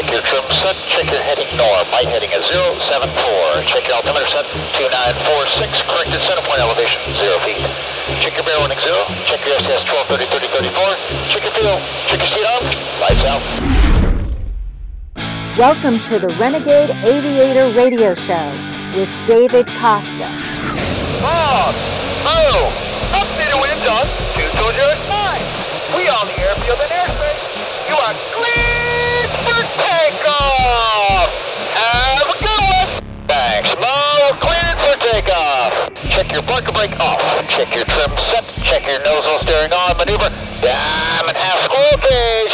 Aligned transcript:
check 0.00 0.12
your 0.12 0.22
smart 0.24 0.40
pressure. 0.40 0.40
Check 0.40 0.40
your 0.40 0.40
trim 0.40 0.44
set. 0.62 0.76
Check 0.88 1.10
your 1.10 1.22
heading 1.22 1.56
north. 1.56 1.88
Light 1.92 2.08
heading 2.08 2.32
at 2.32 2.42
074. 2.48 3.64
Check 3.66 3.86
your 3.86 3.96
altimeter 3.96 4.26
set 4.28 4.46
2946. 4.76 5.82
Corrected 5.82 6.20
center 6.22 6.42
point 6.42 6.60
elevation 6.60 7.00
0 7.20 7.38
feet. 7.44 7.60
Check 8.20 8.34
your 8.36 8.44
bear 8.44 8.58
running 8.58 8.80
0. 8.80 9.04
Check 9.26 9.44
your 9.44 9.56
SS 9.60 9.84
1230 9.92 10.26
3034. 10.30 10.96
Check 11.28 11.42
your 11.44 11.52
fuel. 11.52 11.78
Check 12.08 12.20
your 12.20 12.30
speed 12.32 12.46
on. 12.48 12.62
Lights 13.00 13.24
out. 13.24 13.42
Welcome 15.58 16.00
to 16.00 16.18
the 16.18 16.28
Renegade 16.40 16.90
Aviator 17.04 17.68
Radio 17.76 18.14
Show 18.14 18.52
with 18.96 19.10
David 19.26 19.66
Costa. 19.82 20.28
Ah, 21.20 21.74
Bob, 21.74 21.74
move. 22.24 22.72
Upstate 23.12 23.52
of 23.52 23.60
wind 23.60 23.84
on 23.84 24.06
220 24.38 24.80
fine. 24.80 24.99
Takeoff. 35.10 35.72
Check 36.10 36.30
your 36.32 36.42
parker 36.42 36.72
brake 36.72 36.94
off. 37.00 37.18
Check 37.50 37.74
your 37.74 37.84
trim 37.84 38.10
set. 38.30 38.46
Check 38.62 38.86
your 38.86 39.02
nozzle 39.02 39.40
steering 39.40 39.72
on. 39.72 39.96
Maneuver. 39.98 40.30
Diamond 40.62 41.36
half 41.36 41.64
squirrel 41.64 41.98
cage. 41.98 42.52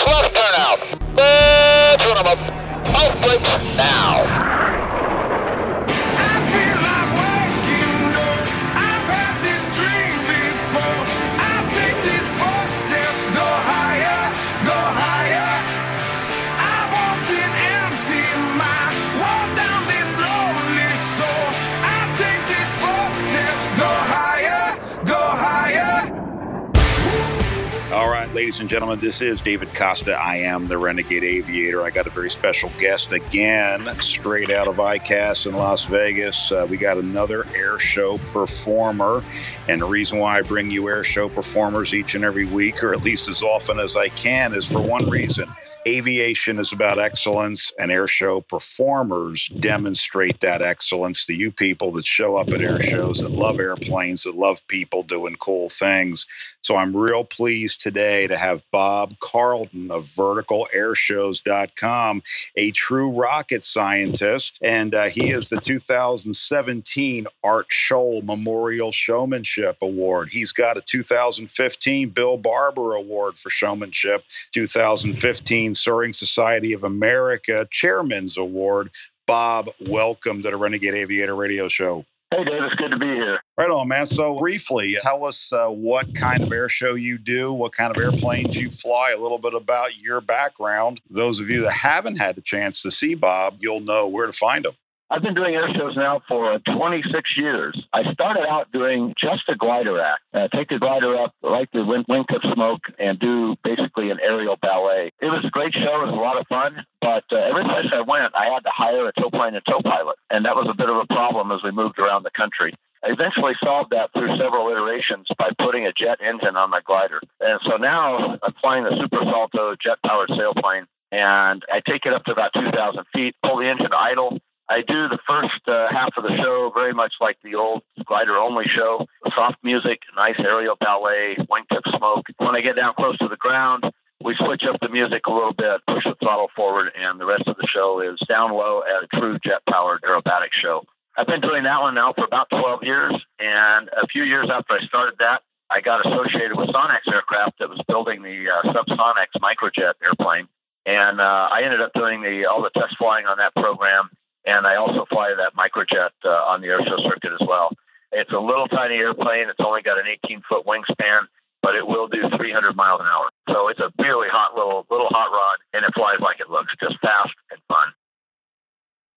Ladies 28.47 28.61
and 28.61 28.71
gentlemen, 28.71 29.01
this 29.01 29.21
is 29.23 29.41
David 29.41 29.75
Costa. 29.75 30.13
I 30.15 30.37
am 30.37 30.69
the 30.69 30.79
Renegade 30.79 31.25
Aviator. 31.25 31.83
I 31.83 31.91
got 31.91 32.07
a 32.07 32.11
very 32.11 32.31
special 32.31 32.71
guest 32.79 33.11
again, 33.11 33.93
straight 34.01 34.53
out 34.53 34.69
of 34.69 34.77
ICAS 34.77 35.49
in 35.49 35.55
Las 35.57 35.85
Vegas. 35.87 36.53
Uh, 36.53 36.65
we 36.71 36.77
got 36.77 36.97
another 36.97 37.45
air 37.57 37.81
show 37.81 38.19
performer. 38.33 39.25
And 39.67 39.81
the 39.81 39.87
reason 39.87 40.21
why 40.21 40.39
I 40.39 40.43
bring 40.43 40.71
you 40.71 40.89
air 40.89 41.03
show 41.03 41.29
performers 41.29 41.93
each 41.93 42.15
and 42.15 42.25
every 42.25 42.45
week, 42.45 42.85
or 42.85 42.95
at 42.95 43.03
least 43.03 43.29
as 43.29 43.43
often 43.43 43.81
as 43.81 43.97
I 43.97 44.11
can, 44.11 44.55
is 44.55 44.65
for 44.65 44.81
one 44.81 45.11
reason. 45.11 45.49
Aviation 45.87 46.59
is 46.59 46.73
about 46.73 46.99
excellence, 46.99 47.71
and 47.79 47.93
air 47.93 48.09
show 48.09 48.41
performers 48.41 49.47
demonstrate 49.61 50.41
that 50.41 50.61
excellence 50.61 51.25
to 51.27 51.33
you 51.33 51.53
people 51.53 51.93
that 51.93 52.07
show 52.07 52.37
up 52.37 52.49
at 52.49 52.61
air 52.61 52.81
shows 52.81 53.21
that 53.21 53.31
love 53.31 53.61
airplanes, 53.61 54.25
that 54.25 54.35
love 54.35 54.67
people 54.67 55.05
doing 55.05 55.37
cool 55.37 55.69
things. 55.69 56.27
So 56.63 56.75
I'm 56.75 56.97
real 56.97 57.23
pleased 57.23 57.81
today 57.81 58.27
to 58.27 58.37
have 58.37 58.65
Bob 58.73 59.17
Carlton 59.21 59.93
of 59.93 60.07
vertigoairshows.com, 60.07 62.23
a 62.57 62.73
true 62.73 63.13
rocket 63.13 63.63
scientist, 63.63 64.59
and 64.61 64.93
uh, 64.93 65.05
he 65.05 65.31
is 65.31 65.51
the 65.51 65.61
2017 65.61 67.29
Art 67.45 67.69
Scholl 67.71 68.25
Memorial 68.25 68.91
Showmanship 68.91 69.77
Award. 69.81 70.31
He's 70.33 70.51
got 70.51 70.77
a 70.77 70.81
2015 70.81 72.09
Bill 72.09 72.37
Barber 72.37 72.95
Award 72.95 73.39
for 73.39 73.51
Showmanship, 73.51 74.25
2015 74.51 75.76
Soaring 75.77 76.13
Society 76.13 76.73
of 76.73 76.85
America 76.85 77.69
Chairman's 77.71 78.37
Award. 78.37 78.91
Bob, 79.27 79.71
welcome 79.81 80.43
to 80.43 80.51
the 80.51 80.57
Renegade 80.57 80.95
Aviator 80.95 81.35
Radio 81.35 81.69
Show. 81.69 82.05
Hey, 82.33 82.45
Dave, 82.45 82.63
it's 82.65 82.75
good 82.75 82.91
to 82.91 82.99
be 82.99 83.07
here. 83.07 83.41
Right 83.57 83.71
on, 83.71 83.87
man. 83.87 84.05
So, 84.05 84.37
briefly, 84.37 84.97
tell 85.01 85.25
us 85.25 85.53
uh, 85.53 85.69
what 85.69 86.13
kind 86.15 86.43
of 86.43 86.53
air 86.53 86.69
show 86.69 86.95
you 86.95 87.19
do, 87.19 87.53
what 87.53 87.73
kind 87.73 87.95
of 87.95 88.03
airplanes 88.03 88.57
you 88.57 88.69
fly, 88.69 89.13
a 89.13 89.19
little 89.19 89.39
bit 89.39 89.55
about 89.55 89.97
your 89.97 90.21
background. 90.21 91.01
Those 91.09 91.39
of 91.39 91.49
you 91.49 91.63
that 91.63 91.73
haven't 91.73 92.17
had 92.17 92.35
the 92.35 92.41
chance 92.41 92.83
to 92.83 92.91
see 92.91 93.15
Bob, 93.15 93.59
you'll 93.61 93.81
know 93.81 94.09
where 94.09 94.27
to 94.27 94.33
find 94.33 94.67
him. 94.67 94.73
I've 95.09 95.23
been 95.23 95.35
doing 95.35 95.55
air 95.55 95.69
shows 95.73 95.95
now 95.95 96.21
for 96.27 96.59
26 96.59 97.07
years. 97.37 97.81
I 97.93 98.13
started 98.13 98.43
out 98.51 98.73
doing 98.73 99.15
just 99.15 99.49
a 99.49 99.55
glider 99.55 100.01
act. 100.01 100.23
Uh, 100.35 100.49
take 100.49 100.69
the 100.69 100.81
glider 100.81 101.15
up, 101.17 101.33
light 101.43 101.69
the 101.73 101.85
wing, 101.85 102.03
wingtip 102.11 102.43
smoke, 102.55 102.83
and 102.99 103.19
do 103.21 103.55
basically 103.63 104.11
an 104.11 104.19
aerial 104.21 104.57
ballet. 104.61 105.13
It 105.21 105.27
was 105.27 105.45
a 105.47 105.51
great 105.51 105.75
show. 105.75 106.03
It 106.03 106.11
was 106.11 106.15
a 106.15 106.19
lot 106.19 106.41
of 106.41 106.47
fun. 106.49 106.85
But 107.01 107.23
uh, 107.31 107.39
every 107.39 107.63
place 107.63 107.87
I 107.95 108.03
went, 108.03 108.35
I 108.35 108.51
had 108.53 108.67
to 108.67 108.75
hire 108.75 109.07
a 109.07 109.13
tow 109.13 109.31
plane 109.31 109.55
and 109.55 109.63
tow 109.65 109.79
pilot. 109.81 110.17
And 110.31 110.45
that 110.45 110.57
was 110.57 110.67
a 110.69 110.75
bit 110.75 110.91
of 110.91 110.97
a 110.97 111.07
problem 111.07 111.53
as 111.53 111.63
we 111.63 111.71
moved 111.71 112.01
around 112.01 112.25
the 112.25 112.35
country. 112.35 112.75
I 113.05 113.15
eventually 113.15 113.55
solved 113.63 113.95
that 113.95 114.11
through 114.13 114.35
several 114.35 114.67
iterations 114.75 115.29
by 115.39 115.55
putting 115.63 115.87
a 115.87 115.93
jet 115.95 116.19
engine 116.19 116.57
on 116.57 116.71
my 116.71 116.81
glider. 116.83 117.21
And 117.39 117.61
so 117.63 117.77
now 117.77 118.35
I'm 118.43 118.55
flying 118.61 118.83
the 118.83 118.99
Super 118.99 119.23
Salto 119.23 119.77
jet 119.79 120.03
powered 120.05 120.31
sailplane. 120.35 120.91
And 121.13 121.63
I 121.71 121.79
take 121.87 122.03
it 122.03 122.13
up 122.13 122.25
to 122.25 122.33
about 122.33 122.51
2,000 122.59 122.75
feet, 123.15 123.37
pull 123.45 123.63
the 123.63 123.71
engine 123.71 123.95
idle, 123.95 124.43
I 124.69 124.83
do 124.83 125.09
the 125.09 125.19
first 125.27 125.63
uh, 125.69 125.87
half 125.91 126.11
of 126.17 126.25
the 126.25 126.37
show 126.43 126.73
very 126.75 126.93
much 126.93 127.15
like 127.21 127.39
the 127.45 127.55
old 127.55 127.83
glider 128.05 128.37
only 128.37 128.65
show 128.67 129.07
soft 129.35 129.59
music, 129.63 130.01
nice 130.17 130.35
aerial 130.41 130.75
ballet, 130.81 131.37
wingtip 131.47 131.87
smoke. 131.97 132.27
When 132.39 132.57
I 132.57 132.61
get 132.61 132.75
down 132.75 132.95
close 132.95 133.17
to 133.19 133.29
the 133.29 133.37
ground, 133.37 133.85
we 134.25 134.35
switch 134.35 134.63
up 134.69 134.81
the 134.81 134.89
music 134.89 135.27
a 135.27 135.33
little 135.33 135.55
bit, 135.55 135.81
push 135.87 136.03
the 136.03 136.17
throttle 136.19 136.51
forward, 136.57 136.91
and 136.99 137.21
the 137.21 137.27
rest 137.27 137.47
of 137.47 137.57
the 137.57 137.69
show 137.73 138.01
is 138.01 138.19
down 138.29 138.51
low 138.51 138.83
at 138.83 139.05
a 139.05 139.21
true 139.21 139.39
jet 139.39 139.63
powered 139.71 140.03
aerobatic 140.03 140.51
show. 140.51 140.83
I've 141.17 141.29
been 141.29 141.41
doing 141.41 141.63
that 141.63 141.81
one 141.81 141.95
now 141.95 142.13
for 142.13 142.25
about 142.25 142.51
12 142.51 142.83
years, 142.83 143.15
and 143.39 143.89
a 143.89 144.07
few 144.09 144.25
years 144.25 144.51
after 144.53 144.75
I 144.75 144.85
started 144.87 145.15
that, 145.21 145.43
I 145.71 145.81
got 145.81 146.05
associated 146.05 146.59
with 146.59 146.69
Sonex 146.69 147.07
Aircraft 147.07 147.59
that 147.61 147.69
was 147.69 147.81
building 147.87 148.23
the 148.23 148.51
uh, 148.51 148.73
SubSonex 148.73 149.39
microjet 149.39 149.95
airplane. 150.03 150.49
And 150.87 151.21
uh, 151.21 151.49
I 151.51 151.63
ended 151.65 151.81
up 151.81 151.93
doing 151.95 152.23
the 152.23 152.47
all 152.47 152.63
the 152.63 152.71
test 152.71 152.97
flying 152.99 153.27
on 153.27 153.39
that 153.39 153.55
program 153.55 154.11
and 154.47 154.67
I 154.67 154.77
also 154.77 155.05
fly 155.11 155.35
that 155.37 155.55
microjet 155.59 156.11
uh, 156.25 156.29
on 156.51 156.61
the 156.61 156.69
airshow 156.69 157.03
circuit 157.03 157.33
as 157.35 157.47
well. 157.47 157.71
It's 158.13 158.33
a 158.33 158.39
little 158.39 158.69
tiny 158.69 158.95
airplane. 158.95 159.51
It's 159.51 159.61
only 159.61 159.83
got 159.83 159.99
an 159.99 160.07
18 160.25 160.43
foot 160.49 160.65
wingspan, 160.65 161.27
but 161.63 161.75
it 161.75 161.87
will 161.87 162.07
do 162.07 162.23
300 162.37 162.77
miles 162.77 163.01
an 163.01 163.07
hour. 163.07 163.29
So 163.51 163.69
it's 163.69 163.81
a 163.81 163.91
really 163.99 164.29
hot 164.31 164.55
little 164.55 164.87
little 164.91 165.09
hot 165.11 165.31
rod, 165.33 165.59
and 165.75 165.85
it 165.85 165.93
flies 165.95 166.21
like 166.21 166.41
it 166.41 166.49
looks, 166.49 166.73
just 166.81 166.99
fast 167.01 167.35
and 167.51 167.61
fun. 167.69 167.93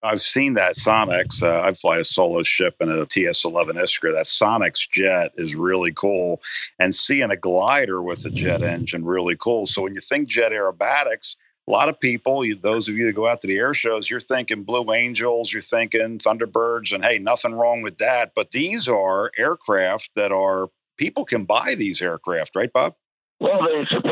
I've 0.01 0.21
seen 0.21 0.53
that 0.53 0.75
Sonex. 0.75 1.43
Uh, 1.43 1.61
I 1.61 1.73
fly 1.73 1.97
a 1.97 2.03
solo 2.03 2.41
ship 2.43 2.75
in 2.79 2.89
a 2.89 3.05
TS-11 3.05 3.71
Iskra. 3.71 4.13
That 4.13 4.25
Sonex 4.25 4.89
jet 4.89 5.33
is 5.35 5.55
really 5.55 5.91
cool, 5.91 6.41
and 6.79 6.95
seeing 6.95 7.29
a 7.29 7.35
glider 7.35 8.01
with 8.01 8.25
a 8.25 8.29
jet 8.29 8.63
engine 8.63 9.03
really 9.05 9.35
cool. 9.37 9.65
So 9.65 9.81
when 9.81 9.93
you 9.93 9.99
think 9.99 10.29
jet 10.29 10.51
aerobatics, 10.51 11.35
a 11.69 11.71
lot 11.71 11.87
of 11.87 11.99
people, 11.99 12.43
you, 12.43 12.55
those 12.55 12.89
of 12.89 12.97
you 12.97 13.05
that 13.05 13.13
go 13.13 13.27
out 13.27 13.41
to 13.41 13.47
the 13.47 13.57
air 13.57 13.75
shows, 13.75 14.09
you're 14.09 14.19
thinking 14.19 14.63
Blue 14.63 14.91
Angels, 14.91 15.53
you're 15.53 15.61
thinking 15.61 16.17
Thunderbirds, 16.17 16.91
and 16.91 17.05
hey, 17.05 17.19
nothing 17.19 17.53
wrong 17.53 17.83
with 17.83 17.99
that. 17.99 18.31
But 18.35 18.51
these 18.51 18.87
are 18.87 19.31
aircraft 19.37 20.09
that 20.15 20.31
are 20.31 20.69
people 20.97 21.25
can 21.25 21.45
buy 21.45 21.75
these 21.77 22.01
aircraft, 22.01 22.55
right, 22.55 22.73
Bob? 22.73 22.95
Well, 23.39 23.61
the 23.61 23.85
Super 23.89 24.09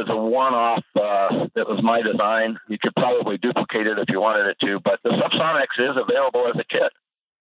is 0.00 0.08
a 0.10 0.16
one-off 0.16 0.84
uh, 0.94 1.46
that 1.54 1.68
was 1.68 1.80
my 1.82 2.02
design. 2.02 2.58
You 2.68 2.78
could 2.82 2.94
probably 2.96 3.38
duplicate 3.38 3.86
it 3.86 3.98
if 3.98 4.06
you 4.08 4.20
wanted 4.20 4.46
it 4.48 4.56
to, 4.66 4.80
but 4.84 4.98
the 5.04 5.10
SubSonex 5.10 5.66
is 5.78 5.96
available 5.96 6.48
as 6.52 6.60
a 6.60 6.64
kit. 6.68 6.92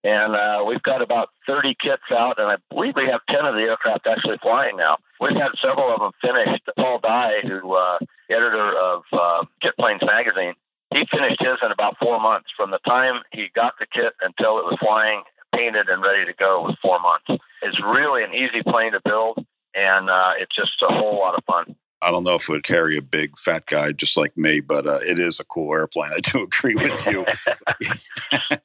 And 0.07 0.39
uh, 0.39 0.63
we've 0.63 0.81
got 0.83 1.01
about 1.01 1.35
30 1.47 1.75
kits 1.83 2.07
out, 2.15 2.39
and 2.39 2.47
I 2.47 2.55
believe 2.71 2.95
we 2.95 3.11
have 3.11 3.19
10 3.27 3.43
of 3.43 3.55
the 3.55 3.67
aircraft 3.67 4.07
actually 4.07 4.39
flying 4.41 4.77
now. 4.77 4.95
We've 5.19 5.35
had 5.35 5.51
several 5.59 5.91
of 5.91 5.99
them 5.99 6.15
finished. 6.23 6.63
Paul 6.79 6.99
Dye, 7.03 7.43
who 7.43 7.75
uh, 7.75 7.99
editor 8.31 8.71
of 8.71 9.03
uh, 9.11 9.43
Kit 9.61 9.75
Planes 9.77 9.99
magazine, 10.07 10.53
he 10.95 11.03
finished 11.11 11.43
his 11.43 11.59
in 11.59 11.75
about 11.75 11.99
four 11.99 12.21
months. 12.21 12.47
From 12.55 12.71
the 12.71 12.79
time 12.87 13.19
he 13.33 13.51
got 13.53 13.73
the 13.83 13.85
kit 13.91 14.15
until 14.23 14.63
it 14.63 14.71
was 14.71 14.79
flying, 14.79 15.23
painted, 15.53 15.89
and 15.89 16.01
ready 16.01 16.23
to 16.23 16.33
go 16.39 16.63
was 16.63 16.79
four 16.81 17.03
months. 17.03 17.27
It's 17.61 17.83
really 17.83 18.23
an 18.23 18.31
easy 18.31 18.63
plane 18.63 18.93
to 18.93 19.03
build, 19.03 19.43
and 19.75 20.09
uh, 20.09 20.39
it's 20.39 20.55
just 20.55 20.71
a 20.87 20.93
whole 20.93 21.19
lot 21.19 21.35
of 21.35 21.43
fun. 21.43 21.75
I 22.01 22.11
don't 22.11 22.23
know 22.23 22.35
if 22.35 22.43
it 22.43 22.49
would 22.49 22.63
carry 22.63 22.97
a 22.97 23.01
big 23.01 23.37
fat 23.39 23.65
guy 23.65 23.91
just 23.91 24.17
like 24.17 24.37
me, 24.37 24.59
but 24.59 24.85
uh, 24.85 24.99
it 25.01 25.17
is 25.17 25.39
a 25.39 25.45
cool 25.45 25.73
airplane. 25.73 26.11
I 26.15 26.19
do 26.19 26.43
agree 26.43 26.75
with 26.75 27.05
you. 27.07 27.25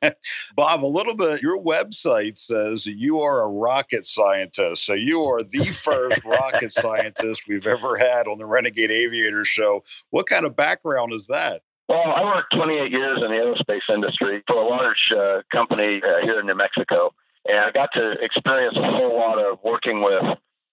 Bob, 0.54 0.84
a 0.84 0.86
little 0.86 1.14
bit, 1.14 1.40
your 1.40 1.62
website 1.62 2.36
says 2.36 2.86
you 2.86 3.20
are 3.20 3.42
a 3.42 3.48
rocket 3.48 4.04
scientist. 4.04 4.84
So 4.84 4.94
you 4.94 5.22
are 5.24 5.42
the 5.42 5.66
first 5.66 6.22
rocket 6.24 6.72
scientist 6.72 7.44
we've 7.48 7.66
ever 7.66 7.96
had 7.96 8.26
on 8.28 8.38
the 8.38 8.46
Renegade 8.46 8.90
Aviator 8.90 9.44
show. 9.44 9.82
What 10.10 10.26
kind 10.26 10.44
of 10.44 10.54
background 10.54 11.12
is 11.12 11.26
that? 11.28 11.62
Well, 11.88 12.00
I 12.00 12.24
worked 12.24 12.54
28 12.54 12.90
years 12.90 13.18
in 13.22 13.30
the 13.30 13.36
aerospace 13.36 13.94
industry 13.94 14.42
for 14.46 14.56
a 14.56 14.66
large 14.66 15.12
uh, 15.14 15.42
company 15.50 16.00
uh, 16.02 16.24
here 16.24 16.40
in 16.40 16.46
New 16.46 16.54
Mexico, 16.54 17.12
and 17.44 17.58
I 17.58 17.70
got 17.70 17.90
to 17.94 18.12
experience 18.20 18.76
a 18.76 18.82
whole 18.82 19.18
lot 19.18 19.38
of 19.38 19.58
working 19.62 20.00
with 20.00 20.22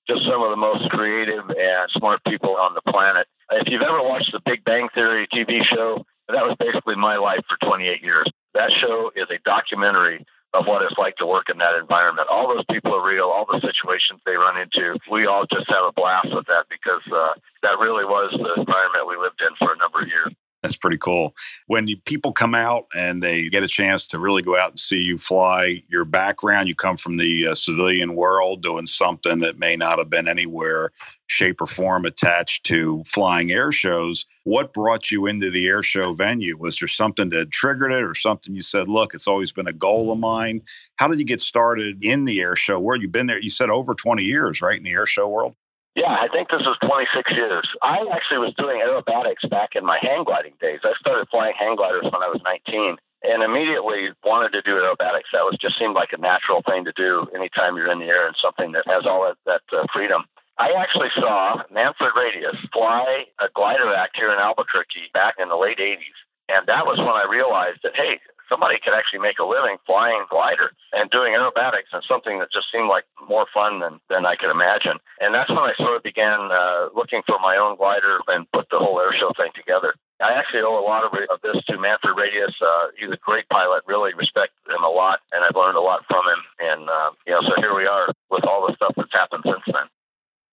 just 0.10 0.26
some 0.26 0.42
of 0.42 0.50
the 0.50 0.58
most 0.58 0.90
creative 0.90 1.46
and 1.54 1.86
smart 1.94 2.26
people 2.26 2.58
on 2.58 2.74
the 2.74 2.82
planet. 2.90 3.30
If 3.54 3.70
you've 3.70 3.86
ever 3.86 4.02
watched 4.02 4.34
the 4.34 4.42
Big 4.42 4.66
Bang 4.66 4.90
Theory 4.98 5.30
TV 5.30 5.62
show, 5.62 6.02
that 6.28 6.42
was 6.42 6.58
basically 6.58 6.98
my 6.98 7.18
life 7.18 7.46
for 7.46 7.62
28 7.62 8.02
years. 8.02 8.26
That 8.58 8.74
show 8.82 9.14
is 9.16 9.30
a 9.30 9.38
documentary 9.46 10.26
of 10.58 10.66
what 10.66 10.82
it's 10.82 10.98
like 10.98 11.14
to 11.22 11.30
work 11.30 11.46
in 11.54 11.62
that 11.62 11.78
environment. 11.78 12.26
All 12.26 12.50
those 12.50 12.66
people 12.74 12.98
are 12.98 13.06
real, 13.06 13.30
all 13.30 13.46
the 13.46 13.62
situations 13.62 14.18
they 14.26 14.34
run 14.34 14.58
into. 14.58 14.98
We 15.06 15.30
all 15.30 15.46
just 15.46 15.70
have 15.70 15.86
a 15.86 15.94
blast 15.94 16.34
with 16.34 16.50
that 16.50 16.66
because 16.74 17.06
uh, 17.14 17.38
that 17.62 17.78
really 17.78 18.06
was 18.06 18.34
the 18.34 18.58
environment 18.58 19.06
we 19.06 19.22
lived 19.22 19.38
in 19.46 19.54
for 19.62 19.74
a 19.74 19.78
number 19.78 20.02
of 20.02 20.10
years. 20.10 20.34
That's 20.62 20.76
pretty 20.76 20.98
cool. 20.98 21.34
When 21.68 21.88
you, 21.88 21.96
people 21.96 22.34
come 22.34 22.54
out 22.54 22.88
and 22.94 23.24
they 23.24 23.48
get 23.48 23.64
a 23.64 23.68
chance 23.68 24.06
to 24.08 24.20
really 24.20 24.42
go 24.42 24.58
out 24.58 24.72
and 24.72 24.80
see 24.80 24.98
you 24.98 25.18
fly, 25.18 25.84
your 25.88 26.04
background, 26.04 26.68
you 26.68 26.76
come 26.76 26.98
from 26.98 27.16
the 27.16 27.48
uh, 27.48 27.56
civilian 27.56 28.14
world 28.14 28.62
doing 28.62 28.86
something 28.86 29.40
that 29.40 29.58
may 29.58 29.78
not 29.78 30.00
have 30.00 30.10
been 30.10 30.28
anywhere, 30.28 30.92
shape, 31.28 31.62
or 31.62 31.66
form 31.66 32.04
attached 32.04 32.66
to 32.66 33.04
flying 33.08 33.52
air 33.52 33.72
shows. 33.72 34.26
What 34.44 34.74
brought 34.74 35.12
you 35.12 35.28
into 35.28 35.50
the 35.50 35.66
air 35.66 35.82
show 35.82 36.14
venue? 36.14 36.58
Was 36.58 36.78
there 36.80 36.88
something 36.90 37.30
that 37.30 37.52
triggered 37.52 37.94
it 37.94 38.04
or 38.04 38.14
something 38.14 38.54
you 38.54 38.62
said, 38.62 38.90
look, 38.90 39.14
it's 39.14 39.28
always 39.28 39.54
been 39.54 39.68
a 39.68 39.74
goal 39.74 40.12
of 40.12 40.20
mine? 40.20 40.62
How 40.98 41.08
did 41.08 41.20
you 41.20 41.26
get 41.26 41.40
started 41.40 42.04
in 42.04 42.26
the 42.26 42.42
air 42.42 42.58
show 42.58 42.80
world? 42.80 43.02
You've 43.02 43.14
been 43.14 43.28
there, 43.28 43.40
you 43.40 43.50
said 43.50 43.70
over 43.70 43.96
20 43.96 44.24
years, 44.24 44.62
right, 44.62 44.78
in 44.78 44.84
the 44.84 44.92
air 44.92 45.06
show 45.06 45.30
world? 45.30 45.56
Yeah, 46.00 46.16
I 46.16 46.32
think 46.32 46.48
this 46.48 46.64
was 46.64 46.80
26 46.80 47.12
years. 47.36 47.68
I 47.84 48.00
actually 48.16 48.40
was 48.40 48.56
doing 48.56 48.80
aerobatics 48.80 49.44
back 49.52 49.76
in 49.76 49.84
my 49.84 50.00
hang 50.00 50.24
gliding 50.24 50.56
days. 50.64 50.80
I 50.88 50.96
started 50.96 51.28
flying 51.28 51.52
hang 51.60 51.76
gliders 51.76 52.08
when 52.08 52.24
I 52.24 52.32
was 52.32 52.40
19 52.48 52.96
and 53.28 53.44
immediately 53.44 54.16
wanted 54.24 54.56
to 54.56 54.64
do 54.64 54.80
aerobatics. 54.80 55.28
That 55.36 55.44
was 55.44 55.60
just 55.60 55.76
seemed 55.76 56.00
like 56.00 56.16
a 56.16 56.22
natural 56.24 56.64
thing 56.64 56.88
to 56.88 56.96
do 56.96 57.28
anytime 57.36 57.76
you're 57.76 57.92
in 57.92 58.00
the 58.00 58.08
air 58.08 58.32
and 58.32 58.36
something 58.40 58.72
that 58.80 58.88
has 58.88 59.04
all 59.04 59.28
that, 59.28 59.36
that 59.44 59.66
uh, 59.76 59.84
freedom. 59.92 60.24
I 60.56 60.72
actually 60.80 61.12
saw 61.20 61.68
Manfred 61.68 62.16
Radius 62.16 62.56
fly 62.72 63.28
a 63.44 63.52
glider 63.52 63.92
act 63.92 64.16
here 64.16 64.32
in 64.32 64.40
Albuquerque 64.40 65.12
back 65.12 65.36
in 65.36 65.52
the 65.52 65.60
late 65.60 65.84
80s. 65.84 66.16
And 66.48 66.64
that 66.72 66.88
was 66.88 66.96
when 66.96 67.20
I 67.20 67.28
realized 67.28 67.84
that, 67.84 68.00
hey, 68.00 68.24
somebody 68.50 68.82
could 68.82 68.98
actually 68.98 69.22
make 69.22 69.40
a 69.40 69.46
living 69.46 69.78
flying 69.86 70.26
glider 70.28 70.74
and 70.92 71.10
doing 71.14 71.38
aerobatics 71.38 71.94
and 71.94 72.04
something 72.10 72.42
that 72.42 72.52
just 72.52 72.68
seemed 72.74 72.90
like 72.90 73.06
more 73.30 73.46
fun 73.54 73.80
than, 73.80 74.02
than 74.10 74.26
I 74.26 74.36
could 74.36 74.50
imagine. 74.50 74.98
And 75.22 75.32
that's 75.32 75.50
when 75.50 75.64
I 75.64 75.78
sort 75.78 75.96
of 75.96 76.04
began 76.04 76.50
uh, 76.52 76.90
looking 76.98 77.22
for 77.30 77.38
my 77.40 77.56
own 77.56 77.78
glider 77.78 78.20
and 78.28 78.50
put 78.52 78.68
the 78.74 78.82
whole 78.82 79.00
air 79.00 79.14
show 79.14 79.32
thing 79.38 79.54
together. 79.54 79.94
I 80.20 80.36
actually 80.36 80.68
owe 80.68 80.76
a 80.76 80.84
lot 80.84 81.06
of, 81.06 81.16
of 81.16 81.40
this 81.40 81.64
to 81.72 81.80
Manfred 81.80 82.18
Radius. 82.18 82.52
Uh, 82.60 82.92
he's 83.00 83.14
a 83.14 83.22
great 83.24 83.48
pilot. 83.48 83.88
Really 83.88 84.12
respect 84.18 84.52
him 84.68 84.84
a 84.84 84.92
lot, 84.92 85.24
and 85.32 85.46
I've 85.46 85.56
learned 85.56 85.78
a 85.78 85.86
lot 85.86 86.04
from 86.12 86.28
him. 86.28 86.42
And 86.60 86.90
uh, 86.90 87.12
you 87.24 87.32
know, 87.32 87.40
so 87.48 87.56
here 87.62 87.72
we 87.72 87.88
are 87.88 88.12
with 88.28 88.44
all 88.44 88.68
the 88.68 88.76
stuff 88.76 88.92
that's 88.98 89.14
happened 89.16 89.48
since 89.48 89.64
then 89.72 89.88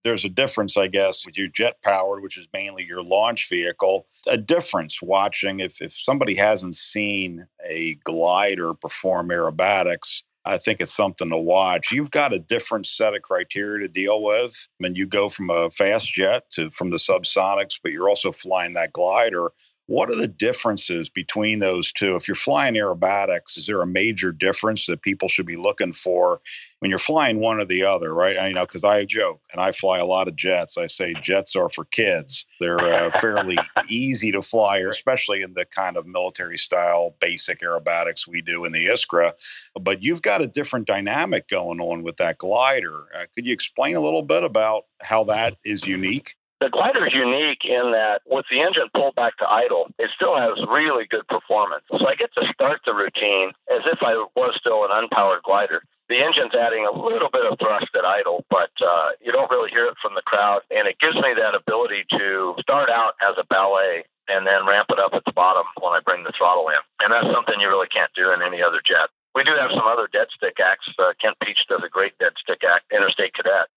there's 0.07 0.25
a 0.25 0.31
difference, 0.31 0.77
I 0.77 0.87
guess, 0.87 1.27
with 1.27 1.37
your 1.37 1.49
jet 1.49 1.83
powered, 1.83 2.23
which 2.23 2.39
is 2.39 2.47
mainly 2.53 2.85
your 2.85 3.03
launch 3.03 3.49
vehicle. 3.49 4.07
A 4.29 4.37
difference 4.37 5.03
watching 5.03 5.59
if, 5.59 5.83
if 5.83 5.93
somebody 5.93 6.37
hasn't 6.37 6.77
seen 6.77 7.49
a 7.69 7.95
glider 8.05 8.73
perform 8.73 9.31
aerobatics, 9.31 10.23
I 10.45 10.59
think 10.59 10.81
it's 10.81 10.95
something 10.95 11.29
to 11.31 11.37
watch. 11.37 11.91
You've 11.91 12.13
got 12.13 12.33
a 12.33 12.39
different 12.39 12.87
set 12.87 13.17
of 13.17 13.23
criteria 13.23 13.85
to 13.85 13.93
deal 13.93 14.23
with. 14.23 14.69
I 14.81 14.85
mean, 14.85 14.95
you 14.95 15.07
go 15.07 15.29
from 15.29 15.51
a 15.51 15.71
fast 15.71 16.15
jet 16.15 16.45
to 16.53 16.71
from 16.71 16.91
the 16.91 16.99
SubSonex, 16.99 17.81
but 17.83 17.91
you're 17.91 18.09
also 18.09 18.31
flying 18.31 18.75
that 18.75 18.93
glider. 18.93 19.51
What 19.87 20.11
are 20.11 20.17
the 20.17 20.27
differences 20.27 21.09
between 21.09 21.61
those 21.61 21.93
two? 21.93 22.17
If 22.17 22.27
you're 22.27 22.35
flying 22.35 22.75
aerobatics, 22.75 23.57
is 23.57 23.67
there 23.67 23.83
a 23.83 23.87
major 23.87 24.33
difference 24.33 24.87
that 24.87 25.03
people 25.03 25.29
should 25.29 25.47
be 25.47 25.57
looking 25.57 25.93
for 25.93 26.41
when 26.81 26.91
you're 26.91 26.99
flying 26.99 27.39
one 27.39 27.61
or 27.61 27.65
the 27.65 27.85
other, 27.85 28.13
right? 28.13 28.37
I, 28.37 28.49
you 28.49 28.55
know, 28.55 28.67
because 28.67 28.83
I 28.83 29.05
joke 29.05 29.43
and 29.53 29.61
I 29.61 29.71
fly 29.71 29.99
a 29.99 30.05
lot 30.05 30.27
of 30.27 30.35
jets. 30.35 30.77
I 30.77 30.89
say 30.89 31.15
jets 31.23 31.55
are 31.55 31.69
for 31.69 31.85
kids. 31.85 32.47
They're 32.61 32.81
uh, 32.81 33.11
fairly 33.21 33.57
easy 33.89 34.33
to 34.33 34.43
fly, 34.43 34.79
especially 34.79 35.43
in 35.43 35.55
the 35.55 35.65
kind 35.65 35.97
of 35.97 36.05
military 36.05 36.59
style 36.59 37.15
basic 37.21 37.61
aerobatics 37.61 38.27
we 38.27 38.43
do 38.43 38.65
in 38.65 38.73
the 38.73 38.87
Iskra. 38.87 39.33
But 39.81 40.03
you've 40.03 40.23
got 40.23 40.43
a 40.43 40.49
different 40.49 40.87
dynamic 40.87 41.49
going 41.49 41.81
on 41.81 42.03
with 42.03 42.17
that 42.17 42.39
glider. 42.39 43.07
Uh, 43.15 43.27
could 43.35 43.47
you 43.47 43.53
explain 43.53 43.95
a 43.95 44.01
little 44.01 44.23
bit 44.23 44.43
about 44.43 44.87
how 45.01 45.23
that 45.25 45.59
is 45.65 45.87
unique? 45.87 46.35
The 46.57 46.73
glider 46.73 47.05
is 47.05 47.13
unique 47.13 47.69
in 47.69 47.93
that 47.93 48.25
with 48.25 48.49
the 48.49 48.65
engine 48.65 48.89
pulled 48.97 49.13
back 49.13 49.37
to 49.39 49.47
idle, 49.49 49.93
it 50.01 50.09
still 50.17 50.41
has 50.41 50.57
really 50.65 51.05
good 51.05 51.29
performance. 51.29 51.85
So 51.93 52.09
I 52.09 52.17
get 52.17 52.33
to 52.33 52.49
start 52.49 52.81
the 52.89 52.97
routine 52.97 53.53
as 53.69 53.85
if 53.85 54.01
I 54.01 54.17
was 54.33 54.57
still 54.57 54.89
an 54.89 54.93
unpowered 54.93 55.45
glider. 55.45 55.85
The 56.09 56.23
engine's 56.23 56.57
adding 56.57 56.89
a 56.89 56.97
little 56.97 57.29
bit 57.29 57.45
of 57.45 57.61
thrust 57.61 57.93
at 57.93 58.09
idle, 58.09 58.47
but 58.49 58.73
uh, 58.81 59.21
you 59.21 59.37
don't 59.37 59.51
really 59.53 59.69
hear 59.69 59.85
it 59.85 60.01
from 60.01 60.17
the 60.17 60.25
crowd. 60.25 60.65
And 60.73 60.89
it 60.89 60.97
gives 60.97 61.19
me 61.21 61.37
that 61.37 61.53
ability 61.53 62.09
to 62.17 62.57
start 62.63 62.89
out 62.89 63.21
as 63.21 63.37
a 63.37 63.45
ballet 63.53 64.09
and 64.25 64.47
then 64.49 64.65
ramp 64.65 64.89
it 64.89 65.03
up 65.03 65.13
at 65.13 65.29
the 65.29 65.37
bottom 65.37 65.69
when 65.83 65.93
I 65.93 66.01
bring 66.01 66.25
the 66.25 66.33
throttle 66.33 66.73
in. 66.73 66.81
And 67.05 67.13
that's 67.13 67.29
something 67.37 67.61
you 67.61 67.69
really 67.69 67.91
can't 67.93 68.11
do 68.17 68.33
in 68.33 68.41
any 68.41 68.65
other 68.65 68.81
jet. 68.81 69.13
We 69.37 69.45
do 69.45 69.53
have 69.61 69.77
some 69.77 69.85
other 69.85 70.09
dead 70.09 70.33
stick 70.33 70.57
acts. 70.57 70.89
Uh, 70.97 71.13
Kent 71.21 71.37
Pietsch 71.45 71.69
does 71.69 71.85
a 71.85 71.93
great 71.93 72.17
dead 72.17 72.33
stick 72.41 72.65
act, 72.65 72.89
Interstate 72.89 73.37
Cadet 73.37 73.69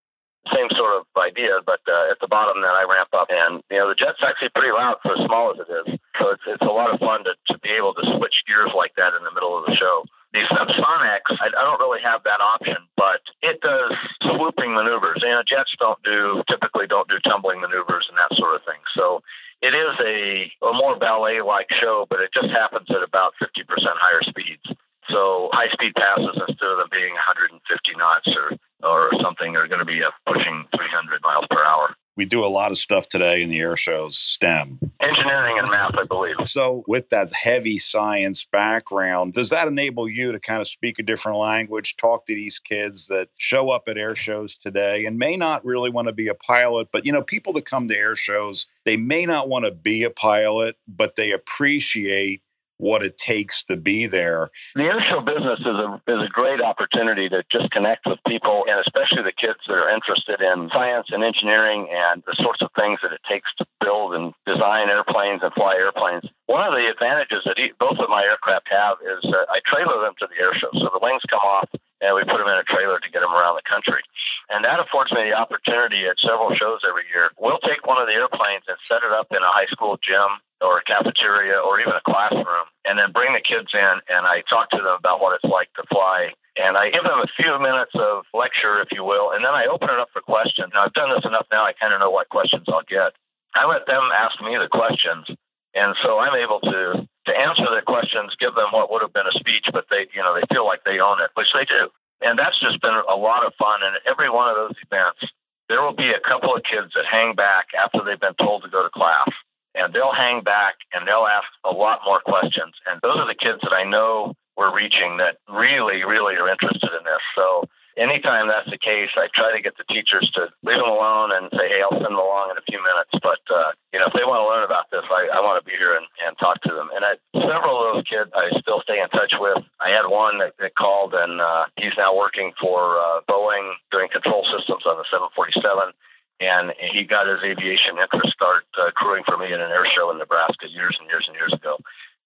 same 0.47 0.71
sort 0.73 0.95
of 0.95 1.03
idea, 1.19 1.59
but 1.65 1.83
uh, 1.85 2.11
at 2.11 2.19
the 2.23 2.31
bottom 2.31 2.63
then 2.63 2.71
I 2.71 2.87
ramp 2.87 3.11
up. 3.11 3.27
And, 3.29 3.61
you 3.69 3.77
know, 3.77 3.91
the 3.91 3.99
jet's 3.99 4.23
actually 4.23 4.55
pretty 4.55 4.71
loud 4.71 4.97
for 5.03 5.13
as 5.19 5.23
small 5.27 5.51
as 5.51 5.59
it 5.59 5.69
is. 5.69 5.99
So 6.17 6.31
it's, 6.31 6.45
it's 6.47 6.65
a 6.65 6.73
lot 6.73 6.91
of 6.91 6.99
fun 6.99 7.23
to, 7.27 7.35
to 7.51 7.55
be 7.59 7.71
able 7.75 7.93
to 7.95 8.03
switch 8.17 8.43
gears 8.47 8.71
like 8.75 8.95
that 8.95 9.15
in 9.15 9.23
the 9.23 9.35
middle 9.35 9.55
of 9.59 9.67
the 9.67 9.75
show. 9.75 10.07
These 10.31 10.47
SubSonex, 10.53 11.23
I, 11.41 11.49
I 11.51 11.63
don't 11.65 11.81
really 11.81 12.01
have 12.05 12.23
that 12.23 12.39
option, 12.39 12.77
but 12.95 13.21
it 13.41 13.59
does 13.61 13.93
swooping 14.23 14.73
maneuvers. 14.73 15.21
You 15.25 15.33
know, 15.35 15.43
jets 15.43 15.73
don't 15.79 15.99
do, 16.03 16.43
typically 16.47 16.87
don't 16.87 17.09
do 17.09 17.17
tumbling 17.25 17.59
maneuvers 17.61 18.07
and 18.07 18.17
that 18.17 18.35
sort 18.37 18.55
of 18.55 18.61
thing. 18.63 18.79
So 18.95 19.21
it 19.61 19.73
is 19.75 19.95
a, 19.99 20.47
a 20.63 20.73
more 20.73 20.95
ballet 20.95 21.41
like 21.41 21.67
show, 21.81 22.05
but 22.09 22.19
it 22.21 22.31
just 22.33 22.49
happens 22.53 22.87
at 22.89 23.03
about 23.03 23.33
50% 23.41 23.65
higher 23.75 24.23
speeds. 24.23 24.63
So 25.09 25.49
high 25.51 25.71
speed 25.73 25.93
passes 25.95 26.37
instead 26.47 26.69
of 26.69 26.77
them 26.77 26.89
being 26.91 27.13
150 27.13 27.59
knots 27.97 28.27
or 28.27 28.57
or 28.81 29.09
something 29.21 29.55
are 29.55 29.67
going 29.67 29.79
to 29.79 29.85
be 29.85 30.01
uh, 30.03 30.11
pushing 30.25 30.65
300 30.75 31.21
miles 31.21 31.45
per 31.49 31.63
hour. 31.63 31.95
We 32.15 32.25
do 32.25 32.43
a 32.43 32.47
lot 32.47 32.71
of 32.71 32.77
stuff 32.77 33.07
today 33.07 33.41
in 33.41 33.49
the 33.49 33.59
air 33.59 33.77
shows, 33.77 34.17
STEM. 34.17 34.79
Engineering 34.99 35.57
and 35.57 35.69
math, 35.69 35.95
I 35.97 36.03
believe. 36.03 36.35
So, 36.43 36.83
with 36.85 37.09
that 37.11 37.31
heavy 37.31 37.77
science 37.77 38.45
background, 38.45 39.33
does 39.33 39.51
that 39.51 39.69
enable 39.69 40.09
you 40.09 40.33
to 40.33 40.39
kind 40.39 40.59
of 40.59 40.67
speak 40.67 40.99
a 40.99 41.03
different 41.03 41.37
language, 41.37 41.95
talk 41.95 42.25
to 42.25 42.35
these 42.35 42.59
kids 42.59 43.07
that 43.07 43.29
show 43.37 43.69
up 43.69 43.87
at 43.87 43.97
air 43.97 44.15
shows 44.15 44.57
today 44.57 45.05
and 45.05 45.17
may 45.17 45.37
not 45.37 45.63
really 45.63 45.89
want 45.89 46.09
to 46.09 46.13
be 46.13 46.27
a 46.27 46.35
pilot? 46.35 46.89
But, 46.91 47.05
you 47.05 47.13
know, 47.13 47.21
people 47.21 47.53
that 47.53 47.65
come 47.65 47.87
to 47.87 47.97
air 47.97 48.17
shows, 48.17 48.67
they 48.83 48.97
may 48.97 49.25
not 49.25 49.47
want 49.47 49.63
to 49.63 49.71
be 49.71 50.03
a 50.03 50.09
pilot, 50.09 50.75
but 50.89 51.15
they 51.15 51.31
appreciate 51.31 52.41
what 52.79 53.03
it 53.03 53.19
takes 53.19 53.63
to 53.67 53.75
be 53.75 54.07
there. 54.07 54.49
The 54.73 54.87
airshow 54.87 55.19
business 55.23 55.59
is 55.59 55.77
a 55.77 56.01
is 56.07 56.23
a 56.23 56.31
great 56.31 56.63
opportunity 56.63 57.27
to 57.29 57.43
just 57.51 57.69
connect 57.71 58.07
with 58.07 58.17
people, 58.25 58.63
and 58.67 58.79
especially 58.79 59.27
the 59.27 59.35
kids 59.35 59.59
that 59.67 59.75
are 59.75 59.91
interested 59.91 60.39
in 60.39 60.71
science 60.71 61.11
and 61.11 61.21
engineering 61.21 61.91
and 61.91 62.23
the 62.25 62.39
sorts 62.39 62.63
of 62.63 62.71
things 62.79 62.97
that 63.03 63.11
it 63.11 63.19
takes 63.27 63.51
to 63.59 63.67
build 63.83 64.15
and 64.15 64.33
design 64.47 64.87
airplanes 64.87 65.43
and 65.43 65.51
fly 65.53 65.75
airplanes. 65.75 66.23
One 66.47 66.63
of 66.63 66.73
the 66.73 66.87
advantages 66.87 67.43
that 67.45 67.59
both 67.77 67.99
of 67.99 68.09
my 68.09 68.23
aircraft 68.23 68.71
have 68.71 68.97
is 69.03 69.21
uh, 69.27 69.45
I 69.51 69.59
trailer 69.67 69.99
them 70.01 70.15
to 70.23 70.27
the 70.31 70.39
airshow, 70.39 70.71
so 70.73 70.87
the 70.89 71.03
wings 71.03 71.21
come 71.29 71.43
off 71.43 71.69
and 71.99 72.15
we 72.15 72.23
put 72.23 72.39
them 72.39 72.47
in 72.47 72.63
a 72.63 72.63
trailer 72.63 72.95
to 72.95 73.09
get 73.11 73.19
them 73.19 73.35
around 73.35 73.59
the 73.59 73.67
country. 73.67 73.99
And 74.47 74.63
that 74.63 74.79
affords 74.79 75.11
me 75.11 75.29
the 75.29 75.35
opportunity 75.35 76.07
at 76.07 76.15
several 76.23 76.55
shows 76.55 76.79
every 76.87 77.03
year. 77.11 77.29
We'll 77.35 77.59
take 77.59 77.83
one 77.83 77.99
of 77.99 78.07
the 78.07 78.15
airplanes 78.15 78.65
and 78.71 78.79
set 78.79 79.03
it 79.03 79.11
up 79.11 79.27
in 79.35 79.43
a 79.43 79.51
high 79.51 79.67
school 79.67 79.99
gym 79.99 80.39
or 80.61 80.79
a 80.79 80.83
cafeteria 80.83 81.57
or 81.59 81.79
even 81.79 81.93
a 81.93 82.03
classroom 82.03 82.67
and 82.85 82.99
then 82.99 83.11
bring 83.11 83.33
the 83.33 83.43
kids 83.43 83.71
in 83.73 83.95
and 84.11 84.27
I 84.27 84.43
talk 84.49 84.69
to 84.71 84.81
them 84.83 84.97
about 84.97 85.19
what 85.21 85.35
it's 85.35 85.47
like 85.47 85.71
to 85.79 85.83
fly 85.87 86.35
and 86.59 86.75
I 86.75 86.91
give 86.91 87.07
them 87.07 87.23
a 87.23 87.31
few 87.39 87.55
minutes 87.55 87.95
of 87.95 88.27
lecture, 88.35 88.83
if 88.83 88.91
you 88.91 89.07
will, 89.07 89.31
and 89.31 89.39
then 89.39 89.55
I 89.55 89.71
open 89.71 89.87
it 89.87 89.95
up 89.95 90.11
for 90.11 90.19
questions. 90.19 90.75
Now 90.75 90.83
I've 90.83 90.93
done 90.93 91.09
this 91.15 91.23
enough 91.23 91.47
now; 91.47 91.63
I 91.63 91.71
kind 91.71 91.95
of 91.95 92.03
know 92.03 92.11
what 92.11 92.27
questions 92.27 92.67
I'll 92.67 92.83
get. 92.83 93.15
I 93.55 93.63
let 93.63 93.87
them 93.87 94.11
ask 94.11 94.35
me 94.43 94.59
the 94.59 94.67
questions, 94.67 95.31
and 95.73 95.95
so 96.03 96.19
I'm 96.19 96.35
able 96.35 96.59
to 96.67 97.07
to 97.07 97.31
answer 97.31 97.63
their 97.71 97.85
questions, 97.85 98.35
give 98.39 98.55
them 98.55 98.75
what 98.75 98.91
would 98.91 99.01
have 99.01 99.13
been 99.13 99.29
a 99.29 99.39
speech, 99.39 99.69
but 99.71 99.85
they, 99.89 100.09
you 100.17 100.23
know, 100.23 100.33
they 100.33 100.43
feel 100.49 100.65
like 100.65 100.81
they 100.83 100.99
own 100.99 101.21
it, 101.21 101.29
which 101.35 101.51
they 101.55 101.63
do, 101.63 101.87
and 102.21 102.35
that's 102.35 102.59
just 102.59 102.81
been 102.83 102.95
a 103.07 103.15
lot 103.15 103.47
of 103.47 103.55
fun. 103.55 103.79
And 103.79 103.95
every 104.03 104.29
one 104.29 104.51
of 104.51 104.59
those 104.59 104.75
events, 104.83 105.23
there 105.71 105.79
will 105.81 105.95
be 105.95 106.11
a 106.11 106.19
couple 106.27 106.51
of 106.51 106.67
kids 106.67 106.91
that 106.95 107.07
hang 107.07 107.35
back 107.39 107.71
after 107.71 108.03
they've 108.03 108.19
been 108.19 108.35
told 108.35 108.67
to 108.67 108.69
go 108.69 108.83
to 108.83 108.91
class 108.91 109.31
and 109.75 109.93
they'll 109.93 110.15
hang 110.15 110.41
back 110.43 110.75
and 110.93 111.07
they'll 111.07 111.27
ask 111.27 111.47
a 111.65 111.73
lot 111.73 112.01
more 112.05 112.21
questions. 112.21 112.73
And 112.87 112.99
those 113.01 113.17
are 113.17 113.27
the 113.27 113.37
kids 113.37 113.59
that 113.63 113.73
I 113.73 113.83
know 113.83 114.33
we're 114.57 114.75
reaching 114.75 115.17
that 115.17 115.39
really, 115.47 116.03
really 116.03 116.35
are 116.35 116.49
interested 116.49 116.91
in 116.91 117.03
this. 117.07 117.23
So 117.35 117.63
anytime 117.95 118.51
that's 118.51 118.67
the 118.67 118.81
case, 118.81 119.13
I 119.15 119.31
try 119.31 119.55
to 119.55 119.63
get 119.63 119.79
the 119.79 119.87
teachers 119.87 120.27
to 120.35 120.51
leave 120.67 120.83
them 120.83 120.91
alone 120.91 121.31
and 121.31 121.47
say, 121.55 121.71
hey, 121.71 121.79
I'll 121.79 121.95
send 121.95 122.11
them 122.11 122.19
along 122.19 122.51
in 122.51 122.59
a 122.59 122.65
few 122.67 122.81
minutes. 122.83 123.15
But, 123.23 123.39
uh, 123.47 123.71
you 123.95 124.03
know, 124.03 124.11
if 124.11 124.15
they 124.17 124.27
want 124.27 124.43
to 124.43 124.49
learn 124.51 124.67
about 124.67 124.91
this, 124.91 125.07
I, 125.07 125.31
I 125.31 125.39
want 125.39 125.63
to 125.63 125.65
be 125.65 125.79
here 125.79 125.95
and, 125.95 126.03
and 126.27 126.35
talk 126.43 126.59
to 126.67 126.73
them. 126.75 126.91
And 126.91 127.07
I, 127.07 127.15
several 127.39 127.79
of 127.79 127.95
those 127.95 128.03
kids 128.03 128.27
I 128.35 128.51
still 128.59 128.83
stay 128.83 128.99
in 128.99 129.07
touch 129.15 129.31
with. 129.39 129.63
I 129.79 129.95
had 129.95 130.11
one 130.11 130.43
that, 130.43 130.59
that 130.59 130.75
called 130.75 131.15
and 131.15 131.39
uh, 131.39 131.71
he's 131.79 131.95
now 131.95 132.11
working 132.11 132.51
for 132.59 132.99
uh, 132.99 133.23
Boeing 133.31 133.79
doing 133.95 134.11
control 134.11 134.43
systems 134.43 134.69
systems 134.69 134.85
on 134.85 134.97
the 134.97 135.07
747. 135.09 135.93
And 136.39 136.71
he 136.93 137.03
got 137.03 137.27
his 137.27 137.43
aviation 137.43 137.99
interest 137.99 138.33
start 138.33 138.63
uh, 138.79 138.91
crewing 138.95 139.23
for 139.27 139.37
me 139.37 139.47
in 139.47 139.59
an 139.59 139.71
air 139.71 139.85
show 139.95 140.09
in 140.11 140.17
Nebraska 140.17 140.67
years 140.71 140.95
and 140.99 141.09
years 141.09 141.25
and 141.27 141.35
years 141.35 141.53
ago. 141.53 141.77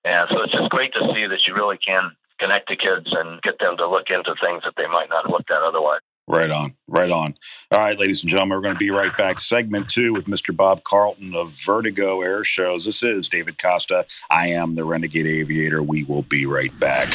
And 0.05 0.29
so 0.29 0.43
it's 0.43 0.53
just 0.53 0.69
great 0.69 0.93
to 0.93 1.01
see 1.13 1.25
that 1.25 1.41
you 1.47 1.55
really 1.55 1.77
can 1.77 2.11
connect 2.39 2.67
to 2.69 2.75
kids 2.75 3.07
and 3.09 3.41
get 3.41 3.57
them 3.59 3.77
to 3.77 3.89
look 3.89 4.09
into 4.09 4.35
things 4.41 4.63
that 4.65 4.73
they 4.77 4.87
might 4.87 5.09
not 5.09 5.25
have 5.25 5.31
looked 5.31 5.49
at 5.49 5.61
otherwise. 5.61 6.01
Right 6.27 6.49
on, 6.49 6.75
right 6.87 7.11
on. 7.11 7.35
All 7.71 7.79
right, 7.79 7.99
ladies 7.99 8.21
and 8.21 8.29
gentlemen, 8.29 8.57
we're 8.57 8.61
going 8.61 8.75
to 8.75 8.79
be 8.79 8.91
right 8.91 9.15
back. 9.17 9.39
Segment 9.39 9.89
two 9.89 10.13
with 10.13 10.25
Mr. 10.25 10.55
Bob 10.55 10.83
Carlton 10.85 11.35
of 11.35 11.51
Vertigo 11.51 12.21
Air 12.21 12.45
Shows. 12.45 12.85
This 12.85 13.03
is 13.03 13.27
David 13.27 13.57
Costa. 13.61 14.05
I 14.29 14.47
am 14.47 14.75
the 14.75 14.85
Renegade 14.85 15.27
Aviator. 15.27 15.83
We 15.83 16.05
will 16.05 16.21
be 16.21 16.45
right 16.45 16.77
back. 16.79 17.09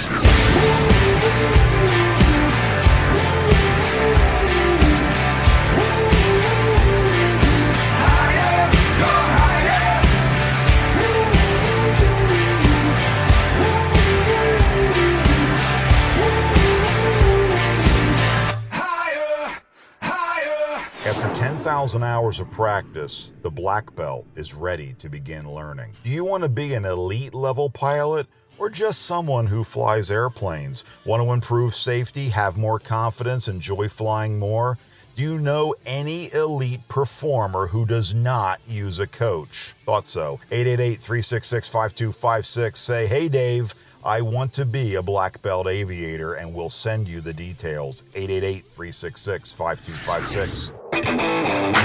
Thousand 21.69 22.03
hours 22.03 22.41
of 22.41 22.51
practice, 22.51 23.35
the 23.43 23.51
black 23.51 23.95
belt 23.95 24.25
is 24.37 24.55
ready 24.55 24.95
to 25.01 25.11
begin 25.11 25.47
learning. 25.47 25.93
Do 26.03 26.09
you 26.09 26.25
want 26.25 26.43
to 26.43 26.49
be 26.49 26.73
an 26.73 26.87
elite 26.87 27.35
level 27.35 27.69
pilot? 27.69 28.27
Or 28.57 28.71
just 28.71 29.03
someone 29.03 29.49
who 29.49 29.65
flies 29.65 30.11
airplanes? 30.11 30.87
Want 31.05 31.23
to 31.23 31.31
improve 31.31 31.75
safety, 31.75 32.31
have 32.31 32.57
more 32.57 32.79
confidence, 32.79 33.49
enjoy 33.49 33.91
flying 33.91 34.39
more? 34.39 34.79
Do 35.15 35.21
you 35.21 35.37
know 35.37 35.75
any 35.85 36.33
elite 36.33 36.89
performer 36.89 37.67
who 37.67 37.85
does 37.85 38.15
not 38.15 38.63
use 38.67 38.99
a 38.99 39.07
coach? 39.07 39.75
Thought 39.85 40.07
so. 40.07 40.41
888 40.51 41.03
366 41.03 41.69
5256. 41.69 42.81
Say, 42.81 43.07
hey, 43.07 43.29
Dave. 43.29 43.75
I 44.05 44.21
want 44.21 44.53
to 44.55 44.65
be 44.65 44.95
a 44.95 45.03
black 45.03 45.43
belt 45.43 45.67
aviator 45.67 46.35
and 46.35 46.55
we'll 46.55 46.71
send 46.71 47.09
you 47.09 47.21
the 47.21 47.35
details. 47.35 48.05
888 48.15 48.65
366 48.65 49.53
5256. 49.53 51.79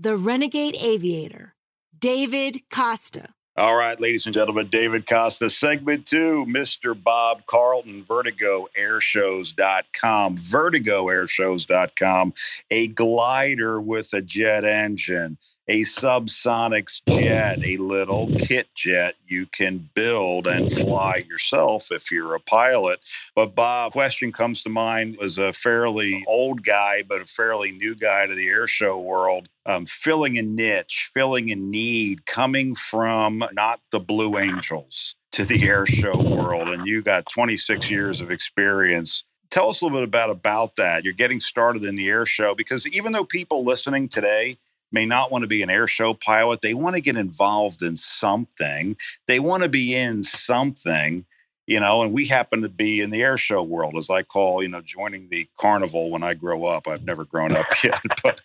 The 0.00 0.16
renegade 0.16 0.74
aviator, 0.76 1.54
David 1.98 2.62
Costa. 2.70 3.34
All 3.56 3.74
right, 3.76 4.00
ladies 4.00 4.24
and 4.24 4.32
gentlemen, 4.34 4.68
David 4.68 5.06
Costa, 5.06 5.50
segment 5.50 6.06
two, 6.06 6.46
Mr. 6.48 7.00
Bob 7.00 7.44
Carlton, 7.46 8.02
VertigoAirshows.com, 8.04 10.38
VertigoAirshows.com, 10.38 12.32
a 12.70 12.86
glider 12.86 13.80
with 13.80 14.14
a 14.14 14.22
jet 14.22 14.64
engine, 14.64 15.36
a 15.70 15.82
SubSonex 15.82 17.00
jet, 17.08 17.64
a 17.64 17.76
little 17.76 18.28
kit 18.40 18.68
jet 18.74 19.14
you 19.24 19.46
can 19.46 19.88
build 19.94 20.48
and 20.48 20.70
fly 20.70 21.22
yourself 21.28 21.92
if 21.92 22.10
you're 22.10 22.34
a 22.34 22.40
pilot. 22.40 22.98
But 23.36 23.54
Bob, 23.54 23.92
question 23.92 24.32
comes 24.32 24.64
to 24.64 24.68
mind 24.68 25.16
as 25.22 25.38
a 25.38 25.52
fairly 25.52 26.24
old 26.26 26.64
guy, 26.64 27.04
but 27.08 27.22
a 27.22 27.24
fairly 27.24 27.70
new 27.70 27.94
guy 27.94 28.26
to 28.26 28.34
the 28.34 28.48
air 28.48 28.66
show 28.66 28.98
world 28.98 29.48
um, 29.64 29.86
filling 29.86 30.36
a 30.38 30.42
niche, 30.42 31.08
filling 31.14 31.52
a 31.52 31.56
need, 31.56 32.26
coming 32.26 32.74
from 32.74 33.44
not 33.52 33.80
the 33.92 34.00
Blue 34.00 34.38
Angels 34.38 35.14
to 35.30 35.44
the 35.44 35.68
air 35.68 35.86
show 35.86 36.16
world, 36.16 36.68
and 36.68 36.84
you 36.88 37.00
got 37.00 37.28
26 37.30 37.88
years 37.88 38.20
of 38.20 38.32
experience. 38.32 39.22
Tell 39.50 39.68
us 39.68 39.80
a 39.80 39.84
little 39.84 39.98
bit 39.98 40.08
about 40.08 40.30
about 40.30 40.74
that. 40.76 41.04
You're 41.04 41.12
getting 41.12 41.38
started 41.38 41.84
in 41.84 41.94
the 41.94 42.08
air 42.08 42.26
show 42.26 42.56
because 42.56 42.88
even 42.88 43.12
though 43.12 43.24
people 43.24 43.64
listening 43.64 44.08
today 44.08 44.58
may 44.92 45.06
not 45.06 45.30
want 45.30 45.42
to 45.42 45.48
be 45.48 45.62
an 45.62 45.70
air 45.70 45.86
show 45.86 46.14
pilot, 46.14 46.60
they 46.60 46.74
want 46.74 46.96
to 46.96 47.02
get 47.02 47.16
involved 47.16 47.82
in 47.82 47.96
something. 47.96 48.96
They 49.26 49.40
want 49.40 49.62
to 49.62 49.68
be 49.68 49.94
in 49.94 50.22
something 50.22 51.24
you 51.70 51.78
know, 51.78 52.02
and 52.02 52.12
we 52.12 52.26
happen 52.26 52.62
to 52.62 52.68
be 52.68 53.00
in 53.00 53.10
the 53.10 53.22
air 53.22 53.36
show 53.36 53.62
world, 53.62 53.94
as 53.96 54.10
I 54.10 54.24
call, 54.24 54.60
you 54.60 54.68
know, 54.68 54.80
joining 54.80 55.28
the 55.28 55.48
carnival 55.56 56.10
when 56.10 56.24
I 56.24 56.34
grow 56.34 56.64
up. 56.64 56.88
I've 56.88 57.04
never 57.04 57.24
grown 57.24 57.56
up 57.56 57.66
yet, 57.84 58.00
but 58.24 58.40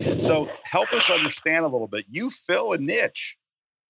so 0.18 0.48
help 0.62 0.90
us 0.94 1.10
understand 1.10 1.66
a 1.66 1.68
little 1.68 1.86
bit. 1.86 2.06
You 2.10 2.30
fill 2.30 2.72
a 2.72 2.78
niche. 2.78 3.36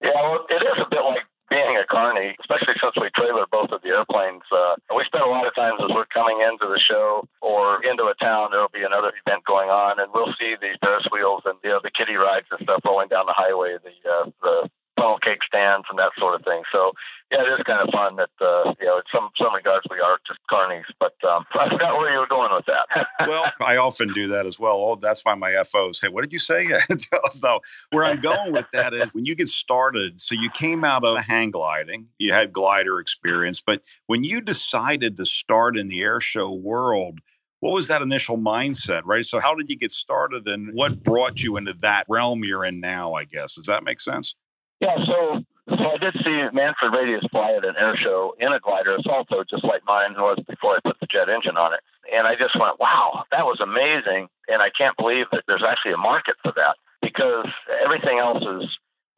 Yeah, 0.03 0.11
well, 0.13 0.45
it 0.49 0.55
is 0.55 0.85
a 0.85 0.91
bit 0.91 1.05
like 1.05 1.23
being 1.51 1.77
a 1.81 1.87
carny, 1.89 2.37
especially 2.41 2.77
since 2.81 2.95
we 3.01 3.09
trailer 3.17 3.49
both 3.51 3.73
of 3.73 3.81
the 3.83 3.89
airplanes. 3.89 4.45
Uh, 4.53 4.77
we 4.95 5.05
spend 5.09 5.25
a 5.25 5.31
lot 5.33 5.47
of 5.47 5.55
times 5.55 5.81
as 5.81 5.89
we're 5.91 6.09
coming 6.13 6.45
into 6.45 6.69
the 6.69 6.81
show 6.81 7.25
or 7.41 7.83
into 7.85 8.05
a 8.05 8.15
town, 8.21 8.53
there'll 8.53 8.73
be 8.73 8.85
another 8.85 9.13
event 9.25 9.45
going 9.45 9.71
on, 9.71 9.99
and 9.99 10.13
we'll 10.13 10.33
see 10.37 10.55
these 10.61 10.77
Ferris 10.81 11.09
wheels 11.11 11.43
and 11.45 11.57
you 11.65 11.71
know 11.71 11.81
the 11.83 11.91
kiddie 11.91 12.21
rides 12.21 12.47
and 12.53 12.61
stuff 12.63 12.85
rolling 12.85 13.09
down 13.09 13.25
the 13.27 13.37
highway, 13.37 13.77
the 13.81 13.97
uh, 14.05 14.25
the 14.43 14.57
funnel 14.99 15.19
cake 15.19 15.43
stands 15.47 15.87
and 15.91 15.99
that 15.99 16.11
sort 16.19 16.35
of 16.35 16.45
thing. 16.45 16.63
So 16.73 16.93
yeah, 17.31 17.43
it 17.43 17.61
is 17.61 17.65
kind 17.65 17.87
of 17.87 17.93
fun 17.93 18.17
that 18.17 18.31
uh, 18.41 18.73
you 18.81 18.87
know 18.87 18.97
in 18.97 19.03
some 19.13 19.29
some 19.37 19.55
regards 19.55 19.87
we 19.91 20.01
are 20.01 20.19
just 20.27 20.41
carnies. 20.51 20.89
But 20.99 21.15
um, 21.29 21.45
I 21.55 21.69
forgot 21.71 21.97
where 21.99 22.13
you 22.13 22.19
were 22.19 22.27
going 22.27 22.51
with 22.55 22.67
that. 22.67 23.07
Well, 23.27 23.51
I 23.61 23.77
often 23.77 24.13
do 24.15 24.29
that 24.29 24.47
as 24.47 24.59
well. 24.59 24.77
Oh, 24.77 24.97
that's 24.97 25.25
why 25.25 25.35
my 25.35 25.53
FOs. 25.65 26.01
Hey, 26.01 26.09
what 26.09 26.23
did 26.23 26.33
you 26.33 26.39
say? 26.39 26.67
Us. 27.25 27.43
Where 27.91 28.05
I'm 28.05 28.21
going 28.21 28.53
with 28.53 28.67
that 28.73 28.95
is 28.95 29.15
when 29.15 29.27
you 29.27 29.35
get 29.35 29.49
started. 29.49 30.21
So 30.21 30.35
you 30.35 30.49
came 30.51 30.85
out 30.85 31.05
of 31.05 31.19
hang 31.19 31.51
gliding, 31.51 32.07
you 32.19 32.33
had 32.33 32.53
glider 32.53 33.01
experience, 33.01 33.61
but 33.61 33.83
when 34.07 34.25
you 34.25 34.41
decided 34.41 35.17
to 35.17 35.27
start 35.27 35.77
in 35.77 35.89
the 35.89 36.01
air 36.01 36.21
show 36.21 36.51
world, 36.51 37.19
what 37.61 37.73
was 37.75 37.89
that 37.89 38.03
initial 38.03 38.39
mindset, 38.39 39.03
right? 39.05 39.27
So 39.27 39.41
how 39.41 39.55
did 39.55 39.69
you 39.69 39.77
get 39.77 39.91
started, 39.91 40.47
and 40.47 40.73
what 40.73 41.03
brought 41.03 41.43
you 41.43 41.57
into 41.57 41.75
that 41.81 42.07
realm 42.09 42.45
you're 42.45 42.65
in 42.65 42.81
now? 42.81 43.15
I 43.15 43.25
guess 43.25 43.57
does 43.57 43.67
that 43.67 43.85
make 43.85 44.01
sense? 44.01 44.35
Yeah, 44.81 44.97
so 45.07 45.43
so 45.69 45.85
I 45.85 45.99
did 46.01 46.15
see 46.25 46.49
Manfred 46.57 46.97
Radius 46.97 47.27
fly 47.31 47.53
at 47.53 47.65
an 47.65 47.77
air 47.77 47.93
show 48.01 48.33
in 48.41 48.53
a 48.53 48.61
glider. 48.61 48.95
It's 48.97 49.11
also 49.11 49.45
just 49.45 49.65
like 49.65 49.85
mine 49.85 50.17
was 50.17 50.41
before 50.49 50.77
I 50.77 50.81
put 50.81 50.97
the 51.01 51.11
jet 51.11 51.29
engine 51.29 51.61
on 51.61 51.75
it. 51.75 51.81
And 52.09 52.27
I 52.27 52.41
just 52.41 52.57
went, 52.57 52.81
wow, 52.81 53.25
that 53.31 53.45
was 53.45 53.61
amazing. 53.61 54.33
And 54.49 54.65
I 54.65 54.73
can't 54.73 54.97
believe 54.97 55.27
that 55.33 55.45
there's 55.47 55.67
actually 55.67 55.93
a 55.93 56.01
market 56.01 56.37
for 56.41 56.57
that 56.57 56.81
because 57.03 57.45
everything 57.85 58.17
else 58.17 58.41
is 58.41 58.65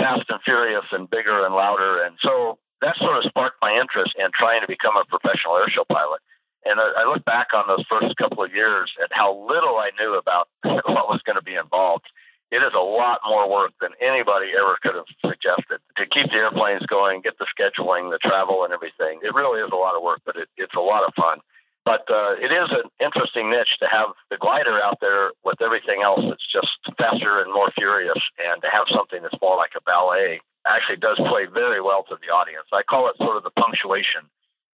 fast 0.03 0.27
and 0.27 0.43
furious 0.43 0.91
and 0.91 1.09
bigger 1.09 1.47
and 1.47 1.55
louder. 1.55 2.03
And 2.03 2.19
so 2.19 2.59
that 2.83 2.99
sort 2.99 3.23
of 3.23 3.31
sparked 3.31 3.63
my 3.63 3.79
interest 3.79 4.19
in 4.19 4.27
trying 4.35 4.63
to 4.63 4.67
become 4.67 4.99
a 4.99 5.07
professional 5.07 5.55
air 5.55 5.71
show 5.71 5.87
pilot. 5.87 6.19
And 6.67 6.83
I 6.83 7.05
I 7.05 7.05
look 7.07 7.25
back 7.25 7.55
on 7.55 7.71
those 7.71 7.87
first 7.87 8.17
couple 8.19 8.43
of 8.43 8.53
years 8.53 8.91
at 8.99 9.15
how 9.15 9.39
little 9.47 9.79
I 9.79 9.95
knew 10.01 10.19
about 10.19 10.49
what 10.67 11.07
was 11.07 11.23
going 11.23 11.39
to 11.39 11.47
be 11.47 11.55
involved 11.55 12.11
it 12.51 12.63
is 12.67 12.75
a 12.75 12.83
lot 12.83 13.21
more 13.27 13.49
work 13.49 13.73
than 13.81 13.95
anybody 14.03 14.51
ever 14.59 14.77
could 14.83 14.99
have 14.99 15.07
suggested 15.23 15.79
to 15.97 16.05
keep 16.07 16.27
the 16.31 16.39
airplanes 16.43 16.85
going, 16.87 17.23
get 17.23 17.39
the 17.39 17.47
scheduling, 17.47 18.11
the 18.11 18.19
travel, 18.19 18.65
and 18.65 18.73
everything. 18.75 19.23
It 19.23 19.35
really 19.35 19.63
is 19.63 19.71
a 19.73 19.79
lot 19.79 19.95
of 19.95 20.03
work, 20.03 20.21
but 20.27 20.37
it, 20.37 20.49
it's 20.57 20.75
a 20.75 20.83
lot 20.83 21.07
of 21.07 21.15
fun. 21.15 21.39
But 21.85 22.05
uh, 22.11 22.37
it 22.37 22.53
is 22.53 22.69
an 22.75 22.91
interesting 23.01 23.51
niche 23.51 23.79
to 23.81 23.87
have 23.87 24.13
the 24.31 24.37
glider 24.37 24.83
out 24.83 24.99
there 25.01 25.33
with 25.45 25.63
everything 25.63 26.03
else 26.03 26.21
that's 26.29 26.45
just 26.53 26.75
faster 26.99 27.41
and 27.41 27.53
more 27.53 27.71
furious, 27.79 28.21
and 28.37 28.61
to 28.63 28.69
have 28.69 28.85
something 28.93 29.23
that's 29.23 29.41
more 29.41 29.57
like 29.57 29.73
a 29.77 29.83
ballet 29.83 30.41
actually 30.67 30.99
does 30.99 31.17
play 31.17 31.47
very 31.47 31.81
well 31.81 32.05
to 32.05 32.17
the 32.21 32.29
audience. 32.29 32.67
I 32.73 32.83
call 32.83 33.09
it 33.09 33.17
sort 33.17 33.39
of 33.39 33.45
the 33.45 33.55
punctuation 33.57 34.29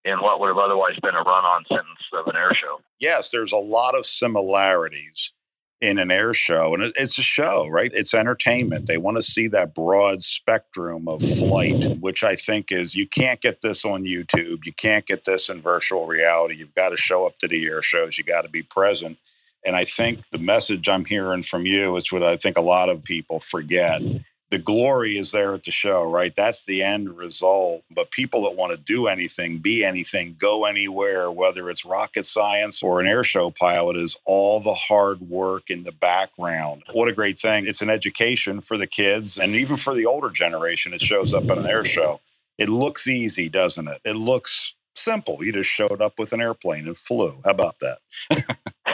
in 0.05 0.19
what 0.21 0.41
would 0.41 0.49
have 0.49 0.59
otherwise 0.59 0.99
been 1.03 1.15
a 1.15 1.23
run-on 1.23 1.65
sentence 1.69 2.03
of 2.13 2.27
an 2.27 2.37
air 2.37 2.55
show. 2.55 2.81
Yes, 2.99 3.31
there's 3.31 3.53
a 3.53 3.57
lot 3.57 3.95
of 3.95 4.07
similarities 4.07 5.33
in 5.81 5.99
an 5.99 6.11
air 6.11 6.33
show 6.33 6.75
and 6.75 6.83
it, 6.83 6.93
it's 6.97 7.19
a 7.19 7.23
show 7.23 7.69
right? 7.69 7.91
It's 7.95 8.15
entertainment. 8.15 8.83
Mm-hmm. 8.85 8.93
They 8.93 8.99
want 8.99 9.17
to 9.19 9.23
see 9.23 9.49
that 9.49 9.75
broad 9.75 10.23
spectrum 10.23 11.09
of 11.09 11.21
flight 11.21 11.75
mm-hmm. 11.75 12.01
which 12.01 12.25
i 12.25 12.37
think 12.37 12.73
is 12.73 12.95
you 12.95 13.07
can't 13.07 13.41
get 13.41 13.61
this 13.61 13.85
on 13.85 14.05
youtube 14.05 14.65
you 14.65 14.73
can't 14.73 15.07
get 15.07 15.25
this 15.25 15.49
in 15.49 15.61
virtual 15.61 16.07
reality 16.07 16.55
you've 16.55 16.75
got 16.75 16.91
to 16.91 16.97
show 16.97 17.27
up 17.27 17.39
to 17.39 17.49
the 17.49 17.67
air 17.67 17.83
shows 17.83 18.17
you 18.17 18.25
got 18.25 18.43
to 18.43 18.49
be 18.49 18.63
present 18.63 19.19
and 19.65 19.77
i 19.77 19.85
think 19.85 20.21
the 20.33 20.39
message 20.39 20.89
i'm 20.89 21.05
hearing 21.05 21.43
from 21.43 21.67
you 21.67 21.97
is 21.97 22.11
what 22.13 22.23
i 22.23 22.37
think 22.37 22.57
a 22.57 22.63
lot 22.63 22.89
of 22.89 23.03
people 23.03 23.41
forget 23.41 24.01
mm-hmm. 24.01 24.19
The 24.51 24.59
glory 24.59 25.19
is 25.19 25.33
there 25.33 25.55
at 25.55 25.65
the 25.65 25.73
show, 25.73 26.05
right? 26.05 26.35
That's 26.35 26.65
the 26.65 26.83
end 26.83 27.17
result. 27.17 27.83
But 27.91 28.13
people 28.13 28.45
that 28.45 28.55
want 28.57 28.73
to 28.73 28.79
do 28.79 29.07
anything, 29.09 29.59
be 29.59 29.85
anything, 29.85 30.37
go 30.39 30.65
anywhere, 30.65 31.31
whether 31.31 31.69
it's 31.69 31.85
rocket 31.85 32.27
science 32.27 32.83
or 32.83 33.01
an 33.01 33.09
air 33.09 33.25
show 33.25 33.51
pilot, 33.51 33.97
is 33.97 34.17
all 34.25 34.61
the 34.61 34.75
hard 34.75 35.21
work 35.23 35.71
in 35.71 35.83
the 35.83 35.93
background. 35.93 36.85
What 36.93 37.09
a 37.09 37.13
great 37.13 37.39
thing. 37.39 37.67
It's 37.67 37.83
an 37.83 37.91
education 37.91 38.61
for 38.61 38.79
the 38.79 38.87
kids 38.87 39.39
and 39.39 39.57
even 39.57 39.77
for 39.77 39.95
the 39.95 40.07
older 40.07 40.31
generation. 40.31 40.95
It 40.95 41.01
shows 41.03 41.35
up 41.35 41.51
at 41.51 41.59
an 41.59 41.67
air 41.67 41.85
show. 41.85 42.21
It 42.59 42.69
looks 42.69 43.09
easy, 43.09 43.49
doesn't 43.49 43.89
it? 43.89 44.01
It 44.05 44.17
looks 44.17 44.75
simple. 44.95 45.45
You 45.45 45.53
just 45.53 45.71
showed 45.71 46.01
up 46.01 46.19
with 46.19 46.33
an 46.33 46.41
airplane 46.41 46.87
and 46.87 46.97
flew. 46.97 47.41
How 47.45 47.51
about 47.51 47.81
that? 47.81 47.99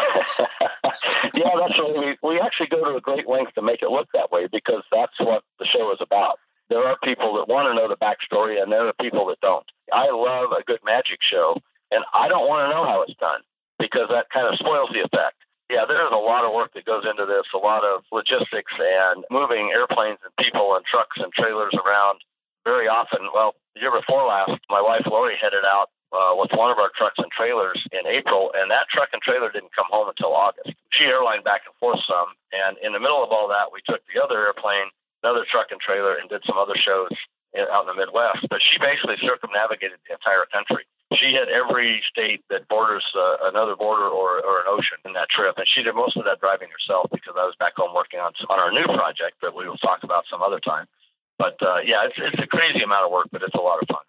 yeah, 1.34 1.54
that's 1.62 1.78
what 1.78 1.94
we 1.94 2.18
we 2.26 2.40
actually 2.40 2.66
go 2.66 2.82
to 2.82 2.96
a 2.96 3.00
great 3.00 3.28
length 3.28 3.54
to 3.54 3.62
make 3.62 3.82
it 3.82 3.90
look 3.90 4.08
that 4.12 4.32
way 4.32 4.48
because 4.50 4.82
that's 4.90 5.14
what 5.20 5.44
the 5.58 5.66
show 5.66 5.92
is 5.92 6.02
about. 6.02 6.38
There 6.70 6.82
are 6.82 6.96
people 7.04 7.38
that 7.38 7.46
want 7.46 7.70
to 7.70 7.74
know 7.74 7.86
the 7.86 8.00
backstory, 8.00 8.60
and 8.60 8.72
there 8.72 8.88
are 8.88 8.96
people 8.98 9.26
that 9.30 9.38
don't. 9.40 9.66
I 9.92 10.10
love 10.10 10.50
a 10.50 10.64
good 10.64 10.80
magic 10.82 11.22
show, 11.22 11.60
and 11.92 12.02
I 12.10 12.26
don't 12.26 12.48
want 12.48 12.66
to 12.66 12.74
know 12.74 12.82
how 12.82 13.04
it's 13.06 13.14
done 13.20 13.46
because 13.78 14.10
that 14.10 14.32
kind 14.34 14.50
of 14.50 14.58
spoils 14.58 14.90
the 14.90 15.06
effect. 15.06 15.38
Yeah, 15.70 15.86
there's 15.86 16.10
a 16.10 16.18
lot 16.18 16.42
of 16.44 16.50
work 16.50 16.74
that 16.74 16.84
goes 16.84 17.06
into 17.06 17.28
this, 17.30 17.46
a 17.54 17.62
lot 17.62 17.86
of 17.86 18.02
logistics 18.10 18.74
and 18.74 19.22
moving 19.30 19.70
airplanes 19.70 20.18
and 20.26 20.34
people 20.34 20.74
and 20.74 20.82
trucks 20.84 21.16
and 21.16 21.30
trailers 21.32 21.72
around 21.78 22.20
very 22.64 22.88
often. 22.88 23.30
Well, 23.30 23.54
the 23.74 23.86
year 23.86 23.94
before 23.94 24.26
last, 24.26 24.58
my 24.68 24.82
wife 24.82 25.06
Lori 25.06 25.38
headed 25.38 25.62
out 25.62 25.91
uh, 26.12 26.36
with 26.36 26.52
one 26.52 26.70
of 26.70 26.78
our 26.78 26.92
trucks 26.92 27.16
and 27.18 27.32
trailers 27.32 27.80
in 27.90 28.04
April, 28.04 28.52
and 28.54 28.70
that 28.70 28.86
truck 28.92 29.08
and 29.12 29.20
trailer 29.24 29.50
didn't 29.50 29.74
come 29.74 29.88
home 29.88 30.08
until 30.12 30.36
August. 30.36 30.76
She 30.92 31.08
airlined 31.08 31.44
back 31.44 31.64
and 31.64 31.74
forth 31.80 32.00
some, 32.04 32.36
and 32.52 32.76
in 32.84 32.92
the 32.92 33.00
middle 33.00 33.24
of 33.24 33.32
all 33.32 33.48
that, 33.48 33.72
we 33.72 33.80
took 33.88 34.04
the 34.12 34.20
other 34.20 34.44
airplane, 34.44 34.92
another 35.24 35.48
truck 35.48 35.72
and 35.72 35.80
trailer, 35.80 36.20
and 36.20 36.28
did 36.28 36.44
some 36.44 36.60
other 36.60 36.76
shows 36.76 37.12
in, 37.56 37.64
out 37.72 37.88
in 37.88 37.96
the 37.96 37.98
Midwest. 37.98 38.44
But 38.52 38.60
she 38.60 38.76
basically 38.76 39.16
circumnavigated 39.24 39.98
the 40.04 40.12
entire 40.12 40.44
country. 40.52 40.84
She 41.16 41.36
hit 41.36 41.52
every 41.52 42.00
state 42.08 42.40
that 42.48 42.68
borders 42.72 43.04
uh, 43.12 43.48
another 43.48 43.76
border 43.76 44.08
or, 44.08 44.40
or 44.40 44.64
an 44.64 44.68
ocean 44.68 44.96
in 45.04 45.12
that 45.12 45.28
trip, 45.28 45.60
and 45.60 45.68
she 45.68 45.84
did 45.84 45.92
most 45.96 46.16
of 46.16 46.24
that 46.24 46.40
driving 46.40 46.72
herself 46.72 47.12
because 47.12 47.36
I 47.36 47.44
was 47.44 47.56
back 47.60 47.76
home 47.76 47.92
working 47.92 48.20
on 48.20 48.32
on 48.48 48.56
our 48.56 48.72
new 48.72 48.88
project 48.96 49.40
that 49.44 49.52
we 49.52 49.68
will 49.68 49.80
talk 49.80 50.04
about 50.04 50.24
some 50.28 50.40
other 50.40 50.60
time. 50.60 50.88
But 51.36 51.60
uh, 51.60 51.84
yeah, 51.84 52.08
it's, 52.08 52.16
it's 52.16 52.40
a 52.40 52.48
crazy 52.48 52.80
amount 52.80 53.04
of 53.04 53.12
work, 53.12 53.28
but 53.32 53.42
it's 53.44 53.56
a 53.56 53.60
lot 53.60 53.80
of 53.80 53.88
fun. 53.88 54.04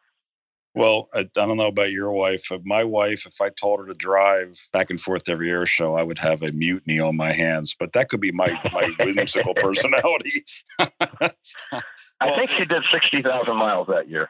Well, 0.75 1.09
I, 1.13 1.19
I, 1.19 1.23
don't 1.33 1.57
know 1.57 1.67
about 1.67 1.91
your 1.91 2.11
wife. 2.11 2.51
Uh, 2.51 2.57
my 2.63 2.83
wife, 2.83 3.25
if 3.27 3.39
I 3.41 3.49
told 3.49 3.79
her 3.79 3.85
to 3.85 3.93
drive 3.93 4.57
back 4.71 4.89
and 4.89 4.99
forth 4.99 5.29
every 5.29 5.51
air 5.51 5.65
show, 5.65 5.95
I 5.95 6.03
would 6.03 6.19
have 6.19 6.41
a 6.41 6.51
mutiny 6.51 6.99
on 6.99 7.15
my 7.15 7.31
hands. 7.31 7.75
But 7.77 7.93
that 7.93 8.09
could 8.09 8.21
be 8.21 8.31
my 8.31 8.59
my 8.73 8.89
whimsical 8.99 9.53
personality. 9.53 10.45
I 10.79 12.35
think 12.35 12.49
she 12.49 12.65
did 12.65 12.83
sixty 12.91 13.21
thousand 13.21 13.55
miles 13.57 13.87
that 13.87 14.09
year. 14.09 14.29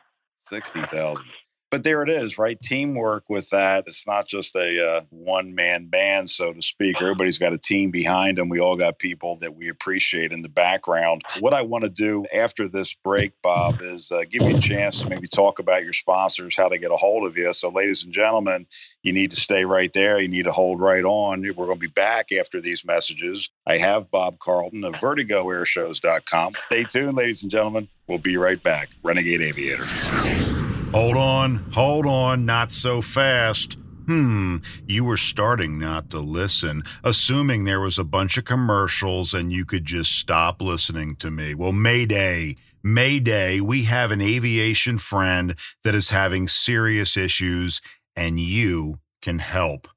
Sixty 0.50 0.81
thousand 0.85 1.25
but 1.73 1.81
there 1.81 2.03
it 2.03 2.09
is, 2.09 2.37
right? 2.37 2.61
Teamwork 2.61 3.23
with 3.29 3.49
that. 3.49 3.85
It's 3.87 4.05
not 4.05 4.27
just 4.27 4.55
a 4.55 4.97
uh, 4.97 5.01
one 5.09 5.55
man 5.55 5.87
band, 5.87 6.29
so 6.29 6.53
to 6.53 6.61
speak. 6.61 7.01
Everybody's 7.01 7.39
got 7.39 7.51
a 7.51 7.57
team 7.57 7.89
behind 7.89 8.37
them. 8.37 8.47
We 8.47 8.59
all 8.59 8.75
got 8.75 8.99
people 8.99 9.37
that 9.37 9.55
we 9.55 9.69
appreciate 9.69 10.31
in 10.31 10.43
the 10.43 10.49
background. 10.49 11.23
What 11.39 11.55
I 11.55 11.63
want 11.63 11.83
to 11.83 11.89
do 11.89 12.27
after 12.31 12.69
this 12.69 12.93
break, 12.93 13.31
Bob, 13.41 13.81
is 13.81 14.11
uh, 14.11 14.21
give 14.29 14.43
you 14.43 14.55
a 14.55 14.61
chance 14.61 15.01
to 15.01 15.09
maybe 15.09 15.27
talk 15.27 15.57
about 15.57 15.83
your 15.83 15.93
sponsors, 15.93 16.55
how 16.55 16.67
to 16.67 16.77
get 16.77 16.91
a 16.91 16.95
hold 16.95 17.25
of 17.25 17.35
you. 17.35 17.51
So, 17.53 17.69
ladies 17.69 18.03
and 18.03 18.13
gentlemen, 18.13 18.67
you 19.01 19.11
need 19.11 19.31
to 19.31 19.41
stay 19.41 19.65
right 19.65 19.91
there. 19.93 20.21
You 20.21 20.27
need 20.27 20.45
to 20.45 20.51
hold 20.51 20.79
right 20.79 21.03
on. 21.03 21.41
We're 21.41 21.53
going 21.65 21.79
to 21.79 21.87
be 21.87 21.87
back 21.87 22.31
after 22.31 22.61
these 22.61 22.85
messages. 22.85 23.49
I 23.65 23.79
have 23.79 24.11
Bob 24.11 24.37
Carlton 24.37 24.83
of 24.83 24.93
VertigoAirshows.com. 24.93 26.53
Stay 26.67 26.83
tuned, 26.83 27.17
ladies 27.17 27.41
and 27.41 27.51
gentlemen. 27.51 27.88
We'll 28.05 28.19
be 28.19 28.38
right 28.38 28.62
back. 28.62 28.89
Renegade 29.01 29.41
Aviator. 29.41 30.52
Hold 30.93 31.17
on, 31.17 31.56
hold 31.73 32.06
on, 32.06 32.45
not 32.45 32.71
so 32.71 33.01
fast. 33.01 33.79
Hmm, 34.06 34.58
you 34.86 35.03
were 35.03 35.17
starting 35.17 35.79
not 35.79 36.12
to 36.12 36.19
listen, 36.19 36.84
assuming 37.03 37.63
there 37.63 37.79
was 37.79 37.97
a 37.97 38.03
bunch 38.03 38.38
of 38.38 38.45
commercials 38.45 39.34
and 39.34 39.51
you 39.51 39.65
could 39.65 39.86
just 39.86 40.12
stop 40.12 40.62
listening 40.62 41.15
to 41.15 41.32
me. 41.32 41.56
Well, 41.56 41.71
Mayday, 41.71 42.58
Mayday, 42.84 43.60
we 43.60 43.86
have 43.86 44.12
an 44.12 44.21
aviation 44.21 44.99
friend 44.99 45.56
that 45.84 45.95
is 45.95 46.12
having 46.12 46.47
serious 46.47 47.17
issues 47.17 47.82
and 48.15 48.39
you 48.39 48.99
can 49.19 49.39
help. 49.39 49.88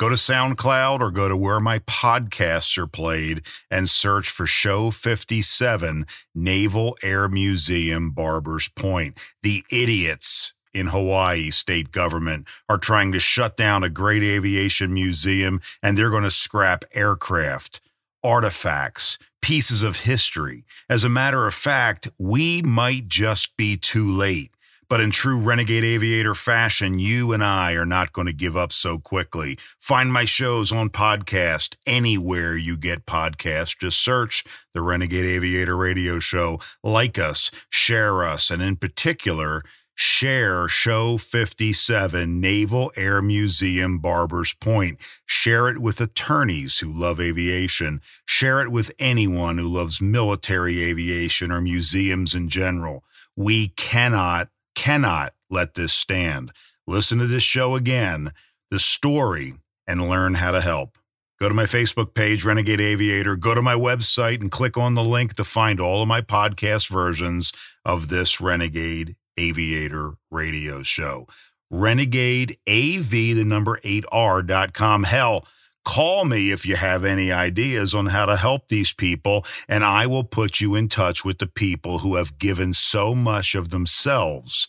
Go 0.00 0.08
to 0.08 0.14
SoundCloud 0.14 1.00
or 1.00 1.10
go 1.10 1.28
to 1.28 1.36
where 1.36 1.60
my 1.60 1.80
podcasts 1.80 2.78
are 2.78 2.86
played 2.86 3.42
and 3.70 3.86
search 3.86 4.30
for 4.30 4.46
Show 4.46 4.90
57 4.90 6.06
Naval 6.34 6.96
Air 7.02 7.28
Museum 7.28 8.10
Barbers 8.10 8.70
Point. 8.70 9.18
The 9.42 9.62
idiots 9.70 10.54
in 10.72 10.86
Hawaii 10.86 11.50
state 11.50 11.92
government 11.92 12.48
are 12.66 12.78
trying 12.78 13.12
to 13.12 13.18
shut 13.18 13.58
down 13.58 13.84
a 13.84 13.90
great 13.90 14.22
aviation 14.22 14.94
museum 14.94 15.60
and 15.82 15.98
they're 15.98 16.08
going 16.08 16.22
to 16.22 16.30
scrap 16.30 16.86
aircraft, 16.94 17.82
artifacts, 18.24 19.18
pieces 19.42 19.82
of 19.82 20.00
history. 20.00 20.64
As 20.88 21.04
a 21.04 21.10
matter 21.10 21.46
of 21.46 21.52
fact, 21.52 22.08
we 22.18 22.62
might 22.62 23.06
just 23.06 23.54
be 23.58 23.76
too 23.76 24.10
late. 24.10 24.50
But 24.90 25.00
in 25.00 25.12
true 25.12 25.38
Renegade 25.38 25.84
Aviator 25.84 26.34
fashion, 26.34 26.98
you 26.98 27.32
and 27.32 27.44
I 27.44 27.74
are 27.74 27.86
not 27.86 28.12
going 28.12 28.26
to 28.26 28.32
give 28.32 28.56
up 28.56 28.72
so 28.72 28.98
quickly. 28.98 29.56
Find 29.78 30.12
my 30.12 30.24
shows 30.24 30.72
on 30.72 30.90
podcast 30.90 31.76
anywhere 31.86 32.56
you 32.56 32.76
get 32.76 33.06
podcasts. 33.06 33.78
Just 33.78 34.02
search 34.02 34.42
the 34.74 34.82
Renegade 34.82 35.26
Aviator 35.26 35.76
Radio 35.76 36.18
Show. 36.18 36.58
Like 36.82 37.20
us, 37.20 37.52
share 37.68 38.24
us, 38.24 38.50
and 38.50 38.60
in 38.60 38.74
particular, 38.74 39.62
share 39.94 40.66
Show 40.66 41.18
57 41.18 42.40
Naval 42.40 42.90
Air 42.96 43.22
Museum 43.22 44.00
Barbers 44.00 44.54
Point. 44.54 44.98
Share 45.24 45.68
it 45.68 45.78
with 45.78 46.00
attorneys 46.00 46.80
who 46.80 46.92
love 46.92 47.20
aviation. 47.20 48.00
Share 48.24 48.60
it 48.60 48.72
with 48.72 48.90
anyone 48.98 49.56
who 49.58 49.68
loves 49.68 50.00
military 50.00 50.82
aviation 50.82 51.52
or 51.52 51.60
museums 51.60 52.34
in 52.34 52.48
general. 52.48 53.04
We 53.36 53.68
cannot 53.68 54.48
cannot 54.74 55.34
let 55.48 55.74
this 55.74 55.92
stand. 55.92 56.52
Listen 56.86 57.18
to 57.18 57.26
this 57.26 57.42
show 57.42 57.74
again, 57.74 58.32
the 58.70 58.78
story, 58.78 59.54
and 59.86 60.08
learn 60.08 60.34
how 60.34 60.50
to 60.52 60.60
help. 60.60 60.98
Go 61.40 61.48
to 61.48 61.54
my 61.54 61.64
Facebook 61.64 62.12
page, 62.12 62.44
Renegade 62.44 62.80
Aviator. 62.80 63.34
Go 63.34 63.54
to 63.54 63.62
my 63.62 63.74
website 63.74 64.40
and 64.42 64.50
click 64.50 64.76
on 64.76 64.94
the 64.94 65.04
link 65.04 65.34
to 65.34 65.44
find 65.44 65.80
all 65.80 66.02
of 66.02 66.08
my 66.08 66.20
podcast 66.20 66.90
versions 66.90 67.52
of 67.84 68.08
this 68.08 68.42
Renegade 68.42 69.16
Aviator 69.38 70.12
radio 70.30 70.82
show. 70.82 71.26
Renegade 71.70 72.58
AV, 72.68 73.10
the 73.10 73.44
number 73.44 73.78
8R.com. 73.84 75.04
Hell, 75.04 75.46
Call 75.90 76.24
me 76.24 76.52
if 76.52 76.64
you 76.64 76.76
have 76.76 77.04
any 77.04 77.32
ideas 77.32 77.96
on 77.96 78.06
how 78.06 78.24
to 78.24 78.36
help 78.36 78.68
these 78.68 78.92
people, 78.92 79.44
and 79.68 79.84
I 79.84 80.06
will 80.06 80.22
put 80.22 80.60
you 80.60 80.76
in 80.76 80.88
touch 80.88 81.24
with 81.24 81.38
the 81.38 81.48
people 81.48 81.98
who 81.98 82.14
have 82.14 82.38
given 82.38 82.74
so 82.74 83.12
much 83.12 83.56
of 83.56 83.70
themselves 83.70 84.68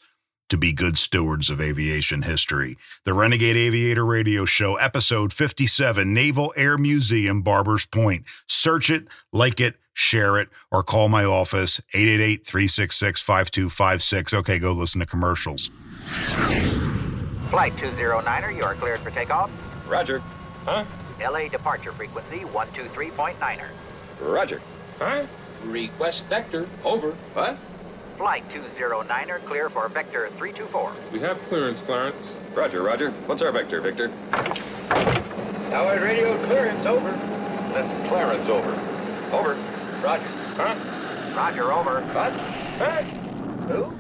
to 0.50 0.58
be 0.58 0.74
good 0.74 0.98
stewards 0.98 1.52
of 1.52 1.62
aviation 1.62 2.24
history. 2.24 2.76
The 3.06 3.14
Renegade 3.14 3.56
Aviator 3.56 4.04
Radio 4.04 4.46
Show, 4.46 4.78
episode 4.78 5.32
57, 5.32 6.12
Naval 6.12 6.56
Air 6.58 6.76
Museum, 6.80 7.44
Barbers 7.44 7.86
Point. 7.86 8.26
Search 8.48 8.90
it, 8.90 9.06
like 9.32 9.60
it, 9.60 9.76
share 9.94 10.40
it, 10.40 10.50
or 10.72 10.82
call 10.82 11.08
my 11.08 11.24
office, 11.24 11.80
888 11.94 12.48
366 12.48 13.22
5256. 13.22 14.34
Okay, 14.34 14.58
go 14.58 14.72
listen 14.72 15.00
to 15.02 15.06
commercials. 15.06 15.70
Flight 17.52 17.76
209er, 17.76 18.56
you 18.56 18.64
are 18.64 18.74
cleared 18.74 19.02
for 19.02 19.12
takeoff. 19.12 19.52
Roger. 19.88 20.20
Huh? 20.66 20.84
LA 21.22 21.48
departure 21.48 21.92
frequency 21.92 22.40
123.9er. 22.40 23.70
Roger. 24.22 24.62
Huh? 25.00 25.26
Request 25.64 26.26
vector. 26.26 26.68
Over. 26.84 27.12
What? 27.34 27.58
Flight 28.18 28.44
209er, 28.50 29.44
clear 29.46 29.70
for 29.70 29.88
vector 29.90 30.28
324. 30.38 30.94
We 31.12 31.20
have 31.22 31.40
clearance, 31.50 31.82
Clarence. 31.82 32.36
Roger, 32.54 32.84
Roger. 32.84 33.12
What's 33.26 33.42
our 33.42 33.52
vector, 33.52 33.82
Victor? 33.82 34.12
Tower 35.70 36.00
radio 36.00 36.38
clearance, 36.46 36.86
over. 36.86 37.12
That's 37.74 38.10
Clarence, 38.10 38.48
over. 38.48 38.72
Over. 39.32 39.56
Roger. 40.04 40.28
Huh? 40.56 40.76
Roger, 41.36 41.72
over. 41.72 42.02
What? 42.02 42.34
Huh? 42.78 43.02
Who? 43.72 43.94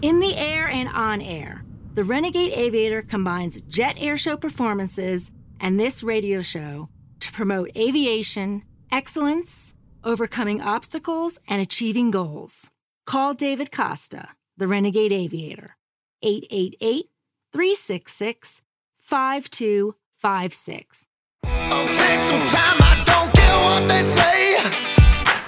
In 0.00 0.20
the 0.20 0.36
air 0.36 0.68
and 0.68 0.88
on 0.88 1.20
air, 1.20 1.61
the 1.94 2.04
Renegade 2.04 2.52
Aviator 2.54 3.02
combines 3.02 3.60
jet 3.62 3.96
airshow 3.96 4.40
performances 4.40 5.30
and 5.60 5.78
this 5.78 6.02
radio 6.02 6.40
show 6.40 6.88
to 7.20 7.30
promote 7.32 7.70
aviation, 7.76 8.62
excellence, 8.90 9.74
overcoming 10.02 10.62
obstacles, 10.62 11.38
and 11.46 11.60
achieving 11.60 12.10
goals. 12.10 12.70
Call 13.06 13.34
David 13.34 13.70
Costa, 13.70 14.28
the 14.56 14.66
Renegade 14.66 15.12
Aviator, 15.12 15.76
888 16.22 17.10
366 17.52 18.62
5256. 19.00 21.06
Oh, 21.44 21.86
take 21.88 22.22
some 22.30 22.46
time, 22.48 22.80
I 22.80 23.02
don't 23.04 23.30
care 23.34 23.58
what 23.64 23.86
they 23.88 24.04
say. 24.04 24.56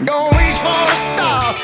Reach 0.01 0.57
for 0.57 0.69
the 0.69 0.95
stars 0.95 1.57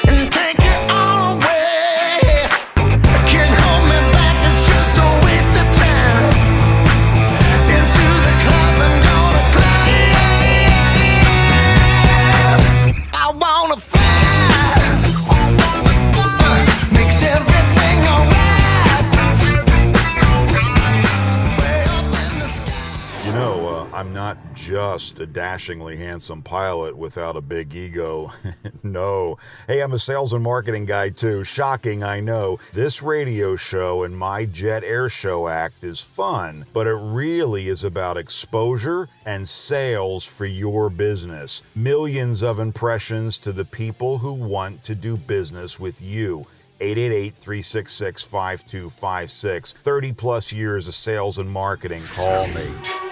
just 24.60 25.18
a 25.20 25.26
dashingly 25.26 25.96
handsome 25.96 26.42
pilot 26.42 26.94
without 26.96 27.34
a 27.34 27.40
big 27.40 27.74
ego. 27.74 28.30
no. 28.82 29.38
Hey, 29.66 29.80
I'm 29.80 29.92
a 29.92 29.98
sales 29.98 30.34
and 30.34 30.42
marketing 30.42 30.84
guy 30.84 31.08
too. 31.08 31.44
Shocking, 31.44 32.04
I 32.04 32.20
know. 32.20 32.58
This 32.74 33.02
radio 33.02 33.56
show 33.56 34.02
and 34.02 34.16
my 34.16 34.44
Jet 34.44 34.84
Air 34.84 35.08
Show 35.08 35.48
act 35.48 35.82
is 35.82 36.00
fun, 36.00 36.66
but 36.74 36.86
it 36.86 36.94
really 36.94 37.68
is 37.68 37.84
about 37.84 38.18
exposure 38.18 39.08
and 39.24 39.48
sales 39.48 40.26
for 40.26 40.44
your 40.44 40.90
business. 40.90 41.62
Millions 41.74 42.42
of 42.42 42.58
impressions 42.60 43.38
to 43.38 43.52
the 43.52 43.64
people 43.64 44.18
who 44.18 44.32
want 44.32 44.84
to 44.84 44.94
do 44.94 45.16
business 45.16 45.80
with 45.80 46.02
you. 46.02 46.46
888 46.82 47.34
366 47.34 48.22
5256. 48.24 49.72
30 49.72 50.12
plus 50.12 50.52
years 50.52 50.86
of 50.86 50.94
sales 50.94 51.38
and 51.38 51.50
marketing. 51.50 52.02
Call 52.04 52.46
me. 52.48 53.09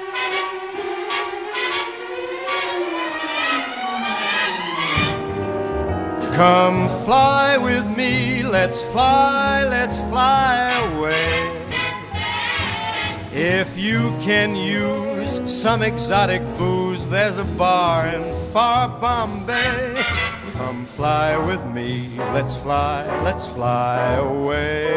Come 6.38 6.88
fly 7.04 7.58
with 7.58 7.84
me, 7.96 8.44
let's 8.44 8.80
fly, 8.92 9.64
let's 9.64 9.96
fly 10.08 10.70
away. 10.92 11.50
If 13.32 13.76
you 13.76 14.14
can 14.20 14.54
use 14.54 15.42
some 15.52 15.82
exotic 15.82 16.42
booze, 16.56 17.08
there's 17.08 17.38
a 17.38 17.44
bar 17.58 18.06
in 18.06 18.22
far 18.52 18.88
Bombay. 19.00 19.96
Come 20.52 20.86
fly 20.86 21.36
with 21.44 21.66
me, 21.74 22.08
let's 22.32 22.54
fly, 22.54 23.04
let's 23.24 23.44
fly 23.44 23.98
away. 24.14 24.94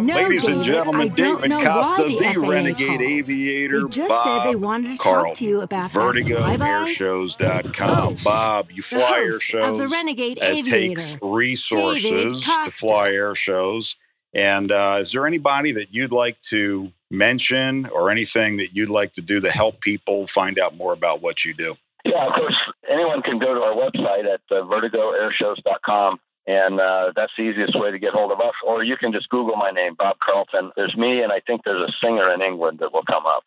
Come 0.00 0.06
No, 0.06 0.14
Ladies 0.14 0.44
and 0.46 0.64
gentlemen, 0.64 1.12
I 1.12 1.14
don't 1.14 1.40
David 1.42 1.50
know 1.50 1.58
why 1.58 1.64
Costa, 1.64 2.04
the 2.04 2.18
the, 2.18 2.34
FAA 2.34 2.48
Renegade 2.48 2.88
called. 2.88 3.00
Aviator, 3.02 3.80
They 3.82 3.88
just 3.88 4.08
Bob 4.08 4.42
said 4.42 4.50
they 4.50 4.56
wanted 4.56 4.92
to 4.92 4.98
Carlton, 4.98 5.28
talk 5.28 5.36
to 5.36 5.44
you 5.44 5.60
about 5.60 5.92
that 5.92 6.00
VertigoAirShows.com. 6.00 7.90
Oh, 7.90 8.16
Bob, 8.24 8.70
you 8.72 8.82
fly 8.82 9.18
air 9.18 9.40
shows. 9.40 9.62
of 9.62 9.76
the 9.76 9.88
Renegade 9.88 10.38
it 10.40 10.64
takes 10.64 11.18
resources 11.20 12.44
to 12.46 12.70
fly 12.70 13.10
air 13.10 13.34
shows. 13.34 13.96
And 14.32 14.72
uh, 14.72 14.98
is 15.00 15.12
there 15.12 15.26
anybody 15.26 15.72
that 15.72 15.92
you'd 15.92 16.12
like 16.12 16.40
to 16.48 16.92
mention 17.10 17.84
or 17.86 18.10
anything 18.10 18.56
that 18.56 18.74
you'd 18.74 18.88
like 18.88 19.12
to 19.14 19.20
do 19.20 19.38
to 19.40 19.50
help 19.50 19.82
people 19.82 20.26
find 20.26 20.58
out 20.58 20.76
more 20.78 20.94
about 20.94 21.20
what 21.20 21.44
you 21.44 21.52
do? 21.52 21.76
Yeah, 22.06 22.26
of 22.26 22.32
course, 22.32 22.56
anyone 22.90 23.20
can 23.20 23.38
go 23.38 23.52
to 23.52 23.60
our 23.60 23.74
website 23.74 24.24
at 24.32 24.40
uh, 24.50 24.64
vertigoairshows.com, 24.64 26.20
and 26.50 26.80
uh, 26.80 27.12
that's 27.14 27.32
the 27.38 27.44
easiest 27.44 27.78
way 27.78 27.90
to 27.90 27.98
get 27.98 28.12
hold 28.12 28.32
of 28.32 28.40
us. 28.40 28.54
Or 28.66 28.82
you 28.82 28.96
can 28.96 29.12
just 29.12 29.28
Google 29.28 29.56
my 29.56 29.70
name, 29.70 29.94
Bob 29.94 30.16
Carlton. 30.18 30.72
There's 30.74 30.96
me, 30.96 31.22
and 31.22 31.30
I 31.32 31.40
think 31.46 31.62
there's 31.64 31.88
a 31.88 31.92
singer 32.04 32.32
in 32.34 32.42
England 32.42 32.78
that 32.80 32.92
will 32.92 33.04
come 33.04 33.24
up. 33.26 33.44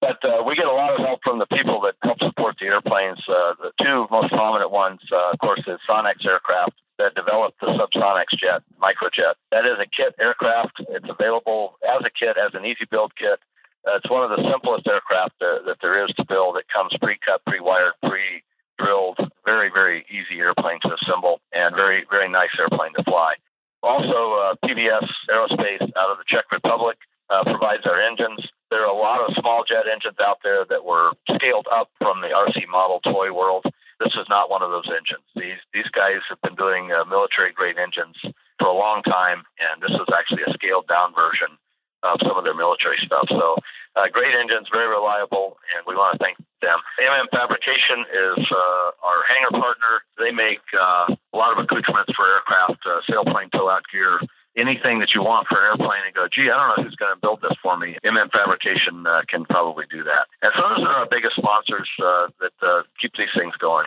But 0.00 0.20
uh, 0.22 0.44
we 0.46 0.54
get 0.54 0.66
a 0.66 0.76
lot 0.76 0.92
of 0.92 1.00
help 1.00 1.20
from 1.24 1.38
the 1.38 1.46
people 1.46 1.80
that 1.82 1.94
help 2.02 2.18
support 2.20 2.56
the 2.60 2.66
airplanes. 2.66 3.18
Uh, 3.26 3.54
the 3.58 3.72
two 3.80 4.06
most 4.10 4.28
prominent 4.28 4.70
ones, 4.70 5.00
uh, 5.10 5.32
of 5.32 5.38
course, 5.38 5.64
is 5.66 5.80
Sonex 5.88 6.20
Aircraft 6.26 6.76
that 6.98 7.14
developed 7.14 7.60
the 7.60 7.68
SubSonex 7.76 8.26
jet, 8.38 8.62
microjet. 8.80 9.36
That 9.52 9.64
is 9.64 9.78
a 9.80 9.88
kit 9.88 10.14
aircraft. 10.20 10.80
It's 10.88 11.08
available 11.08 11.76
as 11.84 12.02
a 12.04 12.12
kit, 12.12 12.36
as 12.36 12.52
an 12.54 12.64
easy 12.64 12.84
build 12.90 13.12
kit. 13.16 13.40
Uh, 13.86 13.96
it's 13.96 14.10
one 14.10 14.24
of 14.24 14.30
the 14.30 14.42
simplest 14.50 14.86
aircraft 14.86 15.38
that 15.40 15.78
there 15.80 16.04
is 16.04 16.10
to 16.16 16.24
build. 16.24 16.56
It 16.56 16.66
comes 16.72 16.92
pre-cut, 17.00 17.40
pre-wired, 17.46 17.94
pre-drilled. 18.02 19.18
Very, 19.44 19.70
very 19.72 20.04
easy 20.10 20.40
airplane 20.40 20.80
to 20.82 20.90
assemble, 20.98 21.38
and 21.52 21.70
very, 21.76 21.85
very 22.26 22.32
nice 22.32 22.50
airplane 22.58 22.92
to 22.96 23.04
fly. 23.04 23.34
Also, 23.82 24.34
uh, 24.34 24.54
PBS 24.64 25.06
Aerospace 25.30 25.82
out 25.96 26.10
of 26.10 26.18
the 26.18 26.26
Czech 26.26 26.50
Republic 26.50 26.98
uh, 27.30 27.44
provides 27.44 27.86
our 27.86 28.00
engines. 28.00 28.40
There 28.70 28.82
are 28.82 28.90
a 28.90 28.98
lot 28.98 29.20
of 29.22 29.34
small 29.38 29.62
jet 29.62 29.86
engines 29.86 30.18
out 30.18 30.38
there 30.42 30.64
that 30.68 30.84
were 30.84 31.12
scaled 31.36 31.66
up 31.70 31.90
from 31.98 32.20
the 32.20 32.34
RC 32.34 32.66
model 32.66 33.00
toy 33.00 33.32
world. 33.32 33.64
This 34.00 34.14
is 34.18 34.26
not 34.28 34.50
one 34.50 34.62
of 34.62 34.70
those 34.70 34.90
engines. 34.90 35.24
These 35.34 35.62
these 35.72 35.88
guys 35.94 36.20
have 36.28 36.40
been 36.42 36.56
doing 36.56 36.90
uh, 36.90 37.04
military 37.06 37.52
grade 37.52 37.78
engines 37.78 38.18
for 38.58 38.68
a 38.68 38.76
long 38.76 39.02
time, 39.06 39.44
and 39.62 39.80
this 39.80 39.94
is 39.94 40.08
actually 40.10 40.42
a 40.44 40.52
scaled 40.52 40.88
down 40.88 41.14
version 41.14 41.54
of 42.02 42.18
some 42.26 42.36
of 42.36 42.44
their 42.44 42.54
military 42.58 42.98
stuff. 43.06 43.24
So, 43.30 43.56
uh, 43.96 44.10
great 44.12 44.34
engines, 44.36 44.68
very 44.68 44.88
reliable, 44.88 45.56
and 45.72 45.80
we 45.88 45.96
want 45.96 46.18
to 46.18 46.20
thank 46.20 46.36
them. 46.60 46.78
MM 47.00 47.30
Fabrication 47.32 48.04
is 48.04 48.42
uh, 48.50 49.06
our 49.06 49.20
hangar 49.30 49.54
partner. 49.56 50.04
They 50.20 50.30
make 50.30 50.60
uh, 50.76 51.16
a 51.36 51.38
lot 51.38 51.52
of 51.52 51.60
accoutrements 51.60 52.08
for 52.16 52.24
aircraft, 52.24 52.80
uh, 52.88 53.04
sailplane 53.04 53.52
tow 53.52 53.68
out 53.68 53.84
gear, 53.92 54.16
anything 54.56 55.04
that 55.04 55.12
you 55.12 55.20
want 55.20 55.46
for 55.48 55.60
an 55.60 55.68
airplane 55.68 56.00
and 56.08 56.16
go, 56.16 56.24
gee, 56.32 56.48
I 56.48 56.56
don't 56.56 56.68
know 56.72 56.80
who's 56.88 56.96
going 56.96 57.12
to 57.12 57.20
build 57.20 57.44
this 57.44 57.52
for 57.60 57.76
me. 57.76 58.00
MM 58.00 58.32
Fabrication 58.32 59.04
uh, 59.04 59.20
can 59.28 59.44
probably 59.44 59.84
do 59.92 60.02
that. 60.08 60.32
And 60.40 60.50
so 60.56 60.64
those 60.64 60.80
are 60.88 61.04
our 61.04 61.08
biggest 61.08 61.36
sponsors 61.36 61.88
uh, 62.00 62.32
that 62.40 62.56
uh, 62.64 62.88
keep 62.96 63.12
these 63.20 63.32
things 63.36 63.52
going. 63.60 63.84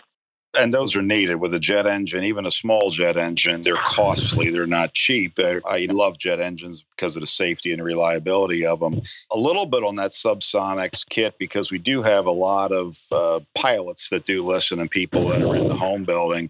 And 0.58 0.74
those 0.74 0.96
are 0.96 1.04
needed 1.04 1.36
with 1.36 1.54
a 1.54 1.60
jet 1.60 1.86
engine, 1.86 2.24
even 2.24 2.48
a 2.48 2.52
small 2.52 2.90
jet 2.90 3.18
engine. 3.18 3.62
They're 3.62 3.78
costly, 3.86 4.50
they're 4.50 4.66
not 4.66 4.96
cheap. 4.96 5.38
I 5.38 5.88
love 5.92 6.18
jet 6.18 6.40
engines 6.40 6.84
because 6.96 7.16
of 7.16 7.20
the 7.20 7.28
safety 7.28 7.72
and 7.72 7.84
reliability 7.84 8.66
of 8.66 8.80
them. 8.80 9.02
A 9.32 9.38
little 9.38 9.68
bit 9.68 9.84
on 9.84 9.94
that 9.96 10.10
SubSonex 10.10 11.08
kit 11.08 11.36
because 11.38 11.72
we 11.72 11.78
do 11.78 12.02
have 12.02 12.26
a 12.26 12.32
lot 12.32 12.72
of 12.72 13.00
uh, 13.12 13.42
pilots 13.54 14.10
that 14.10 14.26
do 14.26 14.42
listen 14.42 14.80
and 14.80 14.90
people 14.90 15.28
that 15.30 15.44
are 15.44 15.56
in 15.56 15.68
the 15.68 15.78
home 15.78 16.04
building. 16.04 16.50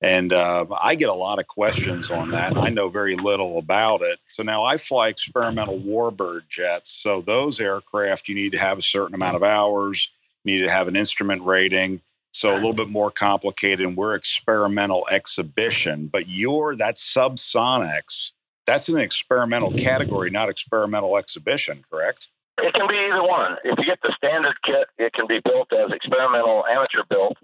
And 0.00 0.32
uh, 0.32 0.66
I 0.80 0.94
get 0.94 1.08
a 1.08 1.14
lot 1.14 1.40
of 1.40 1.48
questions 1.48 2.08
on 2.08 2.30
that. 2.30 2.56
I 2.56 2.68
know 2.68 2.88
very 2.88 3.16
little 3.16 3.58
about 3.58 4.02
it. 4.02 4.20
So 4.28 4.44
now 4.44 4.62
I 4.62 4.76
fly 4.76 5.08
experimental 5.08 5.80
warbird 5.80 6.42
jets. 6.48 6.92
So 6.92 7.20
those 7.20 7.60
aircraft, 7.60 8.28
you 8.28 8.36
need 8.36 8.52
to 8.52 8.58
have 8.58 8.78
a 8.78 8.82
certain 8.82 9.14
amount 9.16 9.34
of 9.34 9.42
hours, 9.42 10.08
you 10.44 10.54
need 10.54 10.64
to 10.64 10.70
have 10.70 10.86
an 10.86 10.94
instrument 10.94 11.44
rating. 11.44 12.00
So 12.32 12.52
a 12.52 12.56
little 12.56 12.72
bit 12.72 12.88
more 12.88 13.10
complicated, 13.10 13.86
and 13.86 13.96
we're 13.96 14.14
experimental 14.14 15.06
exhibition. 15.10 16.06
But 16.06 16.28
you're 16.28 16.76
that 16.76 16.96
SubSonex. 16.96 18.32
That's 18.66 18.88
an 18.88 18.98
experimental 18.98 19.72
category, 19.72 20.30
not 20.30 20.48
experimental 20.48 21.16
exhibition, 21.16 21.84
correct? 21.90 22.28
It 22.58 22.74
can 22.74 22.86
be 22.86 22.94
either 22.94 23.22
one. 23.22 23.56
If 23.64 23.78
you 23.78 23.84
get 23.84 23.98
the 24.02 24.14
standard 24.16 24.54
kit, 24.64 24.88
it 24.98 25.12
can 25.12 25.26
be 25.26 25.40
built 25.44 25.72
as 25.72 25.90
experimental 25.92 26.64
amateur 26.66 27.02
built, 27.08 27.36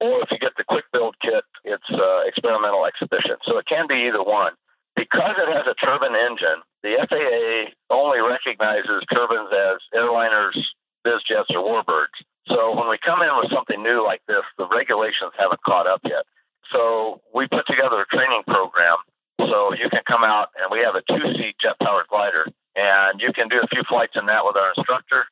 or 0.00 0.22
if 0.22 0.30
you 0.30 0.38
get 0.38 0.52
the 0.56 0.64
quick 0.64 0.84
build 0.92 1.16
kit, 1.20 1.42
it's 1.64 1.90
uh, 1.90 2.20
experimental 2.26 2.86
exhibition. 2.86 3.36
So 3.44 3.58
it 3.58 3.66
can 3.66 3.86
be 3.88 4.06
either 4.06 4.22
one. 4.22 4.52
Because 4.94 5.38
it 5.38 5.48
has 5.50 5.66
a 5.66 5.74
turbine 5.78 6.14
engine, 6.14 6.62
the 6.82 6.98
FAA 7.06 7.70
only 7.90 8.18
recognizes 8.18 9.06
turbines 9.12 9.50
as 9.50 9.78
airliners, 9.94 10.58
biz 11.04 11.22
jets, 11.26 11.50
or 11.54 11.62
warbirds. 11.62 12.18
So 12.48 12.74
when 12.74 12.88
we 12.88 12.98
come 13.04 13.22
in 13.22 13.30
with 13.36 13.52
something 13.52 13.82
new 13.82 14.04
like 14.04 14.22
this, 14.26 14.44
the 14.56 14.66
regulations 14.68 15.32
haven't 15.38 15.62
caught 15.62 15.86
up 15.86 16.00
yet. 16.04 16.24
So 16.72 17.20
we 17.32 17.46
put 17.48 17.66
together 17.66 18.00
a 18.00 18.08
training 18.08 18.42
program 18.46 18.96
so 19.40 19.72
you 19.72 19.88
can 19.88 20.02
come 20.06 20.24
out 20.24 20.48
and 20.56 20.68
we 20.72 20.80
have 20.84 20.96
a 20.96 21.04
two 21.06 21.24
seat 21.36 21.56
jet 21.60 21.76
powered 21.80 22.08
glider 22.08 22.48
and 22.76 23.20
you 23.20 23.32
can 23.32 23.48
do 23.48 23.60
a 23.62 23.68
few 23.68 23.82
flights 23.88 24.12
in 24.16 24.26
that 24.26 24.44
with 24.44 24.56
our 24.56 24.72
instructor 24.76 25.24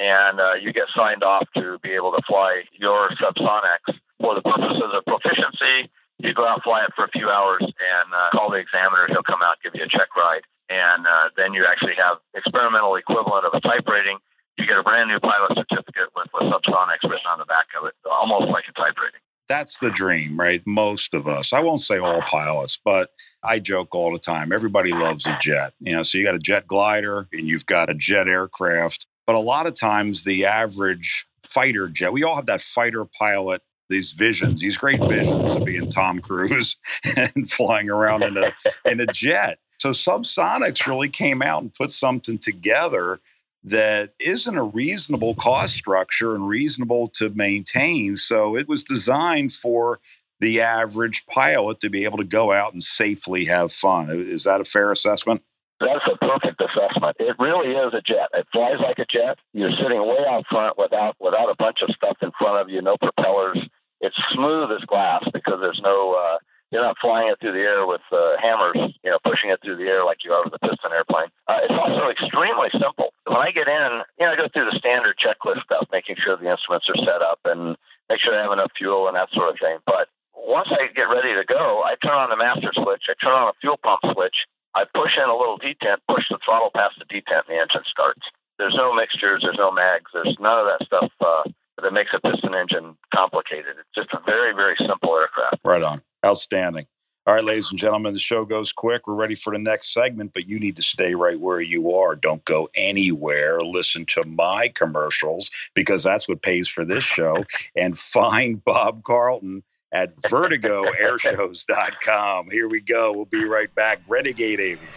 and 0.00 0.40
uh, 0.40 0.56
you 0.56 0.72
get 0.72 0.88
signed 0.96 1.22
off 1.22 1.44
to 1.54 1.78
be 1.84 1.92
able 1.92 2.10
to 2.16 2.22
fly 2.26 2.64
your 2.72 3.10
SubSonex 3.20 3.92
for 4.18 4.34
the 4.34 4.40
purposes 4.40 4.88
of 4.96 5.04
proficiency. 5.04 5.92
You 6.18 6.32
go 6.32 6.48
out, 6.48 6.64
fly 6.64 6.84
it 6.88 6.92
for 6.96 7.04
a 7.04 7.12
few 7.12 7.28
hours, 7.28 7.60
and 7.60 8.08
uh, 8.08 8.32
call 8.32 8.50
the 8.50 8.56
examiner. 8.56 9.06
He'll 9.08 9.24
come 9.24 9.44
out, 9.44 9.60
give 9.62 9.76
you 9.76 9.84
a 9.84 9.92
check 9.92 10.08
ride, 10.16 10.40
and 10.72 11.06
uh, 11.06 11.28
then 11.36 11.52
you 11.52 11.68
actually 11.68 12.00
have 12.00 12.16
experimental 12.32 12.96
equivalent 12.96 13.44
of 13.44 13.52
a 13.52 13.60
type 13.60 13.84
rating. 13.86 14.16
You 14.60 14.66
get 14.66 14.76
a 14.76 14.82
brand 14.82 15.08
new 15.08 15.18
pilot 15.18 15.56
certificate 15.56 16.10
with, 16.14 16.28
with 16.34 16.52
SubSonex 16.52 17.02
written 17.04 17.26
on 17.30 17.38
the 17.38 17.46
back 17.46 17.66
of 17.80 17.86
it, 17.86 17.94
almost 18.10 18.50
like 18.50 18.64
a 18.68 18.72
type 18.72 18.94
rating. 19.02 19.20
That's 19.48 19.78
the 19.78 19.90
dream, 19.90 20.38
right? 20.38 20.62
Most 20.66 21.14
of 21.14 21.26
us. 21.26 21.52
I 21.52 21.60
won't 21.60 21.80
say 21.80 21.98
all 21.98 22.20
pilots, 22.22 22.78
but 22.84 23.10
I 23.42 23.58
joke 23.58 23.94
all 23.94 24.12
the 24.12 24.18
time. 24.18 24.52
Everybody 24.52 24.92
loves 24.92 25.26
a 25.26 25.36
jet. 25.40 25.72
You 25.80 25.96
know, 25.96 26.02
so 26.02 26.18
you 26.18 26.24
got 26.24 26.36
a 26.36 26.40
jet 26.40 26.66
glider 26.66 27.26
and 27.32 27.48
you've 27.48 27.66
got 27.66 27.88
a 27.88 27.94
jet 27.94 28.28
aircraft. 28.28 29.08
But 29.26 29.34
a 29.34 29.40
lot 29.40 29.66
of 29.66 29.74
times 29.74 30.24
the 30.24 30.44
average 30.44 31.26
fighter 31.42 31.88
jet, 31.88 32.12
we 32.12 32.22
all 32.22 32.36
have 32.36 32.46
that 32.46 32.60
fighter 32.60 33.04
pilot 33.06 33.62
these 33.88 34.12
visions, 34.12 34.60
these 34.60 34.76
great 34.76 35.02
visions 35.02 35.56
of 35.56 35.64
being 35.64 35.88
Tom 35.88 36.20
Cruise 36.20 36.76
and 37.16 37.50
flying 37.50 37.90
around 37.90 38.22
in 38.22 38.36
a 38.38 38.52
in 38.84 39.00
a 39.00 39.06
jet. 39.06 39.58
So 39.78 39.90
SubSonex 39.90 40.86
really 40.86 41.08
came 41.08 41.42
out 41.42 41.62
and 41.62 41.74
put 41.74 41.90
something 41.90 42.38
together 42.38 43.18
that 43.62 44.14
isn't 44.18 44.56
a 44.56 44.62
reasonable 44.62 45.34
cost 45.34 45.74
structure 45.74 46.34
and 46.34 46.48
reasonable 46.48 47.08
to 47.08 47.28
maintain. 47.30 48.16
So 48.16 48.56
it 48.56 48.68
was 48.68 48.84
designed 48.84 49.52
for 49.52 50.00
the 50.40 50.60
average 50.60 51.26
pilot 51.26 51.80
to 51.80 51.90
be 51.90 52.04
able 52.04 52.18
to 52.18 52.24
go 52.24 52.52
out 52.52 52.72
and 52.72 52.82
safely 52.82 53.44
have 53.44 53.72
fun. 53.72 54.08
Is 54.10 54.44
that 54.44 54.60
a 54.60 54.64
fair 54.64 54.90
assessment? 54.90 55.42
That's 55.80 56.04
a 56.12 56.16
perfect 56.16 56.60
assessment. 56.60 57.16
It 57.18 57.36
really 57.38 57.72
is 57.72 57.94
a 57.94 58.02
jet. 58.02 58.28
It 58.34 58.46
flies 58.52 58.80
like 58.80 58.98
a 58.98 59.06
jet. 59.10 59.38
You're 59.52 59.72
sitting 59.82 60.00
way 60.00 60.24
out 60.28 60.44
front 60.50 60.76
without 60.76 61.16
without 61.20 61.48
a 61.48 61.56
bunch 61.58 61.78
of 61.82 61.94
stuff 61.94 62.18
in 62.20 62.30
front 62.38 62.60
of 62.60 62.68
you, 62.68 62.82
no 62.82 62.96
propellers. 62.98 63.58
It's 64.00 64.16
smooth 64.34 64.70
as 64.72 64.84
glass 64.86 65.24
because 65.32 65.58
there's 65.60 65.80
no 65.82 66.12
uh, 66.12 66.38
you're 66.70 66.86
not 66.86 66.96
flying 67.02 67.28
it 67.28 67.38
through 67.42 67.52
the 67.52 67.66
air 67.66 67.86
with 67.86 68.02
uh, 68.14 68.38
hammers, 68.38 68.78
you 69.02 69.10
know, 69.10 69.18
pushing 69.26 69.50
it 69.50 69.58
through 69.62 69.76
the 69.76 69.90
air 69.90 70.06
like 70.06 70.22
you 70.22 70.30
are 70.30 70.46
with 70.46 70.54
a 70.54 70.62
piston 70.62 70.94
airplane. 70.94 71.30
Uh, 71.50 71.66
it's 71.66 71.74
also 71.74 72.10
extremely 72.10 72.70
simple. 72.72 73.10
When 73.26 73.42
I 73.42 73.50
get 73.50 73.66
in, 73.66 74.06
you 74.18 74.26
know, 74.26 74.32
I 74.32 74.38
go 74.38 74.46
through 74.46 74.70
the 74.70 74.78
standard 74.78 75.18
checklist 75.18 75.66
stuff, 75.66 75.90
making 75.90 76.16
sure 76.22 76.38
the 76.38 76.50
instruments 76.50 76.86
are 76.86 77.00
set 77.02 77.22
up 77.22 77.42
and 77.44 77.74
make 78.08 78.22
sure 78.22 78.34
I 78.34 78.42
have 78.46 78.54
enough 78.54 78.70
fuel 78.78 79.10
and 79.10 79.18
that 79.18 79.34
sort 79.34 79.50
of 79.50 79.58
thing. 79.58 79.82
But 79.86 80.06
once 80.34 80.70
I 80.70 80.90
get 80.94 81.10
ready 81.10 81.34
to 81.34 81.44
go, 81.44 81.82
I 81.82 81.98
turn 81.98 82.16
on 82.16 82.30
the 82.30 82.38
master 82.38 82.70
switch, 82.70 83.10
I 83.10 83.18
turn 83.18 83.34
on 83.34 83.50
a 83.50 83.58
fuel 83.60 83.78
pump 83.82 84.06
switch, 84.14 84.46
I 84.74 84.86
push 84.86 85.18
in 85.18 85.26
a 85.26 85.36
little 85.36 85.58
detent, 85.58 86.06
push 86.06 86.24
the 86.30 86.38
throttle 86.44 86.70
past 86.70 87.02
the 87.02 87.06
detent, 87.10 87.50
and 87.50 87.58
the 87.58 87.60
engine 87.60 87.86
starts. 87.90 88.22
There's 88.58 88.76
no 88.78 88.94
mixtures, 88.94 89.42
there's 89.42 89.58
no 89.58 89.72
mags, 89.72 90.10
there's 90.14 90.36
none 90.38 90.58
of 90.58 90.66
that 90.70 90.86
stuff 90.86 91.10
uh, 91.18 91.48
that 91.82 91.92
makes 91.92 92.10
a 92.14 92.20
piston 92.20 92.54
engine 92.54 92.94
complicated. 93.14 93.74
It's 93.80 93.94
just 93.94 94.12
a 94.12 94.20
very, 94.24 94.54
very 94.54 94.76
simple 94.78 95.16
aircraft. 95.16 95.64
Right 95.64 95.82
on. 95.82 96.02
Outstanding. 96.24 96.86
All 97.26 97.34
right, 97.34 97.44
ladies 97.44 97.68
and 97.70 97.78
gentlemen, 97.78 98.14
the 98.14 98.18
show 98.18 98.46
goes 98.46 98.72
quick. 98.72 99.06
We're 99.06 99.12
ready 99.14 99.34
for 99.34 99.52
the 99.52 99.58
next 99.58 99.92
segment, 99.92 100.32
but 100.32 100.48
you 100.48 100.58
need 100.58 100.76
to 100.76 100.82
stay 100.82 101.14
right 101.14 101.38
where 101.38 101.60
you 101.60 101.92
are. 101.92 102.16
Don't 102.16 102.42
go 102.46 102.70
anywhere. 102.74 103.60
Listen 103.60 104.06
to 104.06 104.24
my 104.24 104.68
commercials 104.68 105.50
because 105.74 106.02
that's 106.02 106.26
what 106.28 106.40
pays 106.42 106.66
for 106.66 106.82
this 106.84 107.04
show. 107.04 107.44
and 107.76 107.98
find 107.98 108.64
Bob 108.64 109.04
Carlton 109.04 109.62
at 109.92 110.16
vertigoairshows.com. 110.16 112.50
Here 112.50 112.68
we 112.68 112.80
go. 112.80 113.12
We'll 113.12 113.26
be 113.26 113.44
right 113.44 113.72
back. 113.74 114.00
Renegade 114.08 114.60
Aviator. 114.60 114.88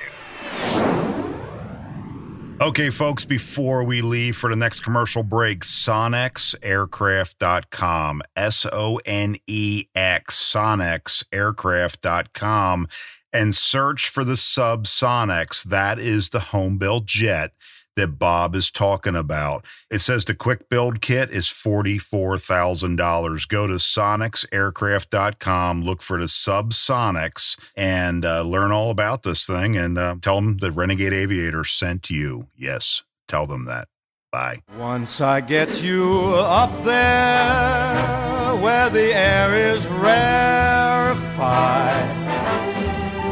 Okay, 2.63 2.89
folks, 2.89 3.25
before 3.25 3.83
we 3.83 4.01
leave 4.01 4.37
for 4.37 4.49
the 4.49 4.55
next 4.55 4.79
commercial 4.79 5.21
break, 5.21 5.65
sonexaircraft.com, 5.65 8.21
S 8.37 8.65
O 8.71 9.01
N 9.05 9.35
E 9.47 9.87
X, 9.93 10.53
sonexaircraft.com, 10.53 12.87
and 13.33 13.53
search 13.53 14.07
for 14.07 14.23
the 14.23 14.37
sub 14.37 14.85
Sonex. 14.85 15.63
That 15.63 15.99
is 15.99 16.29
the 16.29 16.39
home 16.39 16.77
built 16.77 17.05
jet 17.05 17.51
that 17.95 18.19
Bob 18.19 18.55
is 18.55 18.71
talking 18.71 19.15
about. 19.15 19.65
It 19.89 19.99
says 19.99 20.25
the 20.25 20.35
quick 20.35 20.67
build 20.69 21.01
kit 21.01 21.29
is 21.29 21.47
$44,000. 21.47 23.47
Go 23.47 23.67
to 23.67 23.75
sonexaircraft.com, 23.75 25.83
look 25.83 26.01
for 26.01 26.17
the 26.17 26.25
SubSonex, 26.25 27.57
and 27.75 28.25
uh, 28.25 28.41
learn 28.41 28.71
all 28.71 28.89
about 28.89 29.21
this 29.23 29.45
thing 29.45 29.77
and 29.77 29.97
uh, 29.97 30.15
tell 30.21 30.35
them 30.35 30.57
the 30.57 30.71
Renegade 30.71 31.13
Aviator 31.13 31.63
sent 31.63 32.09
you. 32.09 32.47
Yes, 32.55 33.03
tell 33.27 33.45
them 33.45 33.65
that. 33.65 33.87
Bye. 34.31 34.61
Once 34.79 35.21
I 35.21 35.41
get 35.41 35.83
you 35.83 36.33
up 36.35 36.83
there 36.83 38.55
where 38.55 38.89
the 38.89 39.13
air 39.13 39.55
is 39.55 39.85
rarefied, 39.87 42.09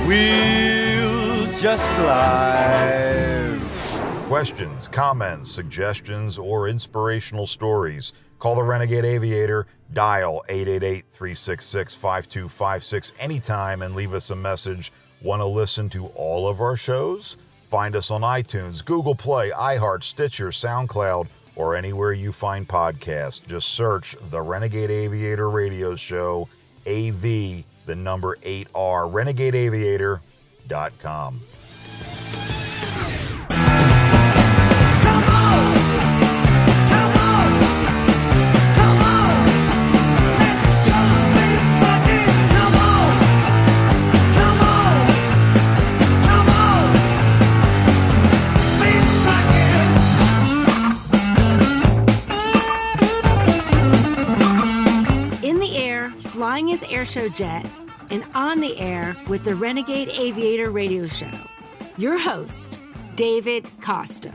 we'll 0.05 1.51
just 1.59 1.87
glide 1.97 3.40
questions, 4.31 4.87
comments, 4.87 5.51
suggestions, 5.51 6.37
or 6.37 6.69
inspirational 6.69 7.45
stories, 7.45 8.13
call 8.39 8.55
the 8.55 8.63
Renegade 8.63 9.03
Aviator, 9.03 9.67
dial 9.91 10.41
888 10.47 11.03
366 11.11 11.95
5256 11.95 13.11
anytime 13.19 13.81
and 13.81 13.93
leave 13.93 14.13
us 14.13 14.29
a 14.29 14.35
message. 14.37 14.93
Want 15.21 15.41
to 15.41 15.45
listen 15.45 15.89
to 15.89 16.05
all 16.15 16.47
of 16.47 16.61
our 16.61 16.77
shows? 16.77 17.35
Find 17.69 17.93
us 17.93 18.09
on 18.09 18.21
iTunes, 18.21 18.85
Google 18.85 19.15
Play, 19.15 19.49
iHeart, 19.49 20.01
Stitcher, 20.01 20.47
SoundCloud, 20.47 21.27
or 21.57 21.75
anywhere 21.75 22.13
you 22.13 22.31
find 22.31 22.65
podcasts. 22.65 23.45
Just 23.45 23.67
search 23.67 24.15
the 24.29 24.41
Renegade 24.41 24.91
Aviator 24.91 25.49
Radio 25.49 25.97
Show, 25.97 26.47
AV, 26.87 27.65
the 27.85 27.97
number 27.97 28.37
8R, 28.37 29.11
renegadeaviator.com. 29.11 31.41
airshow 57.01 57.33
jet, 57.33 57.65
and 58.11 58.23
on 58.35 58.59
the 58.59 58.77
air 58.77 59.15
with 59.27 59.43
the 59.43 59.55
Renegade 59.55 60.09
Aviator 60.09 60.69
Radio 60.69 61.07
Show. 61.07 61.31
Your 61.97 62.19
host, 62.19 62.79
David 63.15 63.65
Costa. 63.81 64.31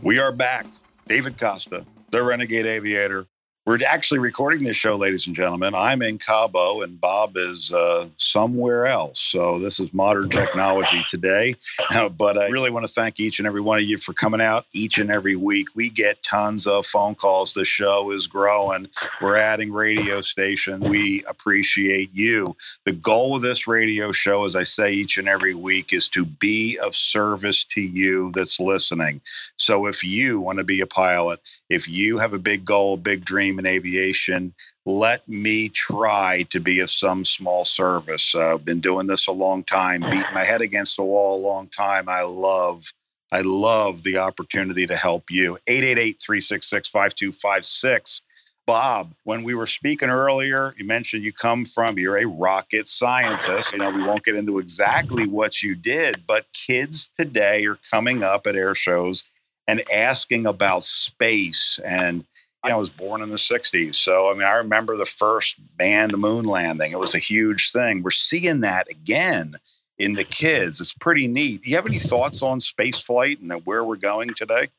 We 0.00 0.20
are 0.20 0.30
back. 0.30 0.66
David 1.08 1.38
Costa, 1.38 1.84
the 2.10 2.22
Renegade 2.22 2.66
Aviator, 2.66 3.26
we're 3.66 3.78
actually 3.88 4.18
recording 4.18 4.62
this 4.62 4.76
show, 4.76 4.94
ladies 4.96 5.26
and 5.26 5.34
gentlemen. 5.34 5.74
I'm 5.74 6.02
in 6.02 6.18
Cabo 6.18 6.82
and 6.82 7.00
Bob 7.00 7.38
is 7.38 7.72
uh, 7.72 8.08
somewhere 8.18 8.86
else. 8.86 9.18
So 9.20 9.58
this 9.58 9.80
is 9.80 9.92
modern 9.94 10.28
technology 10.28 11.02
today. 11.08 11.56
Uh, 11.94 12.08
but 12.08 12.36
I 12.36 12.48
really 12.48 12.70
want 12.70 12.84
to 12.84 12.92
thank 12.92 13.20
each 13.20 13.38
and 13.38 13.46
every 13.46 13.60
one 13.60 13.78
of 13.78 13.84
you 13.84 13.98
for 13.98 14.14
coming 14.14 14.40
out 14.40 14.64
each 14.72 14.98
and 14.98 15.12
every 15.12 15.36
week. 15.36 15.68
We 15.76 15.90
get 15.90 16.22
tons 16.24 16.66
of 16.66 16.86
phone 16.86 17.14
calls. 17.14 17.52
The 17.52 17.64
show 17.64 18.10
is 18.10 18.26
growing. 18.26 18.88
We're 19.20 19.36
adding 19.36 19.70
radio 19.70 20.20
station. 20.20 20.80
We 20.80 21.22
appreciate 21.26 22.10
you. 22.12 22.56
The 22.84 22.92
goal 22.92 23.36
of 23.36 23.42
this 23.42 23.68
radio 23.68 24.10
show, 24.10 24.44
as 24.44 24.56
I 24.56 24.64
say 24.64 24.92
each 24.92 25.18
and 25.18 25.28
every 25.28 25.54
week, 25.54 25.92
is 25.92 26.08
to 26.08 26.24
be 26.24 26.78
of 26.78 26.96
service 26.96 27.62
to 27.66 27.80
you 27.80 28.32
that's 28.34 28.58
listening. 28.58 29.20
So 29.56 29.86
if 29.86 30.02
you 30.02 30.40
want 30.40 30.58
to 30.58 30.64
be 30.64 30.80
a 30.80 30.86
pilot, 30.86 31.40
if 31.68 31.86
you 31.88 32.18
have 32.18 32.32
a 32.32 32.38
big 32.38 32.64
goal, 32.64 32.96
big 32.96 33.24
dream, 33.24 33.53
in 33.58 33.66
aviation. 33.66 34.54
Let 34.86 35.28
me 35.28 35.68
try 35.68 36.44
to 36.50 36.60
be 36.60 36.80
of 36.80 36.90
some 36.90 37.24
small 37.24 37.64
service. 37.64 38.34
Uh, 38.34 38.54
I've 38.54 38.64
been 38.64 38.80
doing 38.80 39.06
this 39.06 39.26
a 39.26 39.32
long 39.32 39.64
time, 39.64 40.02
beating 40.02 40.22
my 40.34 40.44
head 40.44 40.60
against 40.60 40.96
the 40.96 41.04
wall 41.04 41.36
a 41.36 41.46
long 41.46 41.68
time. 41.68 42.08
I 42.08 42.22
love, 42.22 42.92
I 43.32 43.40
love 43.40 44.02
the 44.02 44.18
opportunity 44.18 44.86
to 44.86 44.96
help 44.96 45.30
you. 45.30 45.58
888 45.66 46.20
366 46.20 46.88
5256. 46.88 48.22
Bob, 48.66 49.12
when 49.24 49.42
we 49.42 49.54
were 49.54 49.66
speaking 49.66 50.08
earlier, 50.08 50.74
you 50.78 50.86
mentioned 50.86 51.22
you 51.22 51.32
come 51.34 51.66
from, 51.66 51.98
you're 51.98 52.16
a 52.16 52.26
rocket 52.26 52.88
scientist. 52.88 53.72
You 53.72 53.78
know, 53.78 53.90
we 53.90 54.02
won't 54.02 54.24
get 54.24 54.36
into 54.36 54.58
exactly 54.58 55.26
what 55.26 55.62
you 55.62 55.74
did, 55.74 56.26
but 56.26 56.46
kids 56.54 57.10
today 57.14 57.66
are 57.66 57.78
coming 57.90 58.22
up 58.22 58.46
at 58.46 58.56
air 58.56 58.74
shows 58.74 59.24
and 59.68 59.82
asking 59.92 60.46
about 60.46 60.82
space 60.82 61.78
and 61.84 62.24
I 62.64 62.74
was 62.76 62.88
born 62.88 63.20
in 63.20 63.28
the 63.28 63.36
60s. 63.36 63.94
So, 63.94 64.30
I 64.30 64.32
mean, 64.32 64.44
I 64.44 64.52
remember 64.52 64.96
the 64.96 65.04
first 65.04 65.56
manned 65.78 66.16
moon 66.16 66.46
landing. 66.46 66.92
It 66.92 66.98
was 66.98 67.14
a 67.14 67.18
huge 67.18 67.70
thing. 67.70 68.02
We're 68.02 68.10
seeing 68.10 68.60
that 68.60 68.90
again 68.90 69.56
in 69.98 70.14
the 70.14 70.24
kids. 70.24 70.80
It's 70.80 70.94
pretty 70.94 71.28
neat. 71.28 71.62
Do 71.62 71.70
you 71.70 71.76
have 71.76 71.86
any 71.86 71.98
thoughts 71.98 72.42
on 72.42 72.60
space 72.60 72.98
flight 72.98 73.38
and 73.40 73.52
where 73.66 73.84
we're 73.84 73.96
going 73.96 74.32
today? 74.34 74.70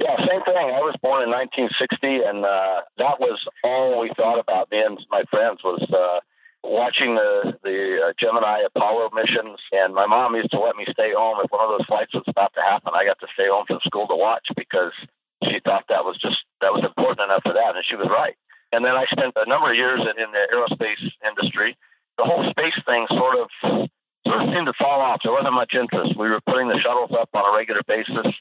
Yeah, 0.00 0.16
same 0.18 0.42
thing. 0.42 0.56
I 0.56 0.82
was 0.82 0.94
born 1.02 1.22
in 1.22 1.30
1960, 1.30 2.22
and 2.26 2.44
uh, 2.44 2.82
that 2.98 3.18
was 3.18 3.38
all 3.62 4.00
we 4.00 4.10
thought 4.16 4.38
about. 4.38 4.70
Me 4.70 4.78
and 4.82 4.98
my 5.10 5.22
friends 5.30 5.60
was 5.62 5.82
uh, 5.90 6.20
watching 6.62 7.14
the 7.14 7.54
the 7.62 8.10
uh, 8.10 8.12
Gemini 8.18 8.62
Apollo 8.66 9.10
missions, 9.14 9.58
and 9.70 9.94
my 9.94 10.06
mom 10.06 10.34
used 10.34 10.50
to 10.50 10.58
let 10.58 10.74
me 10.76 10.84
stay 10.90 11.12
home 11.14 11.38
if 11.42 11.50
one 11.50 11.62
of 11.62 11.78
those 11.78 11.86
flights 11.86 12.12
was 12.12 12.24
about 12.26 12.52
to 12.54 12.60
happen. 12.60 12.92
I 12.94 13.04
got 13.04 13.20
to 13.20 13.28
stay 13.34 13.46
home 13.46 13.66
from 13.66 13.78
school 13.86 14.08
to 14.08 14.16
watch 14.16 14.46
because 14.56 14.92
she 15.50 15.60
thought 15.60 15.84
that 15.88 16.04
was 16.04 16.16
just 16.20 16.38
that 16.60 16.72
was 16.72 16.84
important 16.84 17.24
enough 17.24 17.42
for 17.42 17.52
that, 17.52 17.76
and 17.76 17.84
she 17.84 17.96
was 17.96 18.08
right. 18.10 18.36
And 18.72 18.84
then 18.84 18.96
I 18.96 19.04
spent 19.10 19.34
a 19.36 19.48
number 19.48 19.70
of 19.70 19.76
years 19.76 20.00
in, 20.02 20.14
in 20.18 20.30
the 20.32 20.44
aerospace 20.50 21.02
industry. 21.22 21.76
The 22.18 22.24
whole 22.24 22.42
space 22.50 22.78
thing 22.86 23.06
sort 23.10 23.38
of 23.38 23.48
sort 24.26 24.42
of 24.42 24.48
seemed 24.50 24.66
to 24.66 24.76
fall 24.78 25.00
off. 25.00 25.20
There 25.22 25.32
wasn't 25.32 25.54
much 25.54 25.74
interest. 25.74 26.16
We 26.18 26.30
were 26.30 26.40
putting 26.42 26.68
the 26.68 26.80
shuttles 26.80 27.12
up 27.12 27.28
on 27.34 27.44
a 27.46 27.56
regular 27.56 27.82
basis 27.86 28.32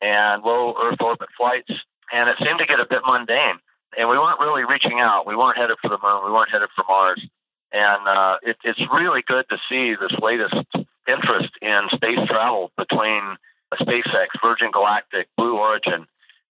and 0.00 0.42
low 0.42 0.74
Earth 0.80 1.00
orbit 1.00 1.28
flights, 1.36 1.72
and 2.12 2.28
it 2.28 2.36
seemed 2.38 2.58
to 2.58 2.66
get 2.66 2.80
a 2.80 2.86
bit 2.88 3.02
mundane. 3.04 3.60
And 3.96 4.08
we 4.08 4.18
weren't 4.18 4.40
really 4.40 4.64
reaching 4.64 5.00
out. 5.00 5.26
We 5.26 5.36
weren't 5.36 5.56
headed 5.56 5.78
for 5.80 5.88
the 5.88 5.98
moon. 6.02 6.26
We 6.26 6.32
weren't 6.32 6.50
headed 6.50 6.68
for 6.74 6.84
Mars. 6.88 7.22
And 7.72 8.06
uh, 8.06 8.36
it, 8.42 8.56
it's 8.64 8.80
really 8.92 9.22
good 9.26 9.46
to 9.50 9.58
see 9.68 9.94
this 9.94 10.14
latest 10.20 10.54
interest 11.06 11.52
in 11.62 11.88
space 11.94 12.22
travel 12.26 12.70
between 12.76 13.36
SpaceX, 13.74 14.34
Virgin 14.42 14.70
Galactic, 14.70 15.28
Blue 15.36 15.56
Origin, 15.58 16.06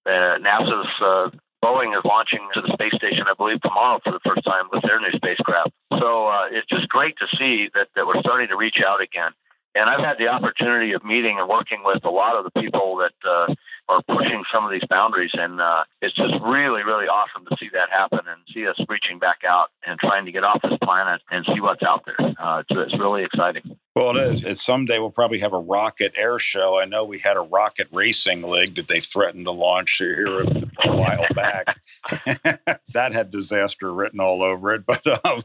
Uh, 0.06 0.38
NASA's 0.38 0.92
uh, 1.00 1.30
Boeing 1.64 1.96
is 1.96 2.04
launching 2.04 2.46
to 2.52 2.60
the 2.60 2.68
space 2.74 2.92
station, 2.94 3.24
I 3.24 3.32
believe, 3.32 3.60
tomorrow 3.62 3.98
for 4.04 4.12
the 4.12 4.20
first 4.20 4.44
time 4.44 4.68
with 4.70 4.82
their 4.82 5.00
new 5.00 5.12
spacecraft. 5.16 5.72
So 5.98 6.28
uh, 6.28 6.52
it's 6.52 6.68
just 6.68 6.88
great 6.88 7.16
to 7.18 7.26
see 7.38 7.68
that, 7.72 7.88
that 7.96 8.06
we're 8.06 8.20
starting 8.20 8.48
to 8.48 8.56
reach 8.56 8.76
out 8.84 9.00
again. 9.00 9.32
And 9.74 9.90
I've 9.90 10.04
had 10.04 10.18
the 10.18 10.28
opportunity 10.28 10.92
of 10.92 11.02
meeting 11.04 11.38
and 11.40 11.48
working 11.48 11.80
with 11.82 12.04
a 12.04 12.10
lot 12.10 12.36
of 12.36 12.44
the 12.44 12.60
people 12.60 13.00
that 13.02 13.16
uh, 13.26 13.52
are 13.88 14.02
pushing 14.06 14.44
some 14.52 14.64
of 14.64 14.70
these 14.70 14.84
boundaries. 14.88 15.32
And 15.32 15.60
uh, 15.60 15.84
it's 16.00 16.14
just 16.14 16.34
really, 16.44 16.84
really 16.84 17.08
awesome 17.08 17.44
to 17.48 17.56
see 17.58 17.70
that 17.72 17.90
happen 17.90 18.20
and 18.28 18.38
see 18.52 18.68
us 18.68 18.78
reaching 18.86 19.18
back 19.18 19.38
out 19.48 19.68
and 19.86 19.98
trying 19.98 20.26
to 20.26 20.32
get 20.32 20.44
off 20.44 20.62
this 20.62 20.78
planet 20.82 21.22
and 21.30 21.44
see 21.52 21.60
what's 21.60 21.82
out 21.82 22.04
there. 22.04 22.20
Uh, 22.38 22.60
it's, 22.60 22.70
it's 22.70 22.98
really 23.00 23.24
exciting. 23.24 23.76
Well, 23.94 24.16
it 24.16 24.32
is. 24.32 24.42
It's 24.42 24.64
someday 24.64 24.98
we'll 24.98 25.12
probably 25.12 25.38
have 25.38 25.52
a 25.52 25.58
rocket 25.58 26.14
air 26.16 26.40
show. 26.40 26.80
I 26.80 26.84
know 26.84 27.04
we 27.04 27.20
had 27.20 27.36
a 27.36 27.42
rocket 27.42 27.86
racing 27.92 28.42
league 28.42 28.74
that 28.74 28.88
they 28.88 28.98
threatened 28.98 29.44
to 29.44 29.52
launch 29.52 29.98
here 29.98 30.42
a, 30.42 30.46
a 30.84 30.96
while 30.96 31.26
back. 31.32 31.78
that 32.92 33.12
had 33.12 33.30
disaster 33.30 33.92
written 33.92 34.18
all 34.18 34.42
over 34.42 34.74
it. 34.74 34.84
But 34.84 35.06
um, 35.24 35.40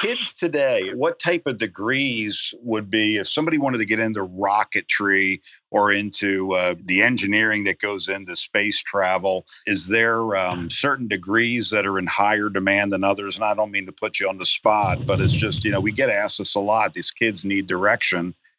kids 0.00 0.32
today, 0.32 0.92
what 0.94 1.20
type 1.20 1.42
of 1.46 1.58
degrees 1.58 2.52
would 2.62 2.90
be 2.90 3.18
if 3.18 3.28
somebody 3.28 3.58
wanted 3.58 3.78
to 3.78 3.84
get 3.84 4.00
into 4.00 4.26
rocketry 4.26 5.40
or 5.70 5.92
into 5.92 6.54
uh, 6.54 6.74
the 6.84 7.02
engineering 7.02 7.62
that 7.64 7.78
goes 7.78 8.08
into 8.08 8.34
space 8.34 8.82
travel? 8.82 9.46
Is 9.64 9.88
there 9.88 10.34
um, 10.36 10.68
certain 10.70 11.06
degrees 11.06 11.70
that 11.70 11.86
are 11.86 12.00
in 12.00 12.08
higher 12.08 12.48
demand 12.48 12.90
than 12.90 13.04
others? 13.04 13.36
And 13.36 13.44
I 13.44 13.54
don't 13.54 13.70
mean 13.70 13.86
to 13.86 13.92
put 13.92 14.18
you 14.18 14.28
on 14.28 14.38
the 14.38 14.46
spot, 14.46 15.06
but 15.06 15.20
it's 15.20 15.32
just, 15.32 15.64
you 15.64 15.70
know, 15.70 15.80
we 15.80 15.92
get 15.92 16.10
asked 16.10 16.38
this 16.38 16.56
a 16.56 16.60
lot. 16.60 16.94
These 16.94 17.12
kids 17.12 17.44
need 17.44 17.68
direction. 17.68 17.91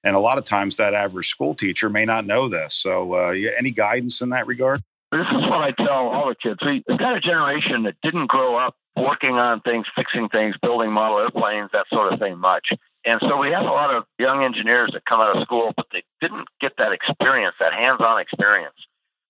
And 0.05 0.15
a 0.15 0.19
lot 0.19 0.37
of 0.37 0.43
times 0.43 0.77
that 0.77 0.93
average 0.93 1.29
school 1.29 1.55
teacher 1.55 1.89
may 1.89 2.05
not 2.05 2.25
know 2.25 2.49
this. 2.49 2.75
So, 2.75 3.13
uh, 3.13 3.31
any 3.57 3.71
guidance 3.71 4.21
in 4.21 4.29
that 4.29 4.47
regard? 4.47 4.83
This 5.11 5.27
is 5.31 5.41
what 5.47 5.61
I 5.61 5.71
tell 5.71 6.09
all 6.09 6.27
the 6.27 6.35
kids. 6.35 6.59
We, 6.65 6.83
we've 6.87 6.99
got 6.99 7.15
a 7.15 7.21
generation 7.21 7.83
that 7.83 7.95
didn't 8.01 8.27
grow 8.27 8.57
up 8.57 8.75
working 8.97 9.35
on 9.35 9.61
things, 9.61 9.85
fixing 9.95 10.27
things, 10.29 10.55
building 10.61 10.91
model 10.91 11.19
airplanes, 11.19 11.69
that 11.71 11.85
sort 11.89 12.11
of 12.11 12.19
thing 12.19 12.37
much. 12.37 12.67
And 13.05 13.19
so 13.21 13.37
we 13.37 13.51
have 13.51 13.63
a 13.63 13.73
lot 13.73 13.93
of 13.93 14.05
young 14.17 14.43
engineers 14.43 14.91
that 14.93 15.05
come 15.05 15.19
out 15.19 15.35
of 15.35 15.43
school, 15.43 15.73
but 15.75 15.87
they 15.91 16.03
didn't 16.21 16.47
get 16.61 16.73
that 16.77 16.91
experience, 16.93 17.55
that 17.59 17.73
hands 17.73 18.01
on 18.01 18.19
experience. 18.19 18.75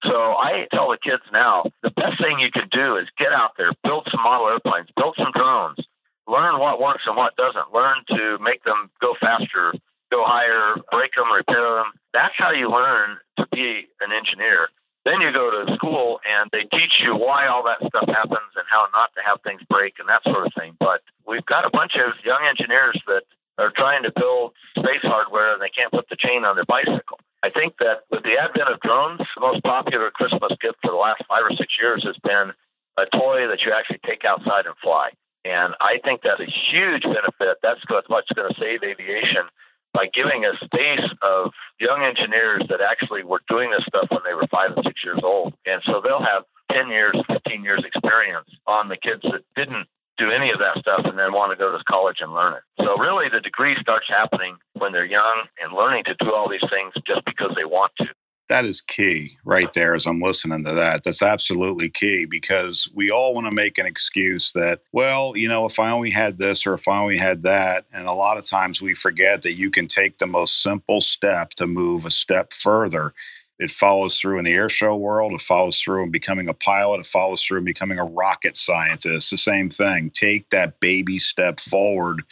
So 0.04 0.14
I 0.14 0.68
tell 0.72 0.92
the 0.92 0.98
kids 1.02 1.24
now 1.32 1.64
the 1.82 1.90
best 1.92 2.22
thing 2.22 2.40
you 2.40 2.52
can 2.52 2.68
do 2.72 2.98
is 2.98 3.08
get 3.18 3.32
out 3.32 3.52
there, 3.58 3.72
build 3.84 4.08
some 4.12 4.22
model 4.22 4.48
airplanes, 4.48 4.90
build 4.96 5.16
some 5.18 5.32
drones, 5.34 5.80
learn 6.28 6.60
what 6.60 6.80
works 6.80 7.04
and 7.08 7.16
what 7.16 7.36
doesn't, 7.36 7.74
learn 7.74 8.04
to 8.10 8.38
make 8.44 8.64
them 8.64 8.92
go 9.02 9.16
faster, 9.20 9.74
go 10.14 10.22
higher, 10.22 10.78
break 10.94 11.18
them, 11.18 11.34
repair 11.34 11.82
them. 11.82 11.90
That's 12.14 12.38
how 12.38 12.54
you 12.54 12.70
learn 12.70 13.18
to 13.42 13.50
be 13.50 13.90
an 13.98 14.14
engineer. 14.14 14.70
Then 15.10 15.20
you 15.20 15.34
go 15.34 15.50
to 15.50 15.74
school 15.74 16.22
and 16.22 16.48
they 16.54 16.70
teach 16.70 17.02
you 17.02 17.18
why 17.18 17.50
all 17.50 17.66
that 17.66 17.82
stuff 17.82 18.08
happens 18.08 18.54
and 18.56 18.64
how 18.70 18.86
not 18.94 19.10
to 19.18 19.22
have 19.26 19.42
things 19.42 19.66
break 19.68 19.98
and 19.98 20.08
that 20.08 20.22
sort 20.24 20.46
of 20.46 20.54
thing. 20.54 20.78
But 20.80 21.02
we've 21.26 21.46
got 21.50 21.66
a 21.66 21.74
bunch 21.74 21.98
of 21.98 22.14
young 22.24 22.46
engineers 22.46 22.96
that 23.10 23.26
are 23.58 23.74
trying 23.76 24.06
to 24.06 24.14
build 24.16 24.54
space 24.78 25.04
hardware 25.04 25.58
and 25.58 25.62
they 25.62 25.74
can't 25.74 25.92
put 25.92 26.08
the 26.08 26.16
chain 26.16 26.46
on 26.46 26.56
their 26.56 26.70
bicycle. 26.70 27.20
I 27.44 27.50
think 27.50 27.76
that 27.84 28.08
with 28.08 28.24
the 28.24 28.40
advent 28.40 28.72
of 28.72 28.80
drones, 28.80 29.20
the 29.36 29.44
most 29.44 29.66
popular 29.66 30.10
Christmas 30.14 30.56
gift 30.62 30.80
for 30.80 30.94
the 30.94 31.02
last 31.02 31.26
five 31.28 31.44
or 31.44 31.52
six 31.58 31.74
years 31.76 32.06
has 32.08 32.16
been 32.24 32.56
a 32.96 33.06
toy 33.12 33.50
that 33.52 33.60
you 33.66 33.74
actually 33.76 34.00
take 34.08 34.24
outside 34.24 34.70
and 34.70 34.78
fly. 34.80 35.12
And 35.44 35.76
I 35.84 36.00
think 36.00 36.22
that's 36.24 36.40
a 36.40 36.48
huge 36.48 37.04
benefit. 37.04 37.60
That's 37.60 37.84
what's 38.08 38.32
going 38.32 38.48
to 38.48 38.56
save 38.56 38.88
aviation 38.88 39.52
by 39.94 40.08
giving 40.14 40.46
a 40.46 40.54
space 40.66 41.06
of 41.22 41.52
young 41.80 42.02
engineers 42.04 42.64
that 42.70 42.82
actually 42.82 43.24
were 43.24 43.42
doing 43.48 43.70
this 43.72 43.86
stuff 43.88 44.08
when 44.10 44.22
they 44.26 44.34
were 44.34 44.48
five 44.50 44.74
and 44.76 44.84
six 44.84 45.04
years 45.04 45.22
old. 45.24 45.54
And 45.66 45.82
so 45.86 46.02
they'll 46.04 46.24
have 46.24 46.44
10 46.72 46.90
years, 46.90 47.16
15 47.28 47.64
years 47.64 47.84
experience 47.86 48.50
on 48.66 48.90
the 48.90 48.98
kids 48.98 49.22
that 49.24 49.46
didn't 49.56 49.88
do 50.18 50.30
any 50.30 50.52
of 50.52 50.60
that 50.60 50.78
stuff 50.78 51.02
and 51.06 51.18
then 51.18 51.34
want 51.34 51.52
to 51.52 51.58
go 51.58 51.72
to 51.72 51.84
college 51.90 52.18
and 52.22 52.34
learn 52.34 52.54
it. 52.54 52.64
So 52.84 52.98
really 52.98 53.30
the 53.30 53.42
degree 53.42 53.76
starts 53.82 54.06
happening 54.08 54.58
when 54.74 54.92
they're 54.92 55.06
young 55.06 55.46
and 55.62 55.74
learning 55.74 56.04
to 56.06 56.16
do 56.20 56.34
all 56.34 56.50
these 56.50 56.66
things 56.70 56.94
just 57.06 57.26
because 57.26 57.52
they 57.56 57.66
want 57.66 57.92
to 57.98 58.06
that 58.50 58.66
is 58.66 58.82
key 58.82 59.38
right 59.46 59.72
there 59.74 59.96
as 59.96 60.06
I'm 60.06 60.22
listening 60.22 60.64
to 60.66 60.74
that. 60.74 61.04
That's 61.04 61.22
absolutely 61.22 61.90
key 61.90 62.26
because 62.26 62.90
we 62.94 63.10
all 63.10 63.34
want 63.34 63.48
to 63.48 63.56
make 63.56 63.78
an 63.78 63.86
excuse 63.86 64.52
that, 64.52 64.82
well, 64.92 65.34
you 65.36 65.48
know, 65.48 65.66
if 65.66 65.80
I 65.80 65.92
only 65.92 66.12
had 66.12 66.38
this 66.38 66.68
or 66.68 66.74
if 66.74 66.88
I 66.88 67.02
only 67.02 67.18
had 67.18 67.44
that. 67.44 67.86
And 67.94 68.08
a 68.08 68.14
lot 68.14 68.38
of 68.38 68.46
times 68.46 68.82
we 68.82 68.94
forget 68.94 69.42
that 69.44 69.54
you 69.54 69.72
can 69.72 69.88
take 69.88 70.18
the 70.18 70.28
most 70.28 70.62
simple 70.62 71.02
step 71.02 71.52
to 71.52 71.68
move 71.68 72.06
a 72.06 72.12
step 72.12 72.54
further. 72.54 73.14
It 73.60 73.72
follows 73.72 74.20
through 74.20 74.40
in 74.40 74.46
the 74.46 74.54
air 74.54 74.70
show 74.70 74.96
world. 74.96 75.32
It 75.34 75.42
follows 75.42 75.80
through 75.80 76.04
in 76.04 76.12
becoming 76.12 76.50
a 76.50 76.54
pilot. 76.54 77.02
It 77.02 77.08
follows 77.08 77.44
through 77.44 77.60
in 77.60 77.64
becoming 77.66 78.00
a 78.00 78.04
rocket 78.04 78.56
scientist. 78.56 79.32
The 79.32 79.38
same 79.38 79.70
thing. 79.70 80.10
Take 80.10 80.50
that 80.50 80.80
baby 80.80 81.18
step 81.18 81.60
forward 81.60 82.24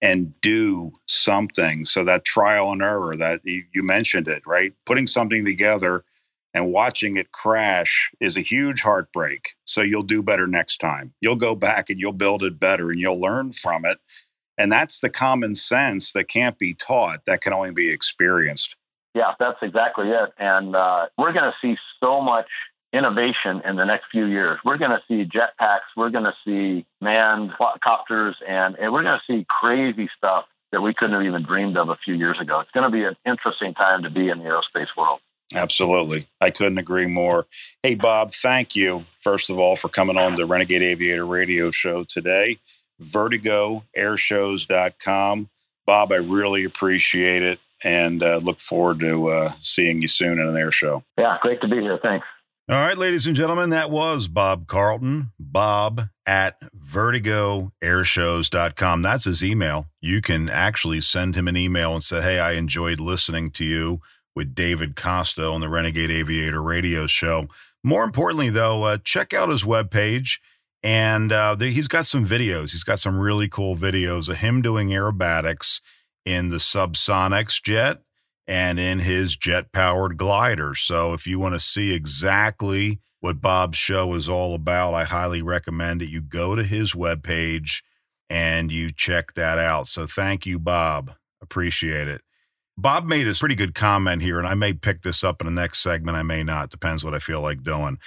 and 0.00 0.40
do 0.40 0.92
something. 1.06 1.84
So 1.84 2.04
that 2.04 2.24
trial 2.24 2.72
and 2.72 2.82
error 2.82 3.16
that 3.16 3.40
you 3.44 3.82
mentioned 3.82 4.28
it, 4.28 4.42
right? 4.46 4.72
Putting 4.86 5.06
something 5.06 5.44
together 5.44 6.04
and 6.54 6.72
watching 6.72 7.16
it 7.16 7.32
crash 7.32 8.10
is 8.20 8.36
a 8.36 8.40
huge 8.40 8.82
heartbreak. 8.82 9.54
So 9.64 9.82
you'll 9.82 10.02
do 10.02 10.22
better 10.22 10.46
next 10.46 10.78
time. 10.78 11.14
You'll 11.20 11.36
go 11.36 11.54
back 11.54 11.90
and 11.90 12.00
you'll 12.00 12.12
build 12.12 12.42
it 12.42 12.58
better 12.58 12.90
and 12.90 13.00
you'll 13.00 13.20
learn 13.20 13.52
from 13.52 13.84
it. 13.84 13.98
And 14.56 14.72
that's 14.72 15.00
the 15.00 15.10
common 15.10 15.54
sense 15.54 16.12
that 16.12 16.28
can't 16.28 16.58
be 16.58 16.74
taught, 16.74 17.24
that 17.26 17.40
can 17.40 17.52
only 17.52 17.70
be 17.70 17.90
experienced. 17.90 18.76
Yeah, 19.14 19.34
that's 19.38 19.58
exactly 19.62 20.08
it. 20.08 20.30
And 20.38 20.74
uh, 20.76 21.06
we're 21.16 21.32
going 21.32 21.50
to 21.50 21.54
see 21.62 21.76
so 22.00 22.20
much 22.20 22.46
innovation 22.92 23.62
in 23.64 23.76
the 23.76 23.84
next 23.84 24.06
few 24.10 24.26
years. 24.26 24.58
We're 24.64 24.78
going 24.78 24.92
to 24.92 25.02
see 25.08 25.24
jetpacks, 25.24 25.88
we're 25.96 26.10
going 26.10 26.24
to 26.24 26.34
see 26.44 26.86
manned 27.00 27.52
copters, 27.84 28.36
and, 28.46 28.76
and 28.76 28.92
we're 28.92 29.02
going 29.02 29.18
to 29.18 29.32
see 29.32 29.46
crazy 29.48 30.08
stuff 30.16 30.44
that 30.72 30.80
we 30.80 30.94
couldn't 30.94 31.14
have 31.14 31.24
even 31.24 31.44
dreamed 31.44 31.76
of 31.76 31.88
a 31.88 31.96
few 32.04 32.14
years 32.14 32.38
ago. 32.40 32.60
It's 32.60 32.70
going 32.72 32.90
to 32.90 32.90
be 32.90 33.04
an 33.04 33.14
interesting 33.26 33.74
time 33.74 34.02
to 34.02 34.10
be 34.10 34.28
in 34.28 34.38
the 34.38 34.44
aerospace 34.44 34.88
world. 34.96 35.20
Absolutely. 35.54 36.26
I 36.40 36.50
couldn't 36.50 36.78
agree 36.78 37.06
more. 37.06 37.46
Hey, 37.82 37.94
Bob, 37.94 38.32
thank 38.32 38.74
you, 38.76 39.06
first 39.18 39.48
of 39.48 39.58
all, 39.58 39.76
for 39.76 39.88
coming 39.88 40.18
on 40.18 40.34
the 40.34 40.44
Renegade 40.44 40.82
Aviator 40.82 41.24
radio 41.24 41.70
show 41.70 42.04
today. 42.04 42.58
VertigoAirshows.com. 43.02 45.48
Bob, 45.86 46.12
I 46.12 46.16
really 46.16 46.64
appreciate 46.64 47.42
it 47.42 47.60
and 47.82 48.22
uh, 48.22 48.40
look 48.42 48.60
forward 48.60 49.00
to 49.00 49.28
uh, 49.28 49.52
seeing 49.60 50.02
you 50.02 50.08
soon 50.08 50.38
in 50.40 50.46
an 50.46 50.56
air 50.56 50.72
show. 50.72 51.04
Yeah, 51.16 51.38
great 51.40 51.62
to 51.62 51.68
be 51.68 51.76
here. 51.76 51.98
Thanks. 52.02 52.26
All 52.70 52.76
right, 52.76 52.98
ladies 52.98 53.26
and 53.26 53.34
gentlemen, 53.34 53.70
that 53.70 53.90
was 53.90 54.28
Bob 54.28 54.66
Carlton, 54.66 55.32
bob 55.40 56.10
at 56.26 56.60
vertigoairshows.com. 56.78 59.00
That's 59.00 59.24
his 59.24 59.42
email. 59.42 59.86
You 60.02 60.20
can 60.20 60.50
actually 60.50 61.00
send 61.00 61.34
him 61.34 61.48
an 61.48 61.56
email 61.56 61.94
and 61.94 62.02
say, 62.02 62.20
Hey, 62.20 62.38
I 62.38 62.52
enjoyed 62.52 63.00
listening 63.00 63.48
to 63.52 63.64
you 63.64 64.02
with 64.36 64.54
David 64.54 64.96
Costa 64.96 65.46
on 65.46 65.62
the 65.62 65.70
Renegade 65.70 66.10
Aviator 66.10 66.62
radio 66.62 67.06
show. 67.06 67.48
More 67.82 68.04
importantly, 68.04 68.50
though, 68.50 68.82
uh, 68.82 68.98
check 69.02 69.32
out 69.32 69.48
his 69.48 69.62
webpage. 69.62 70.38
And 70.82 71.32
uh, 71.32 71.56
he's 71.56 71.88
got 71.88 72.04
some 72.04 72.26
videos. 72.26 72.72
He's 72.72 72.84
got 72.84 73.00
some 73.00 73.18
really 73.18 73.48
cool 73.48 73.76
videos 73.76 74.28
of 74.28 74.40
him 74.40 74.60
doing 74.60 74.88
aerobatics 74.88 75.80
in 76.26 76.50
the 76.50 76.58
SubSonex 76.58 77.62
jet 77.62 78.02
and 78.48 78.80
in 78.80 79.00
his 79.00 79.36
jet 79.36 79.70
powered 79.72 80.16
glider. 80.16 80.74
So 80.74 81.12
if 81.12 81.26
you 81.26 81.38
want 81.38 81.54
to 81.54 81.60
see 81.60 81.92
exactly 81.92 82.98
what 83.20 83.42
Bob's 83.42 83.76
show 83.76 84.14
is 84.14 84.28
all 84.28 84.54
about, 84.54 84.94
I 84.94 85.04
highly 85.04 85.42
recommend 85.42 86.00
that 86.00 86.10
you 86.10 86.22
go 86.22 86.56
to 86.56 86.64
his 86.64 86.94
webpage 86.94 87.82
and 88.30 88.72
you 88.72 88.90
check 88.90 89.34
that 89.34 89.58
out. 89.58 89.86
So 89.86 90.06
thank 90.06 90.46
you, 90.46 90.58
Bob. 90.58 91.12
Appreciate 91.42 92.08
it. 92.08 92.22
Bob 92.80 93.06
made 93.06 93.26
a 93.26 93.34
pretty 93.34 93.56
good 93.56 93.74
comment 93.74 94.22
here, 94.22 94.38
and 94.38 94.46
I 94.46 94.54
may 94.54 94.72
pick 94.72 95.02
this 95.02 95.24
up 95.24 95.40
in 95.40 95.46
the 95.46 95.60
next 95.60 95.80
segment. 95.80 96.16
I 96.16 96.22
may 96.22 96.44
not. 96.44 96.70
Depends 96.70 97.04
what 97.04 97.12
I 97.12 97.18
feel 97.18 97.40
like 97.40 97.64
doing. 97.64 97.98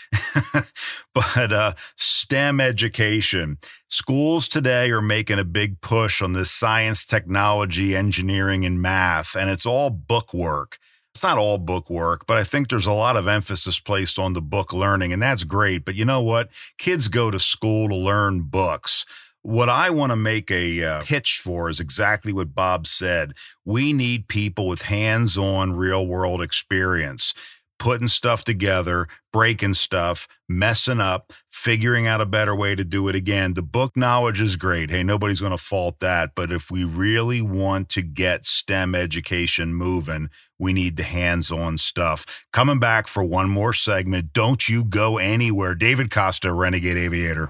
but 1.14 1.52
uh, 1.52 1.74
STEM 1.98 2.62
education. 2.62 3.58
Schools 3.90 4.48
today 4.48 4.90
are 4.92 5.02
making 5.02 5.40
a 5.40 5.44
big 5.44 5.82
push 5.82 6.22
on 6.22 6.32
this 6.32 6.52
science, 6.52 7.06
technology, 7.06 7.98
engineering, 7.98 8.66
and 8.66 8.82
math, 8.82 9.36
and 9.36 9.50
it's 9.50 9.66
all 9.66 9.90
book 9.90 10.34
work. 10.34 10.78
It's 11.14 11.24
not 11.24 11.38
all 11.38 11.58
book 11.58 11.90
work, 11.90 12.26
but 12.26 12.38
I 12.38 12.46
think 12.46 12.70
there's 12.70 12.86
a 12.86 12.94
lot 12.94 13.18
of 13.18 13.28
emphasis 13.28 13.78
placed 13.78 14.18
on 14.18 14.32
the 14.32 14.42
book 14.42 14.72
learning, 14.72 15.12
and 15.12 15.22
that's 15.22 15.44
great. 15.44 15.84
But 15.84 15.96
you 15.96 16.06
know 16.06 16.22
what? 16.22 16.50
Kids 16.78 17.10
go 17.10 17.30
to 17.30 17.40
school 17.40 17.90
to 17.90 17.96
learn 17.96 18.44
books. 18.44 19.06
What 19.44 19.70
I 19.70 19.90
want 19.90 20.12
to 20.12 20.16
make 20.16 20.52
a 20.52 20.84
uh, 20.84 21.02
pitch 21.02 21.42
for 21.44 21.70
is 21.70 21.80
exactly 21.80 22.32
what 22.32 22.54
Bob 22.54 22.86
said. 22.86 23.34
We 23.66 23.92
need 23.92 24.28
people 24.28 24.68
with 24.68 24.84
hands 24.84 25.38
on 25.38 25.74
real 25.74 26.06
world 26.06 26.42
experience 26.42 27.34
putting 27.82 28.08
stuff 28.08 28.44
together, 28.44 29.08
breaking 29.34 29.74
stuff, 29.74 30.28
messing 30.48 31.02
up, 31.02 31.34
figuring 31.50 32.06
out 32.06 32.22
a 32.22 32.26
better 32.28 32.56
way 32.56 32.76
to 32.76 32.84
do 32.84 33.08
it 33.08 33.16
again. 33.16 33.56
The 33.56 33.64
book 33.64 33.98
knowledge 33.98 34.40
is 34.40 34.56
great. 34.56 34.92
Hey, 34.92 35.02
nobody's 35.02 35.40
going 35.40 35.50
to 35.50 35.58
fault 35.58 36.00
that. 36.00 36.36
But 36.36 36.52
if 36.52 36.70
we 36.70 36.84
really 36.84 37.42
want 37.42 37.90
to 37.90 38.04
get 38.04 38.46
STEM 38.46 38.94
education 38.94 39.74
moving, 39.74 40.30
we 40.60 40.74
need 40.74 40.96
the 40.96 41.02
hands 41.02 41.52
on 41.52 41.80
stuff. 41.80 42.46
Coming 42.54 42.78
back 42.78 43.08
for 43.08 43.24
one 43.24 43.50
more 43.50 43.74
segment. 43.74 44.32
Don't 44.32 44.70
you 44.70 44.84
go 44.84 45.18
anywhere. 45.18 45.74
David 45.74 46.12
Costa, 46.12 46.54
Renegade 46.54 46.98
Aviator. 46.98 47.50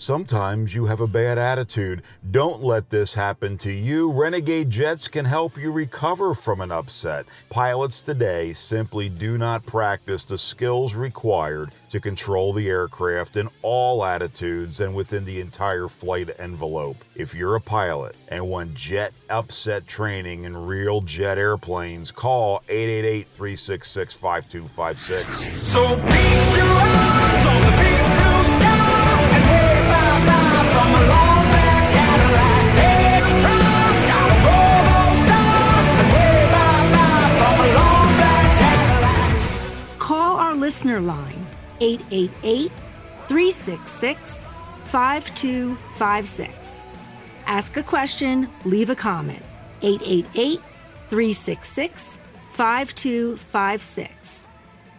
Sometimes 0.00 0.74
you 0.74 0.86
have 0.86 1.02
a 1.02 1.06
bad 1.06 1.36
attitude. 1.36 2.00
Don't 2.30 2.62
let 2.62 2.88
this 2.88 3.12
happen 3.12 3.58
to 3.58 3.70
you. 3.70 4.10
Renegade 4.10 4.70
Jets 4.70 5.08
can 5.08 5.26
help 5.26 5.58
you 5.58 5.70
recover 5.70 6.32
from 6.32 6.62
an 6.62 6.72
upset. 6.72 7.26
Pilots 7.50 8.00
today 8.00 8.54
simply 8.54 9.10
do 9.10 9.36
not 9.36 9.66
practice 9.66 10.24
the 10.24 10.38
skills 10.38 10.94
required 10.94 11.72
to 11.90 12.00
control 12.00 12.54
the 12.54 12.66
aircraft 12.66 13.36
in 13.36 13.50
all 13.60 14.02
attitudes 14.02 14.80
and 14.80 14.94
within 14.94 15.26
the 15.26 15.38
entire 15.38 15.86
flight 15.86 16.30
envelope. 16.38 16.96
If 17.14 17.34
you're 17.34 17.56
a 17.56 17.60
pilot 17.60 18.16
and 18.28 18.48
want 18.48 18.72
jet 18.72 19.12
upset 19.28 19.86
training 19.86 20.44
in 20.44 20.56
real 20.56 21.02
jet 21.02 21.36
airplanes, 21.36 22.10
call 22.10 22.62
888 22.70 23.26
366 23.26 24.16
5256. 24.16 25.62
So 25.62 25.84
888 41.80 42.70
366 43.28 44.44
5256. 44.84 46.80
Ask 47.46 47.76
a 47.76 47.82
question, 47.82 48.48
leave 48.64 48.90
a 48.90 48.96
comment. 48.96 49.42
888 49.82 50.60
366 51.08 52.18
5256. 52.52 54.46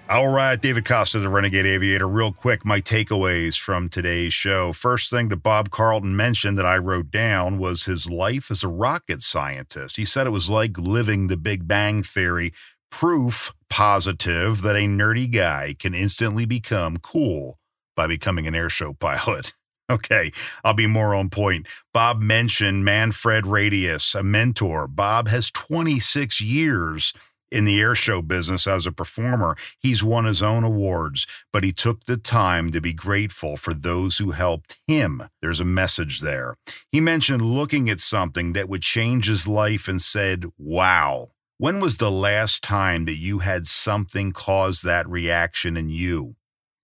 All 0.10 0.28
right, 0.28 0.60
David 0.60 0.84
Costa, 0.84 1.20
the 1.20 1.30
Renegade 1.30 1.66
Aviator. 1.66 2.06
Real 2.06 2.34
quick, 2.34 2.66
my 2.66 2.82
takeaways 2.82 3.58
from 3.58 3.88
today's 3.88 4.34
show. 4.34 4.74
First 4.74 5.10
thing 5.10 5.30
that 5.30 5.38
Bob 5.38 5.70
Carlton 5.70 6.18
mentioned 6.18 6.58
that 6.58 6.66
I 6.66 6.78
wrote 6.78 7.12
down 7.12 7.58
was 7.58 7.86
his 7.86 8.10
life 8.10 8.52
as 8.52 8.62
a 8.62 8.68
rocket 8.68 9.22
scientist. 9.22 9.96
He 9.96 10.04
said 10.04 10.28
it 10.28 10.32
was 10.32 10.50
like 10.50 10.78
living 10.78 11.28
the 11.28 11.38
Big 11.38 11.66
Bang 11.66 12.04
Theory, 12.04 12.52
proof 12.90 13.54
positive 13.72 14.62
that 14.62 14.76
a 14.76 14.86
nerdy 14.86 15.32
guy 15.32 15.76
can 15.80 15.96
instantly 15.96 16.46
become 16.46 16.98
cool 16.98 17.58
by 17.96 18.06
becoming 18.06 18.46
an 18.46 18.54
airshow 18.54 18.98
pilot. 19.00 19.54
Okay, 19.90 20.32
I'll 20.64 20.74
be 20.74 20.88
more 20.88 21.14
on 21.14 21.30
point. 21.30 21.68
Bob 21.94 22.22
mentioned 22.22 22.86
Manfred 22.86 23.46
Radius, 23.46 24.16
a 24.16 24.24
mentor. 24.24 24.88
Bob 24.88 25.28
has 25.28 25.52
26 25.52 26.40
years 26.40 27.14
in 27.52 27.66
the 27.66 27.82
airshow 27.82 28.26
business 28.26 28.68
as 28.68 28.88
a 28.88 28.92
performer. 28.94 29.58
He's 29.78 30.02
won 30.02 30.24
his 30.24 30.42
own 30.42 30.64
awards, 30.64 31.28
but 31.52 31.66
he 31.66 31.74
took 31.74 32.06
the 32.06 32.16
time 32.16 32.72
to 32.72 32.80
be 32.80 32.94
grateful 32.94 33.58
for 33.58 33.74
those 33.74 34.20
who 34.20 34.32
helped 34.32 34.80
him. 34.88 35.24
There's 35.42 35.60
a 35.60 35.66
message 35.66 36.22
there. 36.22 36.56
He 36.90 37.02
mentioned 37.02 37.42
looking 37.42 37.90
at 37.90 38.00
something 38.00 38.54
that 38.54 38.70
would 38.70 38.84
change 38.84 39.28
his 39.28 39.46
life 39.46 39.90
and 39.90 40.02
said, 40.02 40.46
Wow. 40.58 41.32
When 41.62 41.80
was 41.80 41.98
the 41.98 42.10
last 42.10 42.64
time 42.64 43.06
that 43.06 43.20
you 43.20 43.38
had 43.38 43.68
something 43.68 44.32
cause 44.32 44.82
that 44.82 45.08
reaction 45.08 45.78
in 45.78 45.90
you? 45.90 46.36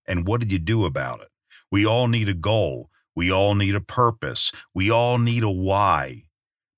And 0.06 0.24
what 0.24 0.38
did 0.38 0.52
you 0.52 0.60
do 0.60 0.84
about 0.84 1.20
it? 1.20 1.30
We 1.68 1.84
all 1.84 2.06
need 2.06 2.28
a 2.28 2.32
goal. 2.32 2.88
We 3.16 3.28
all 3.28 3.56
need 3.56 3.74
a 3.74 3.80
purpose. 3.80 4.52
We 4.72 4.88
all 4.88 5.18
need 5.18 5.42
a 5.42 5.50
why. 5.50 6.26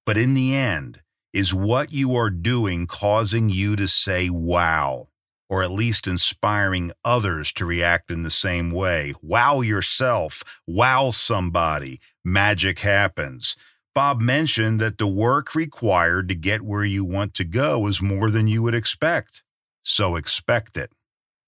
But 0.07 0.17
in 0.17 0.33
the 0.33 0.57
end, 0.57 1.03
is 1.35 1.53
what 1.53 1.93
you 1.93 2.17
are 2.17 2.31
doing 2.31 2.87
causing 2.87 3.51
you 3.51 3.77
to 3.77 3.87
say, 3.87 4.31
wow, 4.31 5.09
or 5.51 5.63
at 5.63 5.71
least 5.71 6.07
inspiring 6.07 6.93
others 7.05 7.53
to 7.53 7.67
react 7.67 8.11
in 8.11 8.23
the 8.23 8.31
same 8.31 8.71
way? 8.71 9.13
Wow 9.21 9.61
yourself, 9.61 10.43
wow 10.67 11.11
somebody, 11.11 12.01
magic 12.25 12.79
happens. 12.79 13.59
Bob 14.01 14.23
mentioned 14.23 14.81
that 14.81 14.97
the 14.97 15.07
work 15.07 15.55
required 15.55 16.27
to 16.27 16.35
get 16.35 16.63
where 16.63 16.87
you 16.87 17.05
want 17.05 17.35
to 17.35 17.45
go 17.45 17.87
is 17.87 18.01
more 18.01 18.31
than 18.31 18.49
you 18.49 18.63
would 18.63 18.75
expect. 18.75 19.43
So 19.83 20.17
expect 20.17 20.79
it. 20.79 20.91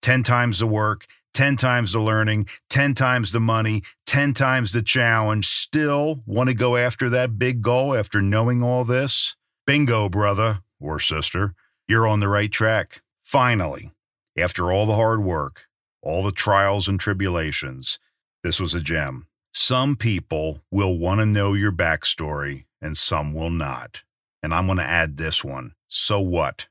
10 0.02 0.22
times 0.22 0.58
the 0.58 0.66
work, 0.66 1.06
10 1.32 1.56
times 1.56 1.92
the 1.92 1.98
learning, 1.98 2.46
10 2.68 2.92
times 2.92 3.32
the 3.32 3.40
money, 3.40 3.80
10 4.04 4.34
times 4.34 4.72
the 4.72 4.82
challenge. 4.82 5.46
Still 5.46 6.20
want 6.26 6.50
to 6.50 6.54
go 6.54 6.76
after 6.76 7.08
that 7.08 7.38
big 7.38 7.62
goal 7.62 7.96
after 7.96 8.20
knowing 8.20 8.62
all 8.62 8.84
this? 8.84 9.34
Bingo, 9.66 10.10
brother 10.10 10.60
or 10.78 10.98
sister. 10.98 11.54
You're 11.88 12.06
on 12.06 12.20
the 12.20 12.28
right 12.28 12.52
track. 12.52 13.00
Finally, 13.22 13.92
after 14.36 14.70
all 14.70 14.84
the 14.84 14.96
hard 14.96 15.24
work, 15.24 15.68
all 16.02 16.22
the 16.22 16.30
trials 16.30 16.86
and 16.86 17.00
tribulations, 17.00 17.98
this 18.44 18.60
was 18.60 18.74
a 18.74 18.82
gem. 18.82 19.26
Some 19.54 19.96
people 19.96 20.62
will 20.70 20.98
want 20.98 21.20
to 21.20 21.26
know 21.26 21.52
your 21.52 21.72
backstory 21.72 22.64
and 22.80 22.96
some 22.96 23.34
will 23.34 23.50
not. 23.50 24.02
And 24.42 24.54
I'm 24.54 24.66
going 24.66 24.78
to 24.78 24.84
add 24.84 25.18
this 25.18 25.44
one. 25.44 25.72
So 25.88 26.20
what? 26.20 26.68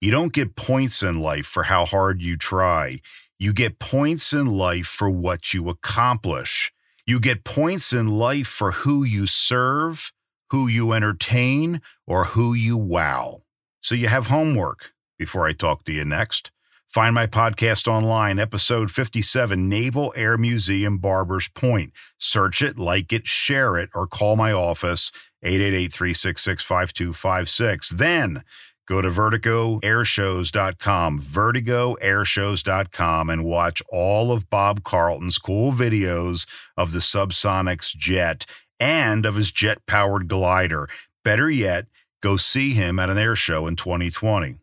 You 0.00 0.10
don't 0.10 0.32
get 0.32 0.56
points 0.56 1.02
in 1.04 1.20
life 1.20 1.46
for 1.46 1.64
how 1.64 1.84
hard 1.84 2.20
you 2.20 2.36
try. 2.36 3.00
You 3.38 3.52
get 3.52 3.78
points 3.78 4.32
in 4.32 4.46
life 4.46 4.86
for 4.86 5.08
what 5.08 5.54
you 5.54 5.68
accomplish. 5.68 6.72
You 7.06 7.20
get 7.20 7.44
points 7.44 7.92
in 7.92 8.08
life 8.08 8.48
for 8.48 8.72
who 8.72 9.04
you 9.04 9.26
serve, 9.28 10.12
who 10.50 10.66
you 10.66 10.92
entertain, 10.92 11.80
or 12.06 12.24
who 12.26 12.54
you 12.54 12.76
wow. 12.76 13.42
So 13.80 13.94
you 13.94 14.08
have 14.08 14.26
homework 14.26 14.92
before 15.16 15.46
I 15.46 15.52
talk 15.52 15.84
to 15.84 15.92
you 15.92 16.04
next. 16.04 16.50
Find 16.96 17.14
my 17.14 17.26
podcast 17.26 17.86
online, 17.88 18.38
episode 18.38 18.90
57, 18.90 19.68
Naval 19.68 20.14
Air 20.16 20.38
Museum 20.38 20.96
Barbers 20.96 21.46
Point. 21.46 21.92
Search 22.16 22.62
it, 22.62 22.78
like 22.78 23.12
it, 23.12 23.26
share 23.26 23.76
it, 23.76 23.90
or 23.94 24.06
call 24.06 24.34
my 24.34 24.50
office, 24.50 25.12
888 25.42 25.92
366 25.92 26.62
5256. 26.62 27.90
Then 27.90 28.44
go 28.88 29.02
to 29.02 29.10
vertigoairshows.com, 29.10 31.20
vertigoairshows.com, 31.20 33.28
and 33.28 33.44
watch 33.44 33.82
all 33.90 34.32
of 34.32 34.48
Bob 34.48 34.82
Carlton's 34.82 35.36
cool 35.36 35.72
videos 35.72 36.48
of 36.78 36.92
the 36.92 37.00
SubSonex 37.00 37.94
jet 37.94 38.46
and 38.80 39.26
of 39.26 39.34
his 39.34 39.50
jet 39.50 39.84
powered 39.86 40.28
glider. 40.28 40.88
Better 41.22 41.50
yet, 41.50 41.88
go 42.22 42.38
see 42.38 42.72
him 42.72 42.98
at 42.98 43.10
an 43.10 43.18
air 43.18 43.36
show 43.36 43.66
in 43.66 43.76
2020. 43.76 44.60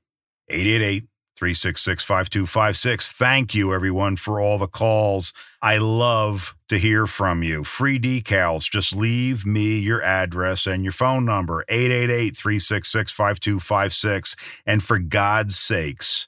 888 0.50 1.08
366 1.36 2.04
5256. 2.04 3.12
Thank 3.12 3.56
you, 3.56 3.74
everyone, 3.74 4.16
for 4.16 4.40
all 4.40 4.58
the 4.58 4.68
calls. 4.68 5.34
I 5.62 5.78
love 5.78 6.56
to 6.70 6.78
hear 6.78 7.08
from 7.08 7.44
you. 7.44 7.64
Free 7.64 8.00
decals. 8.00 8.70
Just 8.70 8.96
leave 8.96 9.46
me 9.46 9.80
your 9.80 10.02
address 10.02 10.68
and 10.68 10.84
your 10.84 10.92
phone 10.92 11.26
number 11.26 11.66
888 11.70 12.38
366 12.38 13.12
5256. 13.12 14.36
And 14.66 14.84
for 14.84 15.00
God's 15.00 15.58
sakes, 15.58 16.28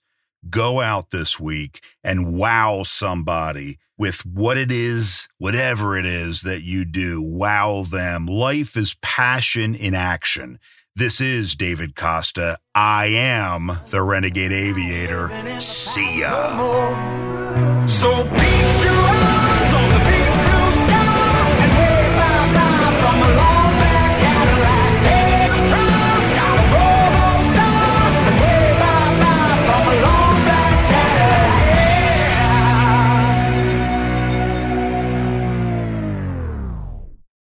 go 0.49 0.82
out 0.82 1.12
this 1.12 1.39
week 1.39 1.84
and 2.03 2.38
wow 2.38 2.84
somebody 2.84 3.78
with 3.97 4.26
what 4.26 4.58
it 4.58 4.72
is, 4.72 5.30
whatever 5.38 5.97
it 5.97 6.06
is 6.06 6.41
that 6.41 6.64
you 6.64 6.86
do. 6.86 7.22
Wow 7.22 7.84
them. 7.84 8.26
Life 8.26 8.76
is 8.76 8.95
passion 9.01 9.76
in 9.76 9.93
action. 9.93 10.60
This 10.97 11.19
is 11.19 11.57
David 11.57 11.97
Costa. 11.97 12.57
I 12.73 13.07
am 13.07 13.79
the 13.89 14.01
Renegade 14.01 14.53
Aviator. 14.53 15.29
See 15.59 16.21
ya. 16.21 17.85
So 17.85 18.11